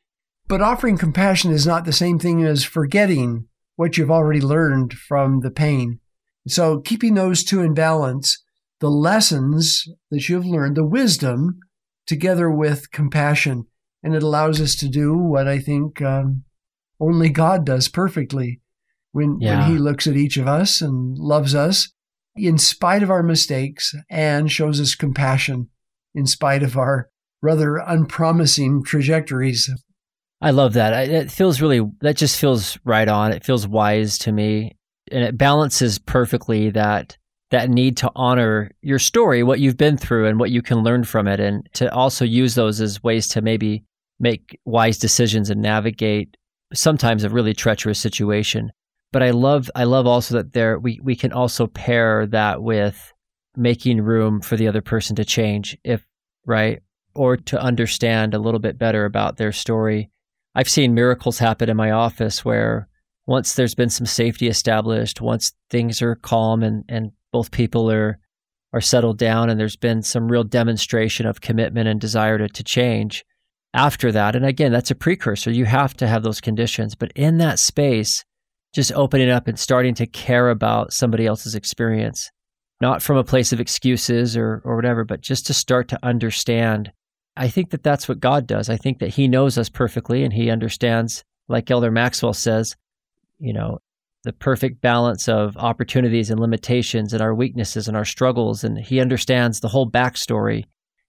But 0.46 0.60
offering 0.60 0.98
compassion 0.98 1.50
is 1.50 1.66
not 1.66 1.84
the 1.84 1.92
same 1.92 2.18
thing 2.18 2.44
as 2.44 2.64
forgetting 2.64 3.46
what 3.76 3.96
you've 3.96 4.10
already 4.10 4.40
learned 4.40 4.92
from 4.94 5.40
the 5.40 5.50
pain. 5.50 6.00
So 6.46 6.80
keeping 6.80 7.14
those 7.14 7.42
two 7.42 7.62
in 7.62 7.74
balance, 7.74 8.42
the 8.80 8.90
lessons 8.90 9.88
that 10.10 10.28
you've 10.28 10.46
learned, 10.46 10.76
the 10.76 10.84
wisdom, 10.84 11.58
together 12.06 12.50
with 12.50 12.90
compassion, 12.90 13.66
and 14.04 14.14
it 14.14 14.22
allows 14.22 14.60
us 14.60 14.76
to 14.76 14.88
do 14.88 15.16
what 15.16 15.48
I 15.48 15.58
think 15.58 16.00
um, 16.02 16.44
only 17.00 17.30
God 17.30 17.64
does 17.64 17.88
perfectly 17.88 18.60
when, 19.12 19.38
yeah. 19.40 19.60
when 19.60 19.70
He 19.72 19.78
looks 19.78 20.06
at 20.06 20.16
each 20.16 20.36
of 20.36 20.46
us 20.46 20.80
and 20.82 21.18
loves 21.18 21.54
us 21.54 21.90
in 22.36 22.58
spite 22.58 23.02
of 23.02 23.10
our 23.10 23.22
mistakes 23.22 23.94
and 24.10 24.52
shows 24.52 24.80
us 24.80 24.94
compassion 24.94 25.70
in 26.14 26.26
spite 26.26 26.62
of 26.62 26.76
our 26.76 27.08
rather 27.42 27.78
unpromising 27.78 28.84
trajectories. 28.84 29.70
I 30.40 30.50
love 30.50 30.74
that. 30.74 31.08
It 31.08 31.30
feels 31.30 31.62
really, 31.62 31.80
that 32.00 32.16
just 32.16 32.38
feels 32.38 32.78
right 32.84 33.08
on. 33.08 33.32
It 33.32 33.44
feels 33.44 33.66
wise 33.66 34.18
to 34.18 34.32
me. 34.32 34.76
And 35.10 35.24
it 35.24 35.38
balances 35.38 35.98
perfectly 35.98 36.70
that 36.70 37.16
that 37.50 37.70
need 37.70 37.96
to 37.98 38.10
honor 38.16 38.70
your 38.82 38.98
story, 38.98 39.42
what 39.42 39.60
you've 39.60 39.76
been 39.76 39.96
through 39.96 40.26
and 40.26 40.40
what 40.40 40.50
you 40.50 40.60
can 40.60 40.78
learn 40.78 41.04
from 41.04 41.28
it, 41.28 41.38
and 41.38 41.68
to 41.74 41.92
also 41.94 42.24
use 42.24 42.54
those 42.54 42.80
as 42.80 43.02
ways 43.02 43.28
to 43.28 43.42
maybe 43.42 43.84
make 44.18 44.58
wise 44.64 44.98
decisions 44.98 45.50
and 45.50 45.60
navigate 45.60 46.36
sometimes 46.72 47.24
a 47.24 47.30
really 47.30 47.54
treacherous 47.54 47.98
situation. 47.98 48.72
But 49.12 49.22
I 49.22 49.30
love 49.30 49.70
I 49.74 49.84
love 49.84 50.06
also 50.06 50.34
that 50.34 50.52
there 50.52 50.78
we, 50.78 50.98
we 51.02 51.16
can 51.16 51.32
also 51.32 51.66
pair 51.68 52.26
that 52.26 52.62
with 52.62 53.12
making 53.56 54.00
room 54.00 54.40
for 54.40 54.56
the 54.56 54.66
other 54.66 54.82
person 54.82 55.14
to 55.16 55.24
change 55.24 55.78
if 55.84 56.04
right 56.46 56.82
or 57.14 57.36
to 57.36 57.60
understand 57.60 58.34
a 58.34 58.38
little 58.38 58.58
bit 58.58 58.78
better 58.78 59.04
about 59.04 59.36
their 59.36 59.52
story. 59.52 60.10
I've 60.56 60.68
seen 60.68 60.94
miracles 60.94 61.38
happen 61.38 61.68
in 61.68 61.76
my 61.76 61.92
office 61.92 62.44
where 62.44 62.88
once 63.26 63.54
there's 63.54 63.74
been 63.74 63.90
some 63.90 64.06
safety 64.06 64.48
established, 64.48 65.20
once 65.20 65.52
things 65.70 66.02
are 66.02 66.16
calm 66.16 66.62
and, 66.62 66.84
and 66.88 67.12
both 67.32 67.50
people 67.50 67.90
are 67.90 68.18
are 68.72 68.80
settled 68.80 69.18
down 69.18 69.48
and 69.48 69.60
there's 69.60 69.76
been 69.76 70.02
some 70.02 70.28
real 70.28 70.42
demonstration 70.42 71.26
of 71.26 71.40
commitment 71.40 71.88
and 71.88 72.00
desire 72.00 72.38
to, 72.38 72.48
to 72.48 72.64
change, 72.64 73.24
after 73.74 74.12
that. 74.12 74.36
And 74.36 74.46
again, 74.46 74.72
that's 74.72 74.92
a 74.92 74.94
precursor. 74.94 75.50
You 75.50 75.66
have 75.66 75.94
to 75.98 76.06
have 76.06 76.22
those 76.22 76.40
conditions. 76.40 76.94
But 76.94 77.12
in 77.14 77.38
that 77.38 77.58
space, 77.58 78.24
just 78.72 78.92
opening 78.92 79.30
up 79.30 79.48
and 79.48 79.58
starting 79.58 79.94
to 79.94 80.06
care 80.06 80.48
about 80.48 80.92
somebody 80.92 81.26
else's 81.26 81.54
experience, 81.54 82.30
not 82.80 83.02
from 83.02 83.16
a 83.16 83.24
place 83.24 83.52
of 83.52 83.60
excuses 83.60 84.36
or, 84.36 84.62
or 84.64 84.76
whatever, 84.76 85.04
but 85.04 85.20
just 85.20 85.46
to 85.46 85.54
start 85.54 85.88
to 85.88 85.98
understand. 86.02 86.92
I 87.36 87.48
think 87.48 87.70
that 87.70 87.82
that's 87.82 88.08
what 88.08 88.20
God 88.20 88.46
does. 88.46 88.70
I 88.70 88.76
think 88.76 89.00
that 89.00 89.14
He 89.14 89.26
knows 89.26 89.58
us 89.58 89.68
perfectly 89.68 90.22
and 90.22 90.32
He 90.32 90.50
understands, 90.50 91.24
like 91.48 91.70
Elder 91.70 91.90
Maxwell 91.90 92.32
says, 92.32 92.76
you 93.40 93.52
know, 93.52 93.80
the 94.22 94.32
perfect 94.32 94.80
balance 94.80 95.28
of 95.28 95.56
opportunities 95.56 96.30
and 96.30 96.40
limitations 96.40 97.12
and 97.12 97.20
our 97.20 97.34
weaknesses 97.34 97.88
and 97.88 97.96
our 97.96 98.04
struggles. 98.04 98.62
And 98.62 98.78
He 98.78 99.00
understands 99.00 99.60
the 99.60 99.68
whole 99.68 99.90
backstory. 99.90 100.64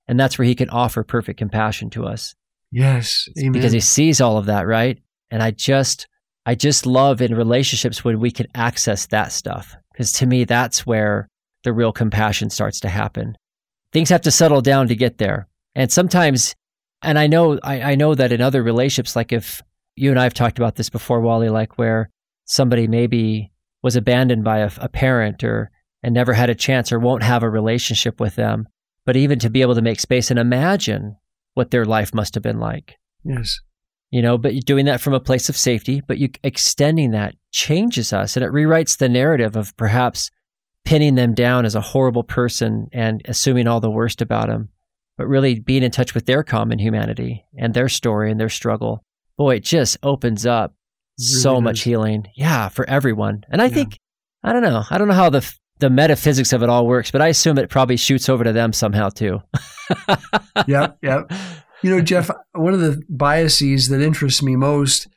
And 0.07 0.19
that's 0.19 0.37
where 0.37 0.47
He 0.47 0.55
can 0.55 0.69
offer 0.69 1.03
perfect 1.03 1.37
compassion 1.37 1.91
to 1.91 2.05
us. 2.05 2.33
Yes, 2.75 3.29
because 3.53 3.71
he 3.71 3.79
sees 3.79 4.19
all 4.19 4.37
of 4.37 4.47
that, 4.47 4.67
right? 4.67 4.99
And 5.31 5.41
I 5.41 5.51
just, 5.51 6.07
I 6.45 6.55
just 6.55 6.85
love 6.85 7.21
in 7.21 7.33
relationships 7.33 8.03
when 8.03 8.19
we 8.19 8.31
can 8.31 8.47
access 8.53 9.05
that 9.07 9.31
stuff 9.31 9.77
because 9.93 10.11
to 10.13 10.25
me 10.25 10.43
that's 10.43 10.85
where 10.85 11.29
the 11.63 11.71
real 11.71 11.93
compassion 11.93 12.49
starts 12.49 12.81
to 12.81 12.89
happen. 12.89 13.37
Things 13.93 14.09
have 14.09 14.23
to 14.23 14.31
settle 14.31 14.59
down 14.59 14.89
to 14.89 14.95
get 14.95 15.19
there, 15.19 15.47
and 15.73 15.89
sometimes, 15.89 16.53
and 17.01 17.17
I 17.17 17.27
know, 17.27 17.57
I, 17.63 17.93
I 17.93 17.95
know 17.95 18.13
that 18.13 18.33
in 18.33 18.41
other 18.41 18.61
relationships, 18.61 19.15
like 19.15 19.31
if 19.31 19.61
you 19.95 20.09
and 20.09 20.19
I 20.19 20.23
have 20.23 20.33
talked 20.33 20.59
about 20.59 20.75
this 20.75 20.89
before, 20.89 21.21
Wally, 21.21 21.47
like 21.47 21.77
where 21.77 22.09
somebody 22.43 22.87
maybe 22.89 23.53
was 23.83 23.95
abandoned 23.95 24.43
by 24.43 24.59
a, 24.59 24.71
a 24.79 24.89
parent 24.89 25.45
or 25.45 25.71
and 26.03 26.13
never 26.13 26.33
had 26.33 26.49
a 26.49 26.55
chance 26.55 26.91
or 26.91 26.99
won't 26.99 27.23
have 27.23 27.41
a 27.41 27.49
relationship 27.49 28.19
with 28.19 28.35
them, 28.35 28.67
but 29.05 29.15
even 29.15 29.39
to 29.39 29.49
be 29.49 29.61
able 29.61 29.75
to 29.75 29.81
make 29.81 30.01
space 30.01 30.29
and 30.29 30.37
imagine 30.37 31.15
what 31.55 31.71
their 31.71 31.85
life 31.85 32.13
must 32.13 32.35
have 32.35 32.43
been 32.43 32.59
like. 32.59 32.95
Yes. 33.23 33.59
You 34.11 34.21
know, 34.21 34.37
but 34.37 34.53
you're 34.53 34.61
doing 34.61 34.85
that 34.85 35.01
from 35.01 35.13
a 35.13 35.19
place 35.19 35.49
of 35.49 35.57
safety, 35.57 36.01
but 36.07 36.19
you 36.19 36.29
extending 36.43 37.11
that 37.11 37.35
changes 37.51 38.13
us 38.13 38.37
and 38.37 38.45
it 38.45 38.51
rewrites 38.51 38.97
the 38.97 39.09
narrative 39.09 39.55
of 39.55 39.75
perhaps 39.75 40.29
pinning 40.85 41.15
them 41.15 41.33
down 41.33 41.65
as 41.65 41.73
a 41.73 41.81
horrible 41.81 42.23
person 42.23 42.87
and 42.93 43.21
assuming 43.25 43.67
all 43.67 43.79
the 43.79 43.89
worst 43.89 44.21
about 44.21 44.47
them, 44.47 44.69
but 45.17 45.27
really 45.27 45.59
being 45.59 45.83
in 45.83 45.91
touch 45.91 46.13
with 46.13 46.27
their 46.27 46.43
common 46.43 46.77
humanity 46.77 47.43
and 47.57 47.73
their 47.73 47.89
story 47.89 48.29
and 48.29 48.39
their 48.39 48.49
struggle. 48.49 49.03
Boy, 49.37 49.55
it 49.55 49.63
just 49.63 49.97
opens 50.03 50.45
up 50.45 50.75
really 51.17 51.27
so 51.41 51.59
much 51.59 51.81
healing. 51.81 52.27
Yeah, 52.35 52.69
for 52.69 52.87
everyone. 52.87 53.43
And 53.49 53.61
I 53.61 53.65
yeah. 53.65 53.73
think 53.73 53.99
I 54.43 54.53
don't 54.53 54.61
know. 54.61 54.83
I 54.89 54.97
don't 54.97 55.07
know 55.07 55.15
how 55.15 55.31
the 55.31 55.51
the 55.79 55.89
metaphysics 55.89 56.53
of 56.53 56.63
it 56.63 56.69
all 56.69 56.87
works, 56.87 57.11
but 57.11 57.21
I 57.21 57.27
assume 57.27 57.57
it 57.57 57.69
probably 57.69 57.97
shoots 57.97 58.29
over 58.29 58.43
to 58.43 58.53
them 58.53 58.73
somehow 58.73 59.09
too. 59.09 59.41
yeah, 60.67 60.91
yeah. 61.01 61.23
You 61.83 61.89
know, 61.91 62.01
Jeff, 62.01 62.29
one 62.53 62.73
of 62.73 62.79
the 62.79 63.01
biases 63.09 63.89
that 63.89 64.01
interests 64.01 64.41
me 64.41 64.55
most 64.55 65.07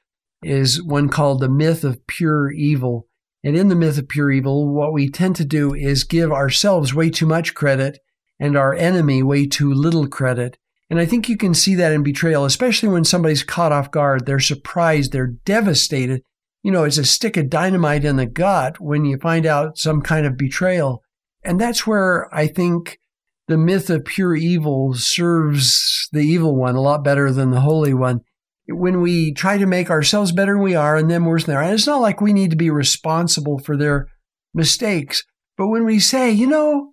is 0.43 0.83
one 0.83 1.09
called 1.09 1.41
the 1.41 1.49
myth 1.49 1.85
of 1.85 2.07
pure 2.07 2.51
evil. 2.51 3.07
And 3.45 3.57
in 3.57 3.69
the 3.69 3.77
myth 3.77 3.99
of 3.99 4.09
pure 4.09 4.31
evil, 4.31 4.69
what 4.69 4.93
we 4.93 5.09
tend 5.09 5.37
to 5.37 5.45
do 5.45 5.75
is 5.75 6.05
give 6.05 6.33
ourselves 6.33 6.93
way 6.93 7.11
too 7.11 7.27
much 7.27 7.55
credit 7.55 7.99
and 8.41 8.57
our 8.57 8.75
enemy 8.75 9.23
way 9.23 9.47
too 9.47 9.73
little 9.73 10.09
credit. 10.09 10.59
And 10.91 10.99
I 10.99 11.07
think 11.07 11.29
you 11.29 11.37
can 11.37 11.55
see 11.55 11.75
that 11.77 11.93
in 11.93 12.03
betrayal, 12.03 12.45
especially 12.45 12.89
when 12.89 13.05
somebody's 13.05 13.43
caught 13.43 13.73
off 13.73 13.91
guard. 13.91 14.27
They're 14.27 14.41
surprised, 14.41 15.13
they're 15.13 15.35
devastated. 15.45 16.23
You 16.63 16.73
know, 16.73 16.85
it's 16.85 16.99
a 16.99 17.05
stick 17.05 17.37
of 17.37 17.51
dynamite 17.51 18.05
in 18.05 18.17
the 18.17 18.27
gut 18.27 18.81
when 18.81 19.05
you 19.05 19.19
find 19.19 19.47
out 19.47 19.79
some 19.79 20.03
kind 20.03 20.27
of 20.27 20.37
betrayal. 20.37 21.03
And 21.45 21.61
that's 21.61 21.87
where 21.87 22.33
I 22.35 22.47
think 22.47 22.99
the 23.47 23.57
myth 23.57 23.91
of 23.91 24.05
pure 24.05 24.37
evil 24.37 24.95
serves 24.95 26.09
the 26.13 26.21
evil 26.21 26.57
one 26.57 26.75
a 26.75 26.81
lot 26.81 27.05
better 27.05 27.33
than 27.33 27.51
the 27.51 27.61
holy 27.61 27.95
one. 27.95 28.21
When 28.67 29.01
we 29.01 29.33
try 29.33 29.57
to 29.57 29.67
make 29.67 29.89
ourselves 29.89 30.33
better 30.33 30.55
than 30.55 30.63
we 30.63 30.75
are 30.75 30.97
and 30.97 31.11
them 31.11 31.25
worse 31.25 31.45
than 31.45 31.55
they 31.55 31.57
are, 31.57 31.63
and 31.63 31.73
it's 31.73 31.87
not 31.87 32.03
like 32.03 32.21
we 32.21 32.35
need 32.35 32.51
to 32.51 32.57
be 32.57 32.71
responsible 32.71 33.59
for 33.59 33.77
their 33.77 34.09
mistakes, 34.53 35.25
but 35.57 35.69
when 35.69 35.87
we 35.87 35.99
say, 35.99 36.31
you 36.31 36.47
know, 36.47 36.93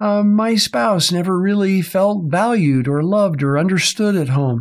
uh, 0.00 0.24
my 0.24 0.56
spouse 0.56 1.12
never 1.12 1.38
really 1.38 1.80
felt 1.80 2.24
valued 2.28 2.88
or 2.88 3.04
loved 3.04 3.40
or 3.42 3.56
understood 3.56 4.16
at 4.16 4.30
home. 4.30 4.60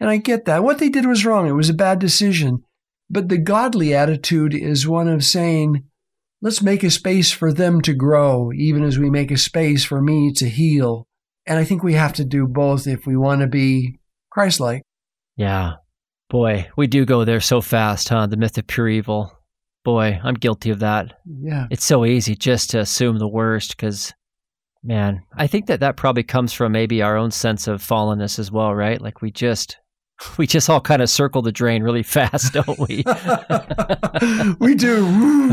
And 0.00 0.08
I 0.08 0.16
get 0.16 0.46
that. 0.46 0.64
What 0.64 0.78
they 0.78 0.88
did 0.88 1.04
was 1.04 1.26
wrong. 1.26 1.46
It 1.46 1.52
was 1.52 1.68
a 1.68 1.74
bad 1.74 1.98
decision. 1.98 2.62
But 3.10 3.28
the 3.28 3.38
godly 3.38 3.94
attitude 3.94 4.54
is 4.54 4.86
one 4.86 5.08
of 5.08 5.24
saying, 5.24 5.84
let's 6.42 6.62
make 6.62 6.82
a 6.82 6.90
space 6.90 7.30
for 7.30 7.52
them 7.52 7.80
to 7.82 7.94
grow, 7.94 8.52
even 8.52 8.82
as 8.84 8.98
we 8.98 9.10
make 9.10 9.30
a 9.30 9.38
space 9.38 9.84
for 9.84 10.00
me 10.00 10.32
to 10.34 10.48
heal. 10.48 11.06
And 11.46 11.58
I 11.58 11.64
think 11.64 11.82
we 11.82 11.94
have 11.94 12.12
to 12.14 12.24
do 12.24 12.46
both 12.46 12.86
if 12.86 13.06
we 13.06 13.16
want 13.16 13.40
to 13.40 13.46
be 13.46 13.98
Christ 14.30 14.60
like. 14.60 14.82
Yeah. 15.36 15.74
Boy, 16.28 16.68
we 16.76 16.86
do 16.86 17.06
go 17.06 17.24
there 17.24 17.40
so 17.40 17.62
fast, 17.62 18.10
huh? 18.10 18.26
The 18.26 18.36
myth 18.36 18.58
of 18.58 18.66
pure 18.66 18.88
evil. 18.88 19.32
Boy, 19.84 20.20
I'm 20.22 20.34
guilty 20.34 20.68
of 20.68 20.80
that. 20.80 21.14
Yeah. 21.24 21.66
It's 21.70 21.84
so 21.84 22.04
easy 22.04 22.34
just 22.34 22.70
to 22.70 22.80
assume 22.80 23.18
the 23.18 23.28
worst 23.28 23.76
because 23.76 24.12
Man, 24.82 25.22
I 25.36 25.46
think 25.46 25.66
that 25.66 25.80
that 25.80 25.96
probably 25.96 26.22
comes 26.22 26.52
from 26.52 26.72
maybe 26.72 27.02
our 27.02 27.16
own 27.16 27.30
sense 27.30 27.66
of 27.66 27.82
fallenness 27.82 28.38
as 28.38 28.52
well, 28.52 28.74
right? 28.74 29.00
Like 29.00 29.20
we 29.20 29.30
just 29.30 29.76
we 30.38 30.46
just 30.46 30.68
all 30.68 30.80
kind 30.80 31.02
of 31.02 31.10
circle 31.10 31.42
the 31.42 31.52
drain 31.52 31.82
really 31.82 32.02
fast, 32.02 32.52
don't 32.52 32.78
we? 32.78 33.04
we 34.58 34.74
do. 34.74 35.52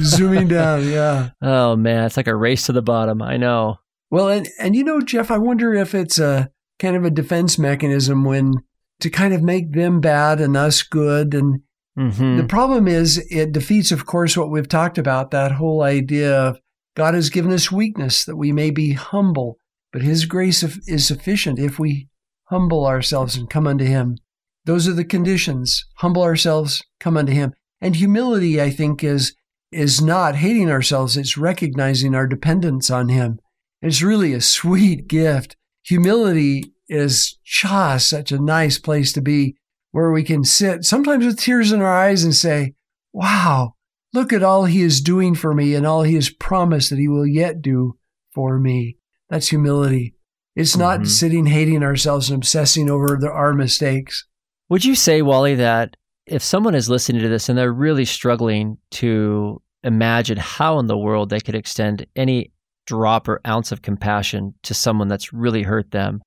Zooming 0.00 0.48
down, 0.48 0.88
yeah. 0.88 1.30
Oh 1.40 1.76
man, 1.76 2.04
it's 2.04 2.16
like 2.16 2.26
a 2.26 2.36
race 2.36 2.66
to 2.66 2.72
the 2.72 2.82
bottom. 2.82 3.22
I 3.22 3.36
know. 3.36 3.78
Well, 4.10 4.28
and 4.28 4.48
and 4.58 4.76
you 4.76 4.84
know, 4.84 5.00
Jeff, 5.00 5.30
I 5.30 5.38
wonder 5.38 5.72
if 5.74 5.94
it's 5.94 6.18
a 6.18 6.50
kind 6.78 6.96
of 6.96 7.04
a 7.04 7.10
defense 7.10 7.58
mechanism 7.58 8.24
when 8.24 8.54
to 9.00 9.10
kind 9.10 9.34
of 9.34 9.42
make 9.42 9.72
them 9.72 10.00
bad 10.00 10.40
and 10.40 10.56
us 10.56 10.82
good 10.82 11.34
and 11.34 11.60
mm-hmm. 11.98 12.36
the 12.36 12.44
problem 12.44 12.86
is 12.86 13.18
it 13.30 13.52
defeats 13.52 13.90
of 13.90 14.06
course 14.06 14.36
what 14.36 14.50
we've 14.50 14.68
talked 14.68 14.96
about 14.96 15.32
that 15.32 15.52
whole 15.52 15.82
idea 15.82 16.32
of 16.32 16.58
God 16.94 17.14
has 17.14 17.30
given 17.30 17.52
us 17.52 17.72
weakness 17.72 18.24
that 18.24 18.36
we 18.36 18.52
may 18.52 18.70
be 18.70 18.92
humble, 18.92 19.56
but 19.92 20.02
His 20.02 20.26
grace 20.26 20.62
is 20.62 21.06
sufficient 21.06 21.58
if 21.58 21.78
we 21.78 22.08
humble 22.52 22.86
ourselves 22.86 23.36
and 23.36 23.48
come 23.48 23.66
unto 23.66 23.84
Him. 23.84 24.18
Those 24.64 24.86
are 24.86 24.92
the 24.92 25.04
conditions. 25.04 25.84
Humble 25.96 26.22
ourselves, 26.22 26.82
come 27.00 27.16
unto 27.16 27.32
Him. 27.32 27.54
And 27.80 27.96
humility, 27.96 28.60
I 28.60 28.70
think, 28.70 29.02
is 29.02 29.34
is 29.72 30.02
not 30.02 30.36
hating 30.36 30.70
ourselves, 30.70 31.16
it's 31.16 31.38
recognizing 31.38 32.14
our 32.14 32.26
dependence 32.26 32.90
on 32.90 33.08
Him. 33.08 33.40
It's 33.80 34.02
really 34.02 34.34
a 34.34 34.40
sweet 34.40 35.08
gift. 35.08 35.56
Humility 35.84 36.74
is 36.88 37.38
just 37.42 38.10
such 38.10 38.30
a 38.30 38.38
nice 38.38 38.78
place 38.78 39.12
to 39.14 39.22
be 39.22 39.56
where 39.92 40.12
we 40.12 40.22
can 40.22 40.44
sit, 40.44 40.84
sometimes 40.84 41.24
with 41.24 41.40
tears 41.40 41.72
in 41.72 41.80
our 41.80 41.96
eyes, 41.96 42.22
and 42.22 42.34
say, 42.34 42.74
Wow, 43.14 43.74
Look 44.14 44.32
at 44.32 44.42
all 44.42 44.66
he 44.66 44.82
is 44.82 45.00
doing 45.00 45.34
for 45.34 45.54
me 45.54 45.74
and 45.74 45.86
all 45.86 46.02
he 46.02 46.16
has 46.16 46.28
promised 46.28 46.90
that 46.90 46.98
he 46.98 47.08
will 47.08 47.26
yet 47.26 47.62
do 47.62 47.96
for 48.30 48.58
me. 48.58 48.98
That's 49.30 49.48
humility. 49.48 50.14
It's 50.54 50.76
not 50.76 51.00
mm-hmm. 51.00 51.06
sitting 51.06 51.46
hating 51.46 51.82
ourselves 51.82 52.30
and 52.30 52.36
obsessing 52.36 52.90
over 52.90 53.16
the, 53.20 53.30
our 53.30 53.54
mistakes. 53.54 54.26
Would 54.68 54.84
you 54.84 54.94
say, 54.94 55.22
Wally, 55.22 55.54
that 55.56 55.96
if 56.26 56.42
someone 56.42 56.74
is 56.74 56.88
listening 56.88 57.22
to 57.22 57.28
this 57.28 57.48
and 57.48 57.58
they're 57.58 57.72
really 57.72 58.04
struggling 58.04 58.78
to 58.92 59.60
imagine 59.82 60.38
how 60.38 60.78
in 60.78 60.86
the 60.86 60.98
world 60.98 61.30
they 61.30 61.40
could 61.40 61.54
extend 61.54 62.06
any 62.16 62.52
drop 62.86 63.28
or 63.28 63.40
ounce 63.46 63.72
of 63.72 63.82
compassion 63.82 64.54
to 64.62 64.74
someone 64.74 65.08
that's 65.08 65.32
really 65.32 65.62
hurt 65.62 65.90
them, 65.90 66.22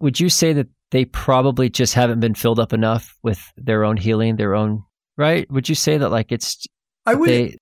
would 0.00 0.18
you 0.20 0.28
say 0.28 0.52
that 0.52 0.68
they 0.90 1.04
probably 1.04 1.68
just 1.68 1.94
haven't 1.94 2.20
been 2.20 2.34
filled 2.34 2.60
up 2.60 2.72
enough 2.72 3.16
with 3.22 3.52
their 3.56 3.84
own 3.84 3.96
healing, 3.96 4.36
their 4.36 4.54
own 4.54 4.82
right? 5.16 5.50
Would 5.50 5.68
you 5.68 5.74
say 5.74 5.98
that 5.98 6.10
like 6.10 6.32
it's 6.32 6.66
I 7.04 7.14
would. 7.14 7.56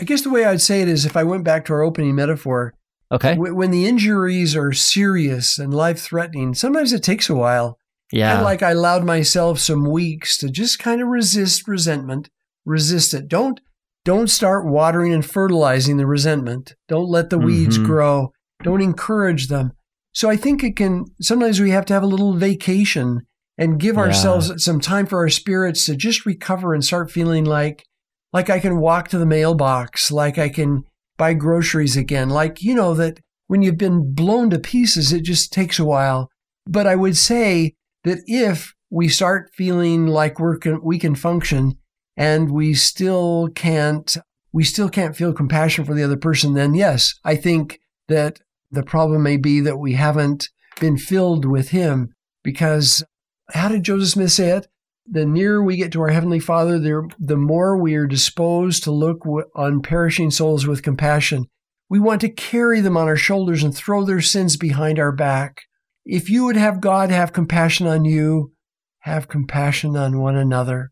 I 0.00 0.04
guess 0.04 0.22
the 0.22 0.30
way 0.30 0.44
I'd 0.44 0.60
say 0.60 0.82
it 0.82 0.88
is, 0.88 1.04
if 1.04 1.16
I 1.16 1.22
went 1.22 1.44
back 1.44 1.64
to 1.66 1.74
our 1.74 1.82
opening 1.82 2.14
metaphor, 2.14 2.74
okay, 3.12 3.34
w- 3.34 3.54
when 3.54 3.70
the 3.70 3.86
injuries 3.86 4.56
are 4.56 4.72
serious 4.72 5.58
and 5.58 5.72
life 5.72 6.00
threatening, 6.00 6.54
sometimes 6.54 6.92
it 6.92 7.02
takes 7.02 7.28
a 7.28 7.34
while. 7.34 7.78
Yeah, 8.10 8.30
kind 8.30 8.40
of 8.40 8.44
like 8.44 8.62
I 8.62 8.70
allowed 8.70 9.04
myself 9.04 9.58
some 9.58 9.88
weeks 9.88 10.36
to 10.38 10.50
just 10.50 10.78
kind 10.78 11.00
of 11.00 11.08
resist 11.08 11.68
resentment, 11.68 12.28
resist 12.64 13.14
it. 13.14 13.28
Don't 13.28 13.60
don't 14.04 14.28
start 14.28 14.66
watering 14.66 15.12
and 15.12 15.24
fertilizing 15.24 15.96
the 15.96 16.06
resentment. 16.06 16.74
Don't 16.88 17.08
let 17.08 17.30
the 17.30 17.38
weeds 17.38 17.76
mm-hmm. 17.76 17.86
grow. 17.86 18.32
Don't 18.62 18.82
encourage 18.82 19.48
them. 19.48 19.72
So 20.12 20.28
I 20.28 20.36
think 20.36 20.62
it 20.62 20.76
can. 20.76 21.04
Sometimes 21.20 21.60
we 21.60 21.70
have 21.70 21.86
to 21.86 21.94
have 21.94 22.02
a 22.02 22.06
little 22.06 22.34
vacation 22.34 23.20
and 23.56 23.80
give 23.80 23.96
yeah. 23.96 24.02
ourselves 24.02 24.52
some 24.64 24.80
time 24.80 25.06
for 25.06 25.18
our 25.18 25.28
spirits 25.28 25.86
to 25.86 25.96
just 25.96 26.26
recover 26.26 26.74
and 26.74 26.84
start 26.84 27.10
feeling 27.10 27.44
like 27.44 27.84
like 28.32 28.50
I 28.50 28.60
can 28.60 28.78
walk 28.78 29.08
to 29.08 29.18
the 29.18 29.26
mailbox, 29.26 30.10
like 30.10 30.38
I 30.38 30.48
can 30.48 30.82
buy 31.16 31.34
groceries 31.34 31.96
again, 31.96 32.30
like, 32.30 32.62
you 32.62 32.74
know, 32.74 32.94
that 32.94 33.20
when 33.46 33.62
you've 33.62 33.78
been 33.78 34.14
blown 34.14 34.50
to 34.50 34.58
pieces, 34.58 35.12
it 35.12 35.22
just 35.22 35.52
takes 35.52 35.78
a 35.78 35.84
while. 35.84 36.30
But 36.66 36.86
I 36.86 36.96
would 36.96 37.16
say 37.16 37.74
that 38.04 38.18
if 38.26 38.72
we 38.90 39.08
start 39.08 39.50
feeling 39.54 40.06
like 40.06 40.38
we're 40.38 40.58
we 40.82 40.98
can 40.98 41.14
function 41.14 41.74
and 42.16 42.50
we 42.50 42.74
still 42.74 43.48
can't 43.54 44.16
we 44.52 44.64
still 44.64 44.88
can't 44.88 45.16
feel 45.16 45.32
compassion 45.32 45.84
for 45.84 45.94
the 45.94 46.02
other 46.02 46.16
person, 46.16 46.54
then 46.54 46.74
yes, 46.74 47.14
I 47.24 47.36
think 47.36 47.80
that 48.08 48.38
the 48.70 48.82
problem 48.82 49.22
may 49.22 49.36
be 49.36 49.60
that 49.60 49.78
we 49.78 49.94
haven't 49.94 50.48
been 50.80 50.98
filled 50.98 51.44
with 51.44 51.70
him 51.70 52.14
because 52.42 53.02
how 53.50 53.68
did 53.68 53.82
Joseph 53.82 54.10
Smith 54.10 54.32
say 54.32 54.50
it? 54.50 54.66
The 55.06 55.26
nearer 55.26 55.62
we 55.62 55.76
get 55.76 55.92
to 55.92 56.00
our 56.02 56.08
Heavenly 56.08 56.40
Father, 56.40 56.78
the, 56.78 57.08
the 57.18 57.36
more 57.36 57.76
we 57.76 57.94
are 57.94 58.06
disposed 58.06 58.84
to 58.84 58.90
look 58.90 59.24
on 59.54 59.82
perishing 59.82 60.30
souls 60.30 60.66
with 60.66 60.82
compassion. 60.82 61.46
We 61.88 62.00
want 62.00 62.20
to 62.22 62.28
carry 62.28 62.80
them 62.80 62.96
on 62.96 63.08
our 63.08 63.16
shoulders 63.16 63.62
and 63.62 63.74
throw 63.74 64.04
their 64.04 64.20
sins 64.20 64.56
behind 64.56 64.98
our 64.98 65.12
back. 65.12 65.62
If 66.04 66.30
you 66.30 66.44
would 66.44 66.56
have 66.56 66.80
God 66.80 67.10
have 67.10 67.32
compassion 67.32 67.86
on 67.86 68.04
you, 68.04 68.52
have 69.00 69.28
compassion 69.28 69.96
on 69.96 70.20
one 70.20 70.36
another. 70.36 70.90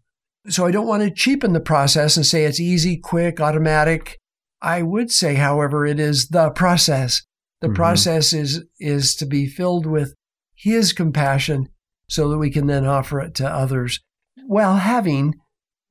So 0.48 0.66
I 0.66 0.70
don't 0.70 0.86
want 0.86 1.02
to 1.02 1.10
cheapen 1.10 1.52
the 1.52 1.60
process 1.60 2.16
and 2.16 2.26
say 2.26 2.44
it's 2.44 2.60
easy, 2.60 2.98
quick, 2.98 3.40
automatic. 3.40 4.18
I 4.60 4.82
would 4.82 5.10
say, 5.10 5.34
however, 5.36 5.86
it 5.86 6.00
is 6.00 6.28
the 6.28 6.50
process. 6.50 7.22
The 7.60 7.68
mm-hmm. 7.68 7.76
process 7.76 8.32
is, 8.32 8.64
is 8.78 9.14
to 9.16 9.26
be 9.26 9.46
filled 9.46 9.86
with 9.86 10.14
His 10.54 10.92
compassion 10.92 11.68
so 12.10 12.28
that 12.28 12.38
we 12.38 12.50
can 12.50 12.66
then 12.66 12.84
offer 12.84 13.20
it 13.20 13.34
to 13.36 13.48
others 13.48 14.00
while 14.46 14.78
having 14.78 15.34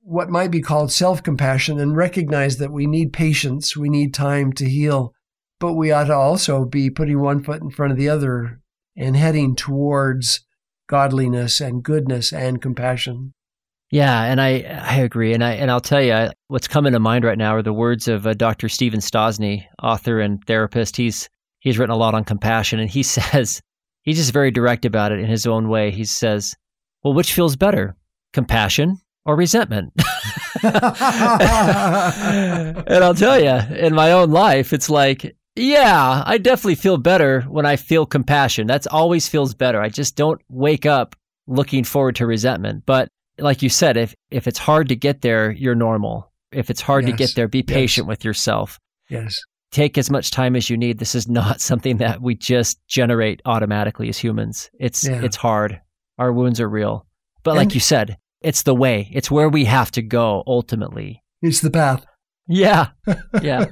what 0.01 0.29
might 0.29 0.51
be 0.51 0.61
called 0.61 0.91
self 0.91 1.23
compassion 1.23 1.79
and 1.79 1.95
recognize 1.95 2.57
that 2.57 2.73
we 2.73 2.85
need 2.87 3.13
patience, 3.13 3.77
we 3.77 3.87
need 3.89 4.13
time 4.13 4.51
to 4.53 4.69
heal, 4.69 5.13
but 5.59 5.75
we 5.75 5.91
ought 5.91 6.05
to 6.05 6.13
also 6.13 6.65
be 6.65 6.89
putting 6.89 7.21
one 7.21 7.41
foot 7.41 7.61
in 7.61 7.69
front 7.69 7.93
of 7.93 7.97
the 7.97 8.09
other 8.09 8.59
and 8.97 9.15
heading 9.15 9.55
towards 9.55 10.45
godliness 10.87 11.61
and 11.61 11.83
goodness 11.83 12.33
and 12.33 12.61
compassion. 12.61 13.33
Yeah, 13.91 14.23
and 14.23 14.41
I 14.41 14.59
I 14.83 14.97
agree, 14.97 15.33
and 15.33 15.43
I 15.43 15.53
and 15.53 15.71
I'll 15.71 15.79
tell 15.79 16.01
you 16.01 16.31
what's 16.49 16.67
coming 16.67 16.91
to 16.91 16.99
mind 16.99 17.23
right 17.23 17.37
now 17.37 17.55
are 17.55 17.63
the 17.63 17.71
words 17.71 18.09
of 18.09 18.27
uh, 18.27 18.33
Dr. 18.33 18.67
Steven 18.67 18.99
Stosny, 18.99 19.65
author 19.81 20.19
and 20.19 20.43
therapist. 20.45 20.97
He's 20.97 21.29
he's 21.59 21.79
written 21.79 21.95
a 21.95 21.97
lot 21.97 22.13
on 22.13 22.25
compassion, 22.25 22.79
and 22.79 22.89
he 22.89 23.03
says 23.03 23.61
he's 24.09 24.17
just 24.17 24.33
very 24.33 24.49
direct 24.49 24.85
about 24.85 25.11
it 25.11 25.19
in 25.19 25.27
his 25.27 25.45
own 25.45 25.69
way. 25.69 25.91
He 25.91 26.03
says, 26.03 26.55
"Well, 27.03 27.13
which 27.13 27.33
feels 27.33 27.55
better, 27.55 27.95
compassion 28.33 28.99
or 29.23 29.35
resentment?" 29.35 29.93
and 30.63 30.73
I'll 33.03 33.13
tell 33.13 33.39
you, 33.39 33.75
in 33.75 33.93
my 33.93 34.11
own 34.11 34.31
life, 34.31 34.73
it's 34.73 34.89
like, 34.89 35.35
yeah, 35.55 36.23
I 36.25 36.39
definitely 36.39 36.75
feel 36.75 36.97
better 36.97 37.41
when 37.41 37.67
I 37.67 37.75
feel 37.75 38.07
compassion. 38.07 38.65
That's 38.65 38.87
always 38.87 39.27
feels 39.27 39.53
better. 39.53 39.79
I 39.79 39.89
just 39.89 40.15
don't 40.15 40.41
wake 40.49 40.87
up 40.87 41.15
looking 41.45 41.83
forward 41.83 42.15
to 42.15 42.25
resentment. 42.25 42.85
But 42.87 43.09
like 43.37 43.61
you 43.61 43.69
said, 43.69 43.95
if 43.95 44.15
if 44.31 44.47
it's 44.47 44.59
hard 44.59 44.89
to 44.89 44.95
get 44.95 45.21
there, 45.21 45.51
you're 45.51 45.75
normal. 45.75 46.31
If 46.51 46.71
it's 46.71 46.81
hard 46.81 47.03
yes. 47.03 47.11
to 47.11 47.17
get 47.17 47.35
there, 47.35 47.47
be 47.47 47.61
patient 47.61 48.05
yes. 48.05 48.09
with 48.09 48.25
yourself. 48.25 48.79
Yes 49.07 49.39
take 49.71 49.97
as 49.97 50.09
much 50.09 50.31
time 50.31 50.55
as 50.55 50.69
you 50.69 50.77
need. 50.77 50.99
This 50.99 51.15
is 51.15 51.27
not 51.27 51.61
something 51.69 51.97
that 51.97 52.21
we 52.21 52.35
just 52.35 52.79
generate 52.87 53.41
automatically 53.45 54.09
as 54.09 54.17
humans. 54.17 54.69
It's 54.79 55.07
yeah. 55.07 55.23
it's 55.23 55.35
hard. 55.35 55.79
Our 56.17 56.33
wounds 56.33 56.59
are 56.59 56.69
real. 56.69 57.05
But 57.43 57.51
and 57.51 57.59
like 57.59 57.73
you 57.73 57.79
said, 57.79 58.17
it's 58.41 58.63
the 58.63 58.75
way. 58.75 59.09
It's 59.11 59.31
where 59.31 59.49
we 59.49 59.65
have 59.65 59.91
to 59.91 60.01
go 60.01 60.43
ultimately. 60.47 61.23
It's 61.41 61.61
the 61.61 61.71
path. 61.71 62.05
Yeah. 62.47 62.87
Yeah. 63.41 63.65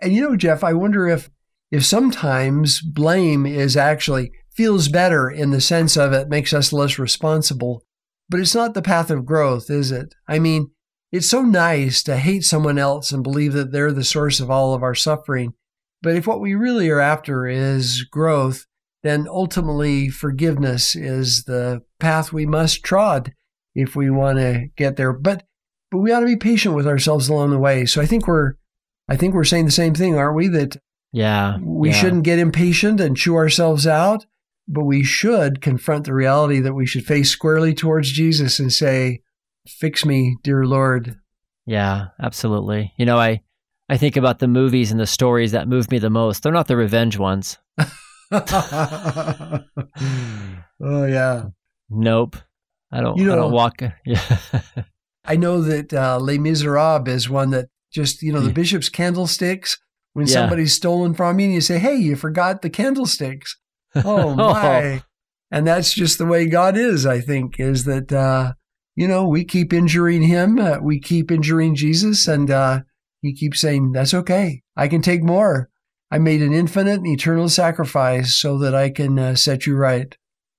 and 0.00 0.12
you 0.12 0.22
know, 0.22 0.36
Jeff, 0.36 0.62
I 0.62 0.74
wonder 0.74 1.08
if 1.08 1.30
if 1.70 1.84
sometimes 1.84 2.80
blame 2.80 3.46
is 3.46 3.76
actually 3.76 4.32
feels 4.54 4.88
better 4.88 5.30
in 5.30 5.50
the 5.50 5.60
sense 5.60 5.96
of 5.96 6.12
it 6.12 6.28
makes 6.28 6.52
us 6.52 6.72
less 6.72 6.98
responsible, 6.98 7.82
but 8.28 8.40
it's 8.40 8.54
not 8.54 8.74
the 8.74 8.82
path 8.82 9.10
of 9.10 9.26
growth, 9.26 9.70
is 9.70 9.90
it? 9.92 10.14
I 10.26 10.38
mean, 10.38 10.70
it's 11.10 11.28
so 11.28 11.42
nice 11.42 12.02
to 12.02 12.16
hate 12.16 12.44
someone 12.44 12.78
else 12.78 13.12
and 13.12 13.22
believe 13.22 13.52
that 13.54 13.72
they're 13.72 13.92
the 13.92 14.04
source 14.04 14.40
of 14.40 14.50
all 14.50 14.74
of 14.74 14.82
our 14.82 14.94
suffering. 14.94 15.54
But 16.02 16.14
if 16.14 16.26
what 16.26 16.40
we 16.40 16.54
really 16.54 16.90
are 16.90 17.00
after 17.00 17.46
is 17.46 18.02
growth, 18.04 18.66
then 19.02 19.26
ultimately 19.28 20.08
forgiveness 20.08 20.94
is 20.94 21.44
the 21.44 21.82
path 21.98 22.32
we 22.32 22.46
must 22.46 22.84
trod 22.84 23.32
if 23.74 23.96
we 23.96 24.10
want 24.10 24.38
to 24.38 24.68
get 24.76 24.96
there. 24.96 25.12
But 25.12 25.44
but 25.90 25.98
we 25.98 26.12
ought 26.12 26.20
to 26.20 26.26
be 26.26 26.36
patient 26.36 26.74
with 26.74 26.86
ourselves 26.86 27.28
along 27.28 27.50
the 27.50 27.58
way. 27.58 27.86
So 27.86 28.00
I 28.02 28.06
think 28.06 28.26
we're 28.26 28.54
I 29.08 29.16
think 29.16 29.34
we're 29.34 29.44
saying 29.44 29.64
the 29.64 29.70
same 29.70 29.94
thing, 29.94 30.16
aren't 30.16 30.36
we? 30.36 30.48
That 30.48 30.76
yeah, 31.12 31.56
we 31.62 31.90
yeah. 31.90 31.94
shouldn't 31.94 32.24
get 32.24 32.38
impatient 32.38 33.00
and 33.00 33.16
chew 33.16 33.36
ourselves 33.36 33.86
out, 33.86 34.26
but 34.66 34.84
we 34.84 35.02
should 35.02 35.62
confront 35.62 36.04
the 36.04 36.12
reality 36.12 36.60
that 36.60 36.74
we 36.74 36.86
should 36.86 37.06
face 37.06 37.30
squarely 37.30 37.72
towards 37.72 38.12
Jesus 38.12 38.58
and 38.58 38.72
say, 38.72 39.22
"Fix 39.68 40.04
me, 40.04 40.36
dear 40.42 40.64
Lord." 40.64 41.16
Yeah, 41.66 42.08
absolutely. 42.22 42.92
You 42.96 43.06
know, 43.06 43.18
I 43.18 43.42
I 43.88 43.96
think 43.96 44.16
about 44.16 44.38
the 44.38 44.48
movies 44.48 44.90
and 44.90 45.00
the 45.00 45.06
stories 45.06 45.52
that 45.52 45.68
move 45.68 45.90
me 45.90 45.98
the 45.98 46.10
most. 46.10 46.42
They're 46.42 46.52
not 46.52 46.68
the 46.68 46.76
revenge 46.76 47.18
ones. 47.18 47.58
oh 48.32 49.60
yeah. 50.80 51.44
Nope. 51.90 52.36
I 52.90 53.00
don't. 53.00 53.16
You 53.18 53.32
I 53.32 53.36
know- 53.36 53.42
don't 53.42 53.52
walk. 53.52 53.82
Yeah. 54.04 54.38
I 55.24 55.36
know 55.36 55.60
that 55.60 55.92
uh, 55.92 56.18
Les 56.20 56.38
Miserables 56.38 57.08
is 57.08 57.28
one 57.28 57.50
that 57.50 57.66
just 57.92 58.22
you 58.22 58.32
know 58.32 58.40
the 58.40 58.52
bishop's 58.52 58.88
candlesticks. 58.88 59.78
When 60.14 60.26
Yeah. 60.26 60.32
somebody's 60.32 60.72
stolen 60.74 61.14
from 61.14 61.38
you, 61.38 61.46
and 61.46 61.54
you 61.54 61.60
say, 61.60 61.78
"Hey, 61.78 61.96
you 61.96 62.16
forgot 62.16 62.62
the 62.62 62.70
candlesticks." 62.70 63.56
Oh 63.94 64.34
my! 64.34 65.02
and 65.50 65.66
that's 65.66 65.94
just 65.94 66.18
the 66.18 66.26
way 66.26 66.46
God 66.46 66.76
is. 66.76 67.06
I 67.06 67.20
think 67.20 67.58
is 67.58 67.84
that 67.84 68.12
uh, 68.12 68.52
you 68.98 69.06
know 69.06 69.28
we 69.28 69.44
keep 69.44 69.72
injuring 69.72 70.22
Him, 70.22 70.58
uh, 70.58 70.78
we 70.82 70.98
keep 70.98 71.30
injuring 71.30 71.76
Jesus, 71.76 72.26
and 72.26 72.50
uh, 72.50 72.80
He 73.22 73.32
keeps 73.32 73.60
saying, 73.60 73.92
"That's 73.92 74.12
okay. 74.12 74.62
I 74.76 74.88
can 74.88 75.02
take 75.02 75.22
more. 75.22 75.70
I 76.10 76.18
made 76.18 76.42
an 76.42 76.52
infinite 76.52 76.96
and 76.96 77.06
eternal 77.06 77.48
sacrifice 77.48 78.34
so 78.34 78.58
that 78.58 78.74
I 78.74 78.90
can 78.90 79.16
uh, 79.16 79.36
set 79.36 79.66
you 79.66 79.76
right." 79.76 80.16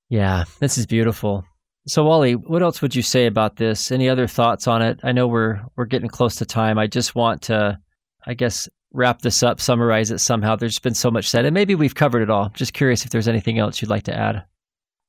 Yeah, 0.07 0.45
this 0.61 0.77
is 0.77 0.85
beautiful. 0.85 1.43
So 1.85 2.05
Wally, 2.05 2.37
what 2.37 2.63
else 2.63 2.81
would 2.81 2.95
you 2.95 3.01
say 3.01 3.25
about 3.25 3.57
this? 3.57 3.91
Any 3.91 4.07
other 4.07 4.25
thoughts 4.25 4.67
on 4.67 4.81
it? 4.81 5.01
I 5.03 5.11
know 5.11 5.27
we're 5.27 5.59
we're 5.75 5.83
getting 5.83 6.07
close 6.07 6.35
to 6.37 6.45
time. 6.45 6.79
I 6.79 6.87
just 6.87 7.15
want 7.15 7.41
to 7.43 7.77
I 8.25 8.35
guess 8.35 8.69
wrap 8.93 9.21
this 9.21 9.43
up, 9.43 9.59
summarize 9.59 10.11
it 10.11 10.19
somehow. 10.19 10.55
There's 10.55 10.79
been 10.79 10.95
so 10.95 11.11
much 11.11 11.29
said 11.29 11.43
and 11.43 11.53
maybe 11.53 11.75
we've 11.75 11.93
covered 11.93 12.21
it 12.21 12.29
all. 12.29 12.49
Just 12.55 12.73
curious 12.73 13.03
if 13.03 13.11
there's 13.11 13.27
anything 13.27 13.59
else 13.59 13.81
you'd 13.81 13.91
like 13.91 14.03
to 14.03 14.15
add. 14.15 14.45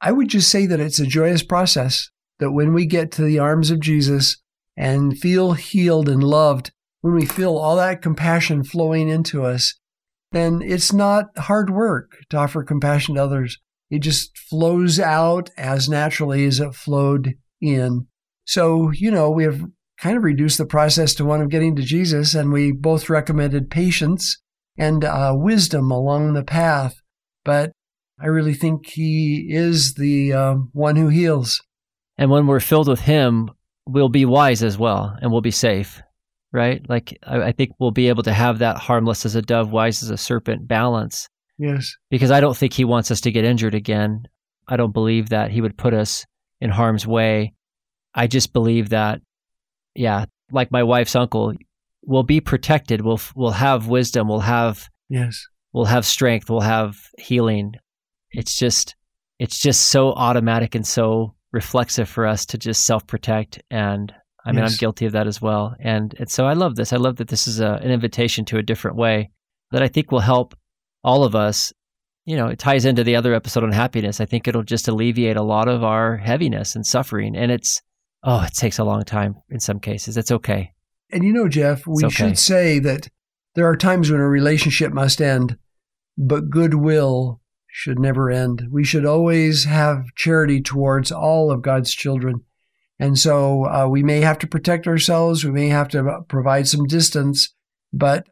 I 0.00 0.10
would 0.10 0.28
just 0.28 0.50
say 0.50 0.66
that 0.66 0.80
it's 0.80 0.98
a 0.98 1.06
joyous 1.06 1.44
process 1.44 2.10
that 2.40 2.50
when 2.50 2.74
we 2.74 2.86
get 2.86 3.12
to 3.12 3.22
the 3.22 3.38
arms 3.38 3.70
of 3.70 3.80
Jesus 3.80 4.38
and 4.76 5.16
feel 5.16 5.52
healed 5.52 6.08
and 6.08 6.24
loved, 6.24 6.72
when 7.02 7.14
we 7.14 7.24
feel 7.24 7.56
all 7.56 7.76
that 7.76 8.02
compassion 8.02 8.64
flowing 8.64 9.08
into 9.08 9.44
us, 9.44 9.78
then 10.32 10.60
it's 10.62 10.92
not 10.92 11.26
hard 11.38 11.70
work 11.70 12.16
to 12.30 12.36
offer 12.36 12.62
compassion 12.62 13.14
to 13.14 13.22
others. 13.22 13.58
It 13.90 14.00
just 14.00 14.36
flows 14.38 15.00
out 15.00 15.50
as 15.56 15.88
naturally 15.88 16.44
as 16.46 16.60
it 16.60 16.74
flowed 16.74 17.34
in. 17.60 18.06
So, 18.44 18.90
you 18.90 19.10
know, 19.10 19.30
we 19.30 19.44
have 19.44 19.62
kind 19.98 20.16
of 20.16 20.22
reduced 20.22 20.58
the 20.58 20.66
process 20.66 21.14
to 21.14 21.24
one 21.24 21.40
of 21.40 21.50
getting 21.50 21.76
to 21.76 21.82
Jesus, 21.82 22.34
and 22.34 22.52
we 22.52 22.72
both 22.72 23.10
recommended 23.10 23.70
patience 23.70 24.40
and 24.78 25.04
uh, 25.04 25.34
wisdom 25.36 25.90
along 25.90 26.32
the 26.32 26.44
path. 26.44 26.94
But 27.44 27.72
I 28.20 28.26
really 28.26 28.54
think 28.54 28.88
he 28.88 29.46
is 29.50 29.94
the 29.94 30.32
um, 30.32 30.70
one 30.72 30.96
who 30.96 31.08
heals. 31.08 31.60
And 32.20 32.30
when 32.30 32.46
we're 32.46 32.60
filled 32.60 32.86
with 32.86 33.00
him, 33.00 33.50
we'll 33.86 34.08
be 34.10 34.24
wise 34.26 34.62
as 34.62 34.78
well 34.78 35.16
and 35.20 35.32
we'll 35.32 35.40
be 35.40 35.50
safe. 35.50 36.00
Right? 36.52 36.84
Like 36.88 37.18
I, 37.26 37.42
I 37.44 37.52
think 37.52 37.72
we'll 37.78 37.90
be 37.90 38.08
able 38.08 38.22
to 38.24 38.32
have 38.32 38.58
that 38.58 38.76
harmless 38.76 39.24
as 39.26 39.34
a 39.34 39.42
dove, 39.42 39.72
wise 39.72 40.02
as 40.02 40.10
a 40.10 40.16
serpent 40.16 40.68
balance. 40.68 41.28
Yes. 41.58 41.94
because 42.10 42.30
I 42.30 42.40
don't 42.40 42.56
think 42.56 42.72
he 42.72 42.84
wants 42.86 43.10
us 43.10 43.20
to 43.22 43.30
get 43.32 43.44
injured 43.44 43.74
again. 43.74 44.26
I 44.66 44.76
don't 44.76 44.94
believe 44.94 45.28
that 45.28 45.50
he 45.50 45.60
would 45.60 45.76
put 45.76 45.92
us 45.92 46.24
in 46.60 46.70
harm's 46.70 47.06
way. 47.06 47.52
I 48.14 48.26
just 48.28 48.52
believe 48.54 48.88
that, 48.90 49.20
yeah, 49.94 50.24
like 50.50 50.70
my 50.72 50.82
wife's 50.82 51.14
uncle, 51.14 51.52
we'll 52.02 52.22
be 52.22 52.40
protected. 52.40 53.02
We'll 53.02 53.20
we'll 53.34 53.50
have 53.50 53.88
wisdom. 53.88 54.26
We'll 54.28 54.40
have 54.40 54.88
Yes. 55.10 55.44
we'll 55.72 55.84
have 55.84 56.06
strength. 56.06 56.48
We'll 56.48 56.60
have 56.60 56.96
healing. 57.18 57.74
It's 58.30 58.58
just 58.58 58.96
it's 59.38 59.60
just 59.60 59.82
so 59.88 60.12
automatic 60.12 60.74
and 60.74 60.86
so 60.86 61.34
reflexive 61.52 62.08
for 62.08 62.26
us 62.26 62.46
to 62.46 62.58
just 62.58 62.86
self 62.86 63.06
protect. 63.06 63.62
And 63.70 64.12
I 64.44 64.52
mean, 64.52 64.64
I'm 64.64 64.72
guilty 64.78 65.06
of 65.06 65.12
that 65.12 65.26
as 65.26 65.40
well. 65.40 65.74
And 65.80 66.14
and 66.18 66.30
so 66.30 66.46
I 66.46 66.54
love 66.54 66.76
this. 66.76 66.92
I 66.92 66.96
love 66.96 67.16
that 67.16 67.28
this 67.28 67.46
is 67.46 67.60
a, 67.60 67.74
an 67.82 67.90
invitation 67.90 68.44
to 68.46 68.58
a 68.58 68.62
different 68.62 68.96
way 68.96 69.30
that 69.70 69.82
I 69.82 69.88
think 69.88 70.10
will 70.10 70.20
help 70.20 70.54
all 71.04 71.24
of 71.24 71.34
us. 71.34 71.72
You 72.24 72.36
know, 72.36 72.48
it 72.48 72.58
ties 72.58 72.84
into 72.84 73.04
the 73.04 73.16
other 73.16 73.34
episode 73.34 73.64
on 73.64 73.72
happiness. 73.72 74.20
I 74.20 74.26
think 74.26 74.46
it'll 74.46 74.62
just 74.62 74.88
alleviate 74.88 75.36
a 75.36 75.42
lot 75.42 75.68
of 75.68 75.82
our 75.82 76.16
heaviness 76.16 76.74
and 76.74 76.86
suffering. 76.86 77.36
And 77.36 77.50
it's 77.50 77.82
oh, 78.22 78.42
it 78.42 78.54
takes 78.54 78.78
a 78.78 78.84
long 78.84 79.04
time 79.04 79.36
in 79.50 79.60
some 79.60 79.80
cases. 79.80 80.16
It's 80.16 80.30
okay. 80.30 80.72
And 81.12 81.24
you 81.24 81.32
know, 81.32 81.48
Jeff, 81.48 81.86
we 81.86 82.04
okay. 82.04 82.14
should 82.14 82.38
say 82.38 82.78
that 82.78 83.08
there 83.54 83.66
are 83.66 83.76
times 83.76 84.10
when 84.10 84.20
a 84.20 84.28
relationship 84.28 84.92
must 84.92 85.20
end, 85.20 85.58
but 86.16 86.50
goodwill 86.50 87.39
should 87.72 87.98
never 87.98 88.30
end. 88.30 88.64
We 88.70 88.84
should 88.84 89.06
always 89.06 89.64
have 89.64 90.04
charity 90.16 90.60
towards 90.60 91.12
all 91.12 91.50
of 91.50 91.62
God's 91.62 91.92
children. 91.92 92.42
And 92.98 93.18
so 93.18 93.64
uh, 93.64 93.88
we 93.88 94.02
may 94.02 94.20
have 94.20 94.38
to 94.40 94.46
protect 94.46 94.86
ourselves, 94.86 95.44
we 95.44 95.52
may 95.52 95.68
have 95.68 95.88
to 95.88 96.20
provide 96.28 96.68
some 96.68 96.84
distance, 96.84 97.54
but 97.92 98.26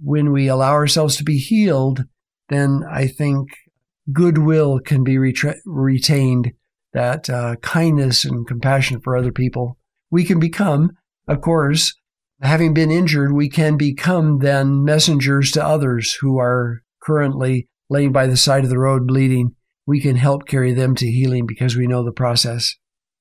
when 0.00 0.32
we 0.32 0.48
allow 0.48 0.72
ourselves 0.72 1.16
to 1.16 1.24
be 1.24 1.38
healed, 1.38 2.04
then 2.48 2.82
I 2.90 3.06
think 3.06 3.48
goodwill 4.12 4.80
can 4.80 5.04
be 5.04 5.16
retra- 5.16 5.58
retained, 5.64 6.52
that 6.92 7.28
uh, 7.28 7.56
kindness 7.56 8.24
and 8.24 8.46
compassion 8.46 9.00
for 9.00 9.16
other 9.16 9.32
people. 9.32 9.78
We 10.10 10.24
can 10.24 10.38
become, 10.38 10.92
of 11.26 11.40
course, 11.40 11.94
having 12.40 12.72
been 12.72 12.90
injured, 12.90 13.32
we 13.32 13.48
can 13.48 13.76
become 13.76 14.38
then 14.38 14.84
messengers 14.84 15.50
to 15.52 15.64
others 15.64 16.16
who 16.20 16.38
are 16.38 16.82
currently 17.02 17.68
laying 17.90 18.12
by 18.12 18.26
the 18.26 18.36
side 18.36 18.64
of 18.64 18.70
the 18.70 18.78
road 18.78 19.06
bleeding. 19.06 19.54
We 19.86 20.00
can 20.00 20.16
help 20.16 20.46
carry 20.46 20.72
them 20.72 20.94
to 20.96 21.06
healing 21.06 21.46
because 21.46 21.76
we 21.76 21.86
know 21.86 22.02
the 22.04 22.12
process. 22.12 22.74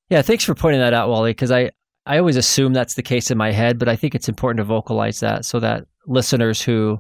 Yeah, 0.10 0.22
thanks 0.22 0.44
for 0.44 0.56
pointing 0.56 0.80
that 0.82 0.94
out, 0.94 1.10
Wally, 1.10 1.32
because 1.32 1.52
I, 1.52 1.72
I 2.06 2.18
always 2.20 2.38
assume 2.38 2.74
that's 2.74 2.94
the 2.96 3.02
case 3.04 3.32
in 3.32 3.38
my 3.38 3.52
head, 3.52 3.78
but 3.80 3.90
I 3.90 3.96
think 3.96 4.16
it's 4.16 4.30
important 4.30 4.58
to 4.58 4.64
vocalize 4.64 5.20
that 5.22 5.46
so 5.46 5.60
that 5.60 5.86
listeners 6.08 6.62
who 6.62 7.00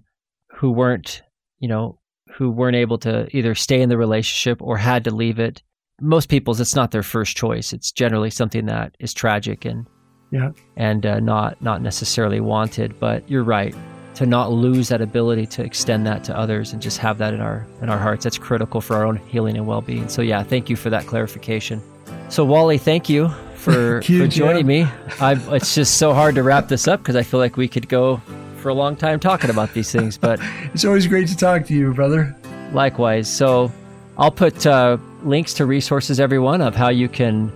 who 0.58 0.72
weren't, 0.72 1.22
you 1.60 1.68
know, 1.68 2.00
who 2.36 2.50
weren't 2.50 2.76
able 2.76 2.98
to 3.00 3.28
either 3.36 3.56
stay 3.56 3.82
in 3.82 3.90
the 3.90 3.98
relationship 3.98 4.62
or 4.62 4.78
had 4.78 5.04
to 5.04 5.12
leave 5.14 5.40
it, 5.40 5.62
most 6.02 6.30
people's 6.30 6.60
it's 6.60 6.76
not 6.76 6.92
their 6.92 7.04
first 7.04 7.36
choice. 7.38 7.74
It's 7.74 7.92
generally 7.92 8.30
something 8.30 8.66
that 8.68 8.96
is 9.00 9.14
tragic 9.14 9.66
and 9.66 9.86
Yeah. 10.32 10.52
and 10.78 11.06
uh, 11.06 11.20
not 11.20 11.62
not 11.62 11.82
necessarily 11.82 12.40
wanted. 12.40 13.00
But 13.00 13.30
you're 13.30 13.44
right 13.44 13.76
to 14.16 14.26
not 14.26 14.52
lose 14.52 14.90
that 14.90 15.02
ability 15.02 15.46
to 15.48 15.64
extend 15.64 16.06
that 16.06 16.24
to 16.26 16.38
others 16.38 16.72
and 16.74 16.82
just 16.82 16.98
have 17.00 17.18
that 17.18 17.34
in 17.34 17.42
our 17.42 17.66
in 17.82 17.90
our 17.90 17.98
hearts. 17.98 18.24
That's 18.24 18.38
critical 18.38 18.80
for 18.82 18.96
our 18.96 19.06
own 19.06 19.18
healing 19.18 19.58
and 19.58 19.66
well 19.66 19.82
being. 19.82 20.08
So 20.10 20.22
yeah, 20.22 20.44
thank 20.44 20.70
you 20.70 20.76
for 20.76 20.90
that 20.92 21.06
clarification. 21.08 21.82
So 22.30 22.46
Wally, 22.46 22.78
thank 22.78 23.10
you 23.10 23.30
for 23.56 24.02
Thank 24.02 24.10
you, 24.10 24.20
for 24.24 24.28
joining 24.28 24.66
me. 24.68 24.88
I, 25.20 25.34
it's 25.56 25.74
just 25.74 25.98
so 25.98 26.14
hard 26.14 26.36
to 26.36 26.44
wrap 26.44 26.68
this 26.68 26.88
up 26.88 27.00
because 27.00 27.16
I 27.16 27.24
feel 27.24 27.40
like 27.40 27.58
we 27.58 27.68
could 27.68 27.88
go 27.90 28.18
for 28.58 28.70
a 28.70 28.74
long 28.74 28.96
time 28.96 29.20
talking 29.20 29.50
about 29.50 29.74
these 29.74 29.92
things, 29.92 30.18
but 30.18 30.40
It's 30.74 30.86
always 30.86 31.08
great 31.08 31.28
to 31.30 31.36
talk 31.38 31.66
to 31.68 31.74
you, 31.74 31.94
brother. 31.94 32.36
likewise. 32.72 33.30
So 33.34 33.72
I'll 34.18 34.32
put 34.32 34.66
uh, 34.66 34.98
links 35.24 35.54
to 35.56 35.66
resources, 35.66 36.20
everyone, 36.20 36.62
of 36.62 36.76
how 36.76 36.90
you 36.90 37.10
can 37.10 37.52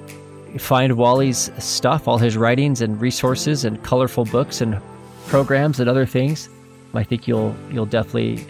find 0.57 0.97
Wally's 0.97 1.51
stuff, 1.59 2.07
all 2.07 2.17
his 2.17 2.35
writings 2.35 2.81
and 2.81 2.99
resources 2.99 3.63
and 3.63 3.81
colorful 3.83 4.25
books 4.25 4.59
and 4.61 4.79
programs 5.27 5.79
and 5.79 5.89
other 5.89 6.05
things. 6.05 6.49
I 6.93 7.03
think 7.03 7.27
you'll 7.27 7.55
you'll 7.71 7.85
definitely 7.85 8.45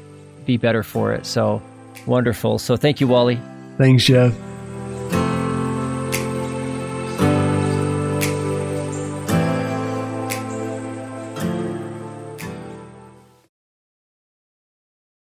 be 0.46 0.58
better 0.58 0.84
for 0.84 1.14
it. 1.14 1.26
So 1.26 1.62
wonderful. 2.06 2.60
So 2.60 2.78
thank 2.78 3.02
you, 3.02 3.08
Wally. 3.08 3.40
Thanks, 3.78 4.06
Jeff. 4.06 4.34